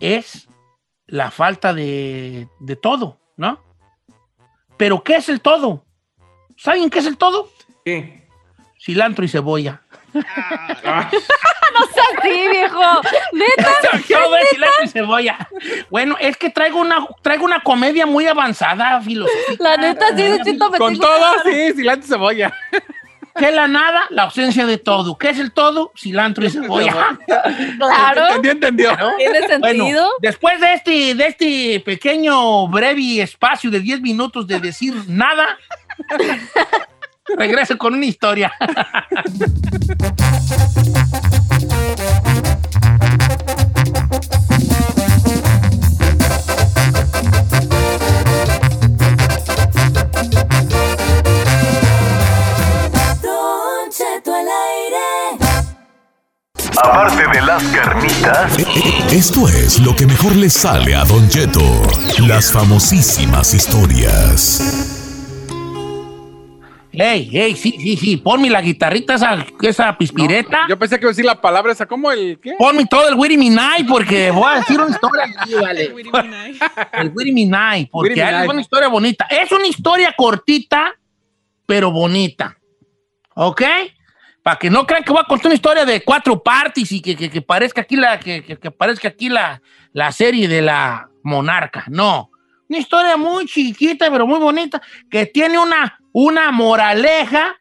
Es 0.00 0.48
la 1.06 1.30
falta 1.30 1.72
de, 1.72 2.48
de 2.60 2.76
todo, 2.76 3.18
¿no? 3.36 3.60
Pero 4.76 5.02
¿qué 5.02 5.16
es 5.16 5.28
el 5.28 5.40
todo? 5.40 5.84
¿Saben 6.56 6.90
qué 6.90 6.98
es 6.98 7.06
el 7.06 7.16
todo? 7.16 7.50
¿Qué? 7.84 8.28
Cilantro 8.78 9.24
y 9.24 9.28
cebolla. 9.28 9.82
Ah, 10.84 11.10
Sí, 12.22 12.48
viejo. 12.50 13.00
Neta. 13.32 13.72
Todo 14.08 14.36
es 14.36 14.48
cilantro 14.50 14.84
y 14.84 14.88
cebolla. 14.88 15.48
Bueno, 15.90 16.16
es 16.20 16.36
que 16.36 16.50
traigo 16.50 16.80
una, 16.80 17.06
traigo 17.22 17.44
una 17.44 17.60
comedia 17.60 18.06
muy 18.06 18.26
avanzada 18.26 19.00
filosófica. 19.00 19.56
La 19.62 19.76
neta, 19.76 20.06
sí, 20.16 20.58
Con 20.78 20.98
todo, 20.98 21.26
sí, 21.44 21.72
cilantro 21.74 22.04
y 22.04 22.08
cebolla. 22.08 22.54
¿Qué 23.38 23.48
es 23.50 23.54
la 23.54 23.68
nada? 23.68 24.06
La 24.08 24.22
ausencia 24.22 24.64
de 24.64 24.78
todo. 24.78 25.18
¿Qué 25.18 25.28
es 25.28 25.38
el 25.38 25.52
todo? 25.52 25.92
Cilantro 25.94 26.46
y 26.46 26.50
cebolla. 26.50 27.18
Claro. 27.78 28.26
Entendió, 28.28 28.52
entendió. 28.52 28.96
Tiene 29.18 29.58
Bueno, 29.58 29.84
sentido. 29.84 30.10
después 30.20 30.58
de 30.60 30.72
este, 30.72 31.14
de 31.14 31.26
este 31.26 31.80
pequeño, 31.84 32.66
breve 32.68 33.20
espacio 33.20 33.70
de 33.70 33.80
10 33.80 34.00
minutos 34.00 34.46
de 34.46 34.58
decir 34.58 34.94
nada, 35.06 35.58
regreso 37.36 37.76
con 37.76 37.94
una 37.94 38.06
historia. 38.06 38.52
Don 53.22 53.90
Cheto 53.90 54.34
al 54.34 54.46
aire. 54.46 55.66
Aparte 56.82 57.22
de 57.32 57.42
las 57.42 57.62
carnitas, 57.64 58.52
Esto 59.12 59.48
es 59.48 59.78
lo 59.80 59.94
que 59.96 60.06
mejor 60.06 60.36
le 60.36 60.50
sale 60.50 60.94
a 60.94 61.04
Don 61.04 61.28
Cheto. 61.28 61.62
Las 62.26 62.52
famosísimas 62.52 63.54
historias. 63.54 64.95
Ey, 66.98 67.28
ey, 67.32 67.54
sí, 67.56 67.74
sí, 67.78 67.96
sí, 67.96 68.16
ponme 68.16 68.48
la 68.48 68.62
guitarrita, 68.62 69.14
esa, 69.14 69.44
esa 69.60 69.98
pispireta. 69.98 70.66
Yo 70.68 70.78
pensé 70.78 70.96
que 70.98 71.02
iba 71.04 71.10
a 71.10 71.12
decir 71.12 71.24
la 71.26 71.38
palabra 71.40 71.72
esa, 71.72 71.84
¿cómo 71.86 72.10
el 72.10 72.40
qué? 72.40 72.54
Ponme 72.58 72.86
todo 72.86 73.06
el 73.08 73.14
Wiri 73.16 73.36
Minai, 73.36 73.84
porque 73.84 74.30
voy 74.34 74.50
a 74.50 74.56
decir 74.60 74.80
una 74.80 74.90
historia 74.90 75.24
vale. 75.60 75.92
Minai. 75.92 76.58
El 76.94 77.12
Wiri 77.14 77.32
Minai, 77.32 77.86
porque 77.92 78.14
Minai. 78.14 78.44
es 78.44 78.48
una 78.50 78.60
historia 78.62 78.88
bonita. 78.88 79.26
Es 79.26 79.52
una 79.52 79.66
historia 79.66 80.14
cortita, 80.16 80.94
pero 81.66 81.90
bonita. 81.90 82.56
¿Ok? 83.34 83.62
Para 84.42 84.58
que 84.58 84.70
no 84.70 84.86
crean 84.86 85.04
que 85.04 85.12
voy 85.12 85.20
a 85.22 85.26
contar 85.28 85.46
una 85.48 85.54
historia 85.54 85.84
de 85.84 86.02
cuatro 86.02 86.42
partes 86.42 86.90
y 86.92 87.02
que, 87.02 87.14
que- 87.14 87.28
que 87.28 87.42
parezca 87.42 87.82
aquí 87.82 87.96
la, 87.96 88.18
que, 88.18 88.42
que- 88.42 88.56
que 88.58 88.70
parezca 88.70 89.08
aquí 89.08 89.28
la, 89.28 89.60
la 89.92 90.12
serie 90.12 90.48
de 90.48 90.62
la 90.62 91.08
monarca. 91.22 91.84
No. 91.88 92.30
Una 92.68 92.78
historia 92.78 93.16
muy 93.18 93.44
chiquita, 93.46 94.10
pero 94.10 94.26
muy 94.26 94.38
bonita, 94.38 94.80
que 95.10 95.26
tiene 95.26 95.58
una, 95.58 95.98
una 96.18 96.50
moraleja, 96.50 97.60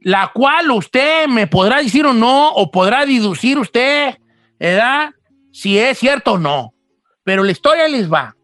la 0.00 0.32
cual 0.34 0.72
usted 0.72 1.28
me 1.28 1.46
podrá 1.46 1.80
decir 1.80 2.04
o 2.04 2.12
no, 2.12 2.50
o 2.50 2.68
podrá 2.72 3.06
deducir 3.06 3.60
usted, 3.60 4.18
¿verdad? 4.58 5.10
Si 5.52 5.78
es 5.78 5.96
cierto 5.96 6.32
o 6.32 6.38
no. 6.38 6.74
Pero 7.22 7.44
la 7.44 7.52
historia 7.52 7.86
les 7.86 8.12
va. 8.12 8.34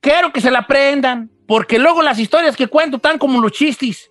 Quiero 0.00 0.32
que 0.32 0.40
se 0.40 0.50
la 0.50 0.60
aprendan, 0.60 1.30
porque 1.46 1.78
luego 1.78 2.00
las 2.00 2.18
historias 2.18 2.56
que 2.56 2.66
cuento 2.66 2.96
están 2.96 3.18
como 3.18 3.42
los 3.42 3.52
chistes, 3.52 4.10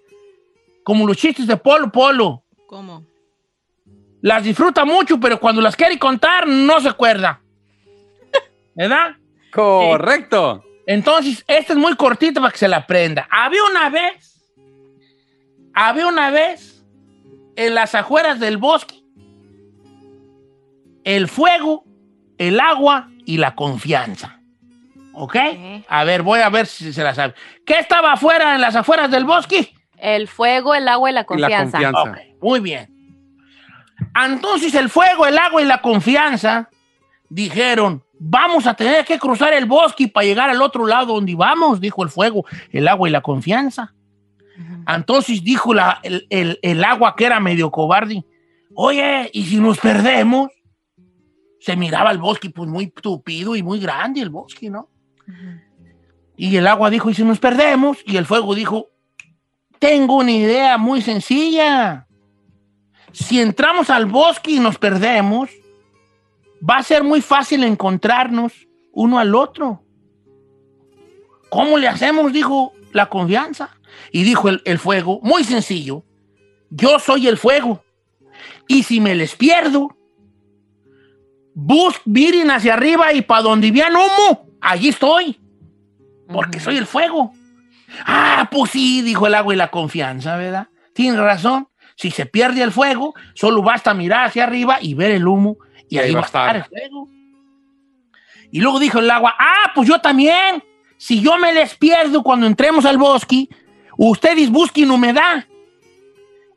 como 0.83 1.07
los 1.07 1.17
chistes 1.17 1.47
de 1.47 1.57
Polo 1.57 1.91
Polo. 1.91 2.43
¿Cómo? 2.67 3.03
Las 4.21 4.43
disfruta 4.43 4.85
mucho, 4.85 5.19
pero 5.19 5.39
cuando 5.39 5.59
las 5.59 5.75
quiere 5.75 5.97
contar 5.97 6.47
no 6.47 6.79
se 6.81 6.89
acuerda. 6.89 7.41
¿Verdad? 8.75 9.15
Correcto. 9.51 10.63
Entonces, 10.85 11.43
esta 11.47 11.73
es 11.73 11.79
muy 11.79 11.95
cortita 11.95 12.39
para 12.39 12.51
que 12.51 12.59
se 12.59 12.67
la 12.67 12.77
aprenda. 12.77 13.27
Había 13.31 13.63
una 13.63 13.89
vez, 13.89 14.34
había 15.75 16.07
una 16.07 16.31
vez 16.31 16.83
en 17.55 17.75
las 17.75 17.93
afueras 17.93 18.39
del 18.39 18.57
bosque 18.57 19.05
el 21.05 21.27
fuego, 21.27 21.85
el 22.37 22.59
agua 22.59 23.09
y 23.25 23.37
la 23.37 23.55
confianza. 23.55 24.39
¿Ok? 25.13 25.37
A 25.87 26.03
ver, 26.03 26.23
voy 26.23 26.41
a 26.41 26.49
ver 26.49 26.65
si 26.65 26.91
se 26.91 27.03
la 27.03 27.15
sabe. 27.15 27.35
¿Qué 27.65 27.79
estaba 27.79 28.13
afuera 28.13 28.55
en 28.55 28.61
las 28.61 28.75
afueras 28.75 29.09
del 29.09 29.23
bosque? 29.23 29.71
El 29.97 30.27
fuego, 30.27 30.75
el 30.75 30.87
agua 30.89 31.09
y 31.09 31.13
la 31.13 31.25
Y 31.29 31.37
la 31.37 31.57
confianza. 31.57 32.15
muy 32.41 32.59
bien. 32.59 32.91
Entonces 34.13 34.73
el 34.75 34.89
fuego, 34.89 35.25
el 35.25 35.37
agua 35.37 35.61
y 35.61 35.65
la 35.65 35.81
confianza 35.81 36.69
dijeron, 37.29 38.03
vamos 38.19 38.67
a 38.67 38.73
tener 38.73 39.05
que 39.05 39.17
cruzar 39.19 39.53
el 39.53 39.65
bosque 39.65 40.07
para 40.07 40.25
llegar 40.25 40.49
al 40.49 40.61
otro 40.61 40.85
lado 40.85 41.13
donde 41.13 41.35
vamos, 41.35 41.79
dijo 41.79 42.03
el 42.03 42.09
fuego, 42.09 42.45
el 42.71 42.87
agua 42.87 43.07
y 43.07 43.11
la 43.11 43.21
confianza. 43.21 43.93
Entonces 44.87 45.43
dijo 45.43 45.73
la- 45.73 45.99
el, 46.03 46.27
el- 46.29 46.59
el 46.61 46.83
agua 46.83 47.15
que 47.15 47.25
era 47.25 47.39
medio 47.39 47.71
cobarde, 47.71 48.25
oye, 48.73 49.29
¿y 49.33 49.43
si 49.45 49.57
nos 49.57 49.77
perdemos? 49.79 50.49
Se 51.59 51.75
miraba 51.75 52.11
el 52.11 52.19
bosque 52.19 52.49
pues 52.49 52.69
muy 52.69 52.87
tupido 52.91 53.55
y 53.55 53.63
muy 53.63 53.79
grande 53.79 54.21
el 54.21 54.29
bosque, 54.29 54.69
¿no? 54.69 54.89
Y 56.37 56.55
el 56.57 56.67
agua 56.67 56.89
dijo, 56.89 57.09
¿y 57.09 57.13
si 57.15 57.23
nos 57.23 57.39
perdemos? 57.39 57.97
Y 58.05 58.17
el 58.17 58.25
fuego 58.25 58.53
dijo, 58.53 58.89
tengo 59.79 60.17
una 60.17 60.31
idea 60.31 60.77
muy 60.77 61.01
sencilla. 61.01 62.07
Si 63.11 63.39
entramos 63.41 63.89
al 63.89 64.05
bosque 64.05 64.51
y 64.51 64.59
nos 64.59 64.77
perdemos, 64.77 65.49
va 66.67 66.77
a 66.77 66.83
ser 66.83 67.03
muy 67.03 67.21
fácil 67.21 67.63
encontrarnos 67.63 68.51
uno 68.91 69.17
al 69.19 69.33
otro. 69.33 69.81
¿Cómo 71.49 71.77
le 71.77 71.87
hacemos? 71.87 72.33
Dijo 72.33 72.73
la 72.91 73.07
confianza. 73.07 73.69
Y 74.11 74.23
dijo 74.23 74.49
el, 74.49 74.61
el 74.65 74.79
fuego, 74.79 75.19
muy 75.23 75.43
sencillo. 75.43 76.03
Yo 76.69 76.99
soy 76.99 77.27
el 77.27 77.37
fuego. 77.37 77.83
Y 78.67 78.83
si 78.83 78.99
me 78.99 79.15
les 79.15 79.35
pierdo, 79.35 79.95
bus, 81.53 81.95
miren 82.05 82.51
hacia 82.51 82.73
arriba 82.73 83.13
y 83.13 83.21
para 83.21 83.43
donde 83.43 83.71
vean 83.71 83.95
humo, 83.95 84.49
allí 84.61 84.89
estoy. 84.89 85.39
Porque 86.27 86.59
soy 86.59 86.77
el 86.77 86.87
fuego. 86.87 87.31
Ah, 88.05 88.49
pues 88.51 88.71
sí, 88.71 89.01
dijo 89.01 89.27
el 89.27 89.35
agua 89.35 89.53
y 89.53 89.57
la 89.57 89.69
confianza, 89.69 90.35
¿verdad? 90.37 90.67
Tiene 90.93 91.17
razón. 91.17 91.67
Si 91.95 92.11
se 92.11 92.25
pierde 92.25 92.61
el 92.61 92.71
fuego, 92.71 93.13
solo 93.35 93.61
basta 93.61 93.93
mirar 93.93 94.25
hacia 94.25 94.43
arriba 94.43 94.79
y 94.81 94.95
ver 94.95 95.11
el 95.11 95.27
humo 95.27 95.57
y 95.89 95.97
ahí 95.97 96.13
va 96.13 96.21
a 96.21 96.25
estar 96.25 96.55
el 96.55 96.63
fuego. 96.65 97.09
Y 98.51 98.59
luego 98.59 98.79
dijo 98.79 98.99
el 98.99 99.09
agua, 99.09 99.35
ah, 99.37 99.71
pues 99.73 99.87
yo 99.87 99.99
también. 99.99 100.63
Si 100.97 101.21
yo 101.21 101.37
me 101.37 101.53
les 101.53 101.75
pierdo 101.75 102.23
cuando 102.23 102.47
entremos 102.47 102.85
al 102.85 102.97
bosque, 102.97 103.47
Ustedes 103.97 104.49
busquen 104.49 104.91
humedad. 104.91 105.45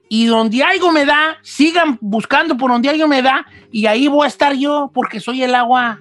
Y 0.09 0.26
donde 0.26 0.62
hay 0.62 0.80
humedad, 0.80 1.36
sigan 1.43 1.99
buscando 2.01 2.57
por 2.57 2.70
donde 2.70 2.89
hay 2.89 3.03
humedad 3.03 3.43
y 3.70 3.86
ahí 3.86 4.09
voy 4.09 4.24
a 4.24 4.28
estar 4.28 4.55
yo 4.55 4.91
porque 4.95 5.20
soy 5.20 5.43
el 5.43 5.55
agua. 5.55 6.01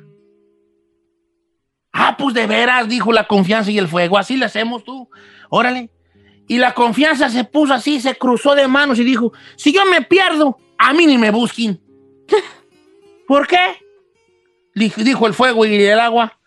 Ah, 1.92 2.16
pues 2.18 2.34
de 2.34 2.48
veras, 2.48 2.88
dijo 2.88 3.12
la 3.12 3.28
confianza 3.28 3.70
y 3.70 3.78
el 3.78 3.88
fuego. 3.88 4.18
Así 4.18 4.38
le 4.38 4.46
hacemos 4.46 4.84
tú. 4.84 5.10
Órale. 5.50 5.90
Y 6.48 6.58
la 6.58 6.74
confianza 6.74 7.30
se 7.30 7.44
puso 7.44 7.74
así, 7.74 8.00
se 8.00 8.16
cruzó 8.16 8.56
de 8.56 8.68
manos 8.68 9.00
y 9.00 9.04
dijo, 9.04 9.34
si 9.58 9.74
yo 9.74 9.86
me 9.86 10.02
pierdo, 10.02 10.58
a 10.78 10.94
mí 10.94 11.06
ni 11.06 11.18
me 11.18 11.32
busquen. 11.32 11.82
¿Por 13.28 13.48
qué? 13.48 13.58
Dijo 14.74 15.28
el 15.28 15.34
fuego 15.34 15.66
y 15.66 15.76
el 15.84 16.00
agua. 16.00 16.40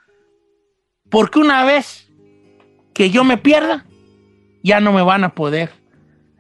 Porque 1.11 1.41
una 1.41 1.65
vez 1.65 2.09
que 2.95 3.11
yo 3.11 3.25
me 3.25 3.37
pierda, 3.37 3.85
ya 4.63 4.81
no 4.81 4.93
me 4.93 5.03
van 5.03 5.25
a 5.25 5.35
poder 5.35 5.71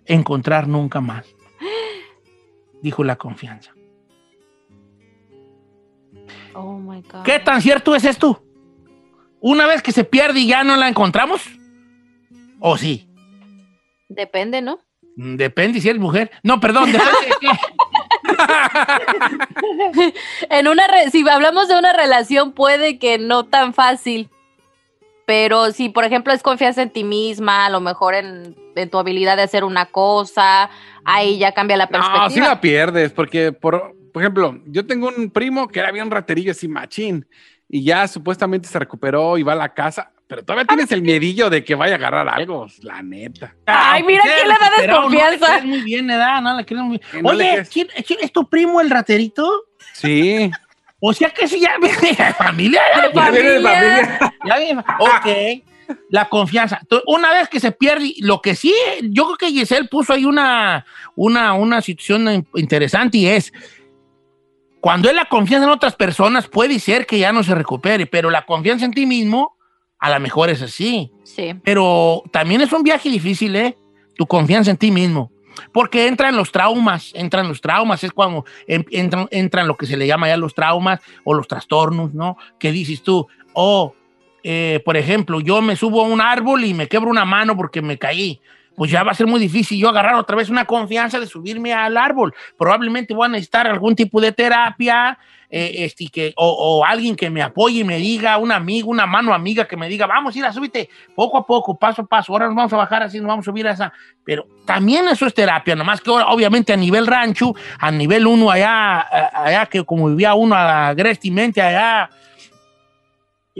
encontrar 0.06 0.68
nunca 0.68 1.00
más. 1.00 1.26
Dijo 2.82 3.04
la 3.04 3.16
confianza. 3.16 3.72
Oh 6.54 6.78
my 6.78 7.02
God. 7.02 7.22
¿Qué 7.24 7.38
tan 7.38 7.60
cierto 7.62 7.94
es 7.94 8.04
esto? 8.04 8.42
Una 9.40 9.66
vez 9.66 9.82
que 9.82 9.92
se 9.92 10.04
pierde 10.04 10.40
y 10.40 10.46
ya 10.48 10.64
no 10.64 10.76
la 10.76 10.88
encontramos. 10.88 11.42
¿O 12.58 12.76
sí? 12.76 13.08
Depende, 14.08 14.60
¿no? 14.60 14.80
Depende 15.16 15.80
si 15.80 15.88
eres 15.88 16.00
mujer. 16.00 16.30
No, 16.42 16.60
perdón, 16.60 16.92
depende 16.92 17.12
de 17.26 17.34
qué. 17.40 17.48
En 20.50 20.68
una 20.68 20.86
re- 20.86 21.10
si 21.10 21.26
hablamos 21.28 21.68
de 21.68 21.78
una 21.78 21.92
relación, 21.92 22.52
puede 22.52 22.98
que 22.98 23.18
no 23.18 23.44
tan 23.46 23.74
fácil. 23.74 24.28
Pero 25.31 25.70
si, 25.70 25.91
por 25.91 26.03
ejemplo, 26.03 26.33
es 26.33 26.43
confianza 26.43 26.83
en 26.83 26.91
ti 26.91 27.05
misma, 27.05 27.66
a 27.66 27.70
lo 27.70 27.81
mejor 27.81 28.16
en, 28.16 28.57
en 28.74 28.91
tu 28.91 28.99
habilidad 28.99 29.37
de 29.37 29.45
hacer 29.45 29.62
una 29.62 29.87
cosa, 29.87 30.68
ahí 31.05 31.39
ya 31.39 31.53
cambia 31.53 31.76
la 31.76 31.87
perspectiva. 31.87 32.24
No, 32.24 32.31
sí 32.31 32.41
la 32.41 32.61
pierdes, 32.61 33.12
porque, 33.12 33.53
por, 33.53 33.95
por 34.12 34.22
ejemplo, 34.24 34.59
yo 34.66 34.85
tengo 34.89 35.07
un 35.16 35.31
primo 35.31 35.68
que 35.68 35.78
era 35.78 35.93
bien 35.93 36.11
raterillo 36.11 36.51
así 36.51 36.66
machín, 36.66 37.28
y 37.68 37.85
ya 37.85 38.09
supuestamente 38.09 38.66
se 38.66 38.76
recuperó 38.81 39.39
y 39.39 39.45
va 39.45 39.53
a 39.53 39.55
la 39.55 39.72
casa, 39.72 40.11
pero 40.26 40.43
todavía 40.45 40.64
tienes 40.66 40.91
el 40.91 41.03
miedillo 41.03 41.49
de 41.49 41.62
que 41.62 41.76
vaya 41.76 41.93
a 41.93 41.99
agarrar 41.99 42.28
algo, 42.28 42.66
la 42.83 43.01
neta. 43.01 43.55
Ay, 43.66 44.03
mira 44.03 44.22
Aunque 44.24 44.35
quién 44.37 44.49
le 44.49 44.55
da 44.59 44.70
desconfianza. 44.83 45.47
No 45.47 45.53
le 45.55 45.59
crees 45.61 45.64
muy 45.64 45.83
bien, 45.83 46.07
¿verdad? 46.09 46.43
No 46.43 46.57
le 46.61 46.83
muy 46.83 47.01
Oye, 47.22 47.51
crees. 47.53 47.68
¿quién- 47.70 47.89
quién- 48.05 48.18
¿es 48.20 48.33
tu 48.33 48.49
primo 48.51 48.81
el 48.81 48.91
raterito? 48.91 49.49
Sí. 49.95 50.51
O 51.01 51.12
sea 51.12 51.30
que 51.30 51.48
sí, 51.48 51.61
ya 51.61 51.72
viene 51.80 51.96
de 52.16 52.34
familia. 52.34 52.80
De 53.03 53.12
Ya 53.14 53.30
viene 53.30 53.48
de 53.51 53.61
familia. 53.61 54.18
familia. 54.18 54.34
Ya 54.44 54.59
viene- 54.59 54.84
Ok. 54.98 55.64
La 56.09 56.28
confianza. 56.28 56.80
Una 57.07 57.32
vez 57.32 57.48
que 57.48 57.59
se 57.59 57.72
pierde, 57.72 58.14
lo 58.20 58.40
que 58.40 58.55
sí, 58.55 58.72
yo 59.03 59.24
creo 59.24 59.36
que 59.38 59.51
Giselle 59.51 59.88
puso 59.88 60.12
ahí 60.12 60.24
una, 60.24 60.86
una, 61.16 61.55
una 61.55 61.80
situación 61.80 62.46
interesante 62.55 63.18
y 63.18 63.26
es, 63.26 63.53
cuando 64.80 65.09
es 65.09 65.14
la 65.16 65.24
confianza 65.28 65.66
en 65.66 65.72
otras 65.72 65.96
personas, 65.96 66.46
puede 66.48 66.78
ser 66.78 67.07
que 67.07 67.18
ya 67.18 67.32
no 67.32 67.42
se 67.42 67.55
recupere, 67.57 68.07
pero 68.07 68.30
la 68.30 68.46
confianza 68.46 68.84
en 68.84 68.92
ti 68.92 69.05
mismo, 69.05 69.57
a 69.98 70.11
lo 70.11 70.20
mejor 70.20 70.48
es 70.48 70.62
así. 70.62 71.11
Sí. 71.24 71.55
Pero 71.64 72.22
también 72.32 72.61
es 72.61 72.72
un 72.72 72.82
viaje 72.84 73.09
difícil, 73.11 73.57
¿eh? 73.57 73.76
Tu 74.16 74.26
confianza 74.26 74.70
en 74.70 74.76
ti 74.76 74.90
mismo. 74.92 75.32
Porque 75.72 76.07
entran 76.07 76.36
los 76.36 76.53
traumas, 76.53 77.12
entran 77.14 77.48
los 77.48 77.61
traumas, 77.61 78.03
es 78.05 78.12
cuando 78.12 78.44
em- 78.66 78.84
entran, 78.90 79.28
entran 79.30 79.66
lo 79.68 79.76
que 79.76 79.86
se 79.86 79.96
le 79.96 80.07
llama 80.07 80.28
ya 80.28 80.36
los 80.36 80.55
traumas 80.55 81.01
o 81.24 81.34
los 81.34 81.48
trastornos, 81.48 82.14
¿no? 82.14 82.36
Que 82.59 82.72
dices 82.72 83.03
tú, 83.03 83.26
oh, 83.53 83.94
eh, 84.42 84.80
por 84.84 84.96
ejemplo, 84.96 85.40
yo 85.40 85.61
me 85.61 85.76
subo 85.76 86.03
a 86.03 86.09
un 86.09 86.20
árbol 86.20 86.64
y 86.64 86.74
me 86.74 86.88
quebro 86.88 87.11
una 87.11 87.24
mano 87.24 87.57
porque 87.57 87.82
me 87.82 87.98
caí. 87.98 88.40
Pues 88.81 88.91
ya 88.91 89.03
va 89.03 89.11
a 89.12 89.14
ser 89.14 89.26
muy 89.26 89.39
difícil 89.39 89.78
yo 89.78 89.91
agarrar 89.91 90.14
otra 90.14 90.35
vez 90.35 90.49
una 90.49 90.64
confianza 90.64 91.20
de 91.20 91.26
subirme 91.26 91.74
al 91.74 91.99
árbol. 91.99 92.33
Probablemente 92.57 93.12
voy 93.12 93.26
a 93.26 93.28
necesitar 93.28 93.66
algún 93.66 93.95
tipo 93.95 94.22
de 94.22 94.33
terapia, 94.33 95.18
eh, 95.51 95.85
este, 95.85 96.33
o, 96.35 96.83
alguien 96.83 97.14
que 97.14 97.28
me 97.28 97.43
apoye 97.43 97.81
y 97.81 97.85
me 97.85 97.99
diga, 97.99 98.39
un 98.39 98.51
amigo, 98.51 98.89
una 98.89 99.05
mano 99.05 99.35
amiga 99.35 99.68
que 99.68 99.76
me 99.76 99.87
diga, 99.87 100.07
vamos, 100.07 100.35
ir 100.35 100.47
a 100.47 100.53
súbite 100.55 100.89
poco 101.14 101.37
a 101.37 101.47
poco, 101.47 101.76
paso 101.76 102.01
a 102.01 102.07
paso, 102.07 102.33
ahora 102.33 102.47
nos 102.47 102.57
vamos 102.57 102.72
a 102.72 102.78
bajar 102.78 103.03
así, 103.03 103.18
nos 103.18 103.26
vamos 103.26 103.47
a 103.47 103.51
subir 103.51 103.68
a 103.68 103.72
esa. 103.72 103.93
Pero 104.24 104.47
también 104.64 105.07
eso 105.09 105.26
es 105.26 105.35
terapia, 105.35 105.76
nomás 105.76 106.01
que 106.01 106.09
obviamente 106.09 106.72
a 106.72 106.76
nivel 106.78 107.07
rancho, 107.07 107.55
a 107.78 107.91
nivel 107.91 108.26
uno 108.26 108.51
allá, 108.51 109.01
a- 109.01 109.45
allá 109.45 109.66
que 109.66 109.85
como 109.85 110.09
vivía 110.09 110.33
uno 110.33 110.55
agrestamente 110.57 111.61
allá, 111.61 112.09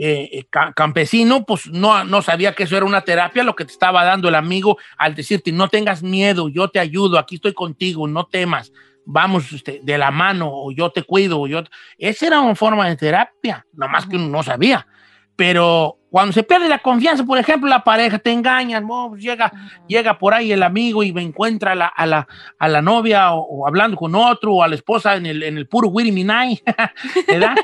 eh, 0.03 0.29
eh, 0.31 0.45
ca- 0.49 0.73
campesino, 0.73 1.45
pues 1.45 1.67
no, 1.67 2.03
no 2.03 2.23
sabía 2.23 2.55
que 2.55 2.63
eso 2.63 2.75
era 2.75 2.87
una 2.87 3.01
terapia, 3.01 3.43
lo 3.43 3.55
que 3.55 3.65
te 3.65 3.71
estaba 3.71 4.03
dando 4.03 4.29
el 4.29 4.33
amigo 4.35 4.79
al 4.97 5.13
decirte, 5.13 5.51
no 5.51 5.67
tengas 5.67 6.01
miedo, 6.01 6.49
yo 6.49 6.69
te 6.69 6.79
ayudo, 6.79 7.19
aquí 7.19 7.35
estoy 7.35 7.53
contigo, 7.53 8.07
no 8.07 8.25
temas, 8.25 8.73
vamos 9.05 9.51
este, 9.53 9.79
de 9.83 9.97
la 9.99 10.09
mano, 10.09 10.49
o 10.51 10.71
yo 10.71 10.89
te 10.89 11.03
cuido, 11.03 11.39
o 11.39 11.45
yo... 11.47 11.61
Esa 11.99 12.25
era 12.25 12.41
una 12.41 12.55
forma 12.55 12.89
de 12.89 12.95
terapia, 12.97 13.63
nomás 13.73 14.07
que 14.07 14.15
uno 14.15 14.27
no 14.27 14.41
sabía. 14.41 14.87
Pero 15.35 15.97
cuando 16.11 16.33
se 16.33 16.43
pierde 16.43 16.67
la 16.67 16.79
confianza, 16.79 17.23
por 17.23 17.37
ejemplo, 17.39 17.69
la 17.69 17.83
pareja 17.83 18.19
te 18.19 18.31
engañan, 18.31 18.85
oh, 18.89 19.09
pues 19.09 19.23
llega, 19.23 19.51
llega 19.87 20.19
por 20.19 20.33
ahí 20.33 20.51
el 20.51 20.61
amigo 20.61 21.03
y 21.03 21.13
me 21.13 21.21
encuentra 21.21 21.71
a 21.71 21.75
la, 21.75 21.87
a 21.87 22.05
la, 22.05 22.27
a 22.59 22.67
la 22.67 22.81
novia 22.81 23.31
o, 23.31 23.39
o 23.39 23.67
hablando 23.67 23.95
con 23.95 24.13
otro 24.13 24.55
o 24.55 24.61
a 24.63 24.67
la 24.67 24.75
esposa 24.75 25.15
en 25.15 25.25
el, 25.25 25.41
en 25.41 25.57
el 25.57 25.67
puro 25.67 25.87
Wiri 25.87 26.11
Minai, 26.11 26.61
¿verdad? 27.27 27.55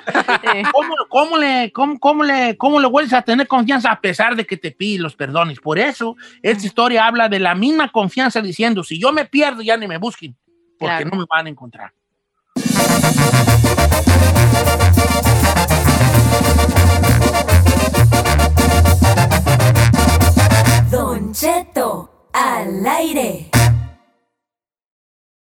¿Cómo, 0.72 0.96
cómo 1.10 1.38
le, 1.38 1.72
cómo, 1.74 2.00
cómo 2.00 2.24
le, 2.24 2.56
¿Cómo 2.58 2.80
le 2.80 2.88
vuelves 2.88 3.14
a 3.14 3.22
tener 3.22 3.48
confianza 3.48 3.92
a 3.92 4.00
pesar 4.00 4.36
de 4.36 4.46
que 4.46 4.56
te 4.58 4.72
pide 4.72 5.04
los 5.04 5.16
perdones? 5.16 5.60
Por 5.60 5.78
eso, 5.78 6.16
esta 6.42 6.66
historia 6.66 7.06
habla 7.06 7.28
de 7.28 7.40
la 7.40 7.54
misma 7.54 7.92
confianza 7.92 8.42
diciendo, 8.42 8.84
si 8.84 8.98
yo 8.98 9.12
me 9.12 9.26
pierdo, 9.26 9.62
ya 9.62 9.76
ni 9.76 9.88
me 9.88 9.98
busquen, 9.98 10.36
porque 10.80 10.96
Claro. 11.04 11.10
no 11.12 11.18
me 11.18 11.26
van 11.30 11.48
a 11.48 11.50
encontrar. 11.50 11.92
Don 20.90 21.34
Cheto 21.34 22.10
al 22.32 22.86
aire. 22.86 23.50